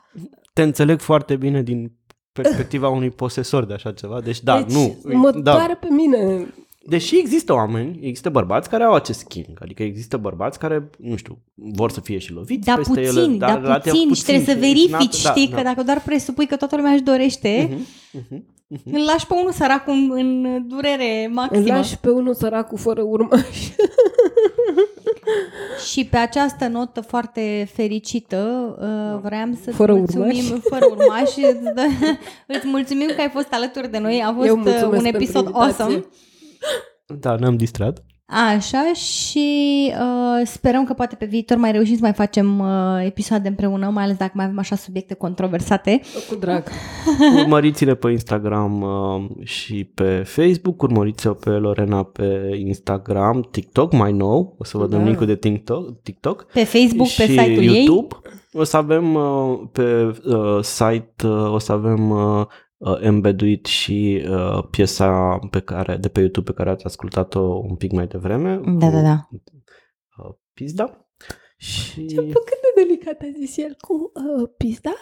Te 0.52 0.62
înțeleg 0.62 1.00
foarte 1.00 1.36
bine 1.36 1.62
din 1.62 1.92
perspectiva 2.32 2.88
unui 2.88 3.10
posesor 3.10 3.64
de 3.64 3.72
așa 3.72 3.92
ceva, 3.92 4.20
deci 4.20 4.42
da, 4.42 4.62
deci 4.62 4.72
nu. 4.72 4.98
mă 5.02 5.30
da. 5.30 5.52
doare 5.52 5.78
pe 5.80 5.88
mine. 5.90 6.46
Deși 6.86 7.18
există 7.18 7.52
oameni, 7.52 7.98
există 8.02 8.28
bărbați 8.28 8.68
care 8.68 8.82
au 8.84 8.92
acest 8.92 9.18
schimb, 9.18 9.56
adică 9.62 9.82
există 9.82 10.16
bărbați 10.16 10.58
care, 10.58 10.90
nu 10.98 11.16
știu, 11.16 11.38
vor 11.54 11.90
să 11.90 12.00
fie 12.00 12.18
și 12.18 12.32
loviți 12.32 12.66
Da, 12.66 12.74
peste 12.74 12.92
puțin, 13.00 13.18
ele, 13.18 13.36
da, 13.36 13.46
dar 13.46 13.60
relativ 13.60 13.92
puțin, 13.92 14.12
și 14.14 14.22
trebuie 14.22 14.44
să 14.44 14.50
și 14.52 14.58
verifici, 14.58 15.26
nat- 15.26 15.30
știi, 15.30 15.48
că 15.48 15.62
dacă 15.62 15.82
doar 15.82 16.02
presupui 16.04 16.46
că 16.46 16.56
toată 16.56 16.76
lumea 16.76 16.92
își 16.92 17.02
dorește, 17.02 17.68
Mhm, 17.70 17.86
mhm, 18.28 18.44
mhm. 18.66 18.94
îl 18.96 19.04
lași 19.04 19.26
pe 19.26 19.34
unul 19.40 19.52
sărac 19.52 19.88
în, 19.88 20.10
în 20.14 20.62
durere 20.68 21.24
Îl 21.26 21.32
maximă. 21.32 21.66
lași 21.66 21.98
pe 21.98 22.10
unul 22.10 22.34
săracul 22.34 22.78
fără 22.78 23.02
urmași. 23.02 23.72
Și 25.90 26.04
pe 26.04 26.16
această 26.16 26.68
notă 26.68 27.00
foarte 27.00 27.68
fericită, 27.74 28.74
uh, 28.80 29.20
vreau 29.22 29.48
să 29.64 29.70
Fără 29.72 29.94
mulțumim, 29.94 30.44
urmași. 30.44 30.60
fără 30.68 30.86
urmași, 30.90 31.38
îți 31.38 31.72
dă- 31.74 32.18
îți 32.56 32.66
mulțumim 32.66 33.06
că 33.16 33.20
ai 33.20 33.30
fost 33.32 33.48
alături 33.50 33.90
de 33.90 33.98
noi, 33.98 34.22
a 34.26 34.32
fost 34.32 34.46
Eu 34.46 34.56
uh, 34.56 34.62
mulțumesc 34.64 34.84
un 34.96 35.02
pentru 35.02 35.22
episod 35.22 35.44
invitație. 35.46 35.82
awesome. 35.84 36.04
Da, 37.20 37.34
ne-am 37.34 37.56
distrat. 37.56 38.04
Așa 38.26 38.92
și 38.92 39.48
uh, 40.00 40.46
sperăm 40.46 40.84
că 40.84 40.92
poate 40.92 41.14
pe 41.14 41.24
viitor 41.26 41.56
mai 41.56 41.72
reușim 41.72 41.94
să 41.94 42.00
mai 42.02 42.12
facem 42.12 42.58
uh, 42.58 43.04
episoade 43.04 43.48
împreună, 43.48 43.90
mai 43.90 44.04
ales 44.04 44.16
dacă 44.16 44.32
mai 44.34 44.44
avem 44.44 44.58
așa 44.58 44.76
subiecte 44.76 45.14
controversate. 45.14 46.00
Cu 46.28 46.34
drag. 46.34 46.64
Urmăriți-ne 47.40 47.94
pe 47.94 48.10
Instagram 48.10 48.82
uh, 48.82 49.46
și 49.46 49.84
pe 49.94 50.22
Facebook, 50.26 50.82
urmăriți-o 50.82 51.32
pe 51.32 51.50
Lorena 51.50 52.02
pe 52.02 52.50
Instagram, 52.66 53.48
TikTok 53.50 53.92
mai 53.92 54.12
nou, 54.12 54.54
o 54.58 54.64
să 54.64 54.78
vă 54.78 54.86
dăm 54.86 54.98
Da. 54.98 55.04
linkul 55.04 55.26
de 55.26 55.36
TikTok, 55.36 56.02
TikTok 56.02 56.46
Pe 56.52 56.64
Facebook, 56.64 57.06
și 57.06 57.16
pe 57.20 57.26
site-ul 57.26 57.62
ei. 57.62 57.84
YouTube. 57.84 58.14
O 58.52 58.64
să 58.64 58.76
avem 58.76 59.14
uh, 59.14 59.58
pe 59.72 60.14
uh, 60.24 60.58
site, 60.62 61.26
uh, 61.26 61.52
o 61.52 61.58
să 61.58 61.72
avem 61.72 62.10
uh, 62.10 62.46
uh, 62.90 62.98
embeduit 63.00 63.66
și 63.66 64.24
uh, 64.28 64.64
piesa 64.70 65.38
pe 65.50 65.60
care, 65.60 65.96
de 65.96 66.08
pe 66.08 66.20
YouTube 66.20 66.50
pe 66.50 66.56
care 66.56 66.70
ați 66.70 66.84
ascultat-o 66.84 67.40
un 67.40 67.76
pic 67.76 67.92
mai 67.92 68.06
devreme. 68.06 68.60
Da, 68.66 68.90
da, 68.90 69.00
da. 69.00 69.28
Uh, 70.18 70.34
pizda. 70.54 70.98
Și... 71.56 72.04
Cât 72.14 72.60
de 72.60 72.82
delicat 72.82 73.20
a 73.20 73.26
zis 73.38 73.56
el 73.56 73.76
cu 73.80 74.12
uh, 74.14 74.48
pizda? 74.56 74.92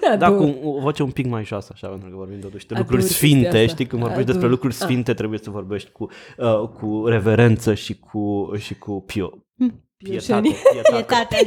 Da, 0.18 0.26
Ador. 0.26 0.38
cu 0.38 0.68
o 0.68 0.80
voce 0.80 1.02
un 1.02 1.10
pic 1.10 1.26
mai 1.26 1.44
jos, 1.44 1.68
așa, 1.70 1.88
pentru 1.88 2.08
că 2.10 2.16
vorbim 2.16 2.40
totuși 2.40 2.66
de 2.66 2.74
Ador 2.74 2.84
lucruri 2.86 3.02
chestia 3.06 3.28
sfinte, 3.28 3.46
asta. 3.48 3.66
știi, 3.66 3.86
când 3.86 4.00
vorbești 4.02 4.22
Ador. 4.22 4.32
despre 4.34 4.50
lucruri 4.50 4.74
Ah. 4.74 4.80
sfinte, 4.80 5.14
trebuie 5.14 5.38
să 5.42 5.50
vorbești 5.50 5.90
cu, 5.90 6.08
uh, 6.38 6.68
cu 6.68 7.06
reverență 7.06 7.74
și 7.74 7.98
cu, 7.98 8.50
și 8.58 8.74
cu 8.78 9.02
pio, 9.06 9.28
pietate. 9.56 9.82
Pioșenie. 9.96 10.54
pietate. 10.72 11.36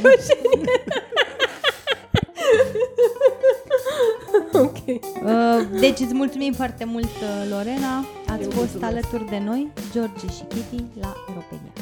ok. 4.66 4.76
Uh, 4.86 5.00
deci 5.80 5.98
îți 5.98 6.14
mulțumim 6.14 6.52
foarte 6.52 6.84
mult, 6.84 7.04
uh, 7.04 7.50
Lorena. 7.50 7.98
Ați 8.26 8.42
Eu 8.42 8.50
fost 8.50 8.54
mulțumesc. 8.54 8.84
alături 8.84 9.28
de 9.28 9.38
noi, 9.44 9.68
George 9.92 10.26
și 10.26 10.42
Kitty, 10.48 10.84
la 11.00 11.14
Europenia. 11.28 11.72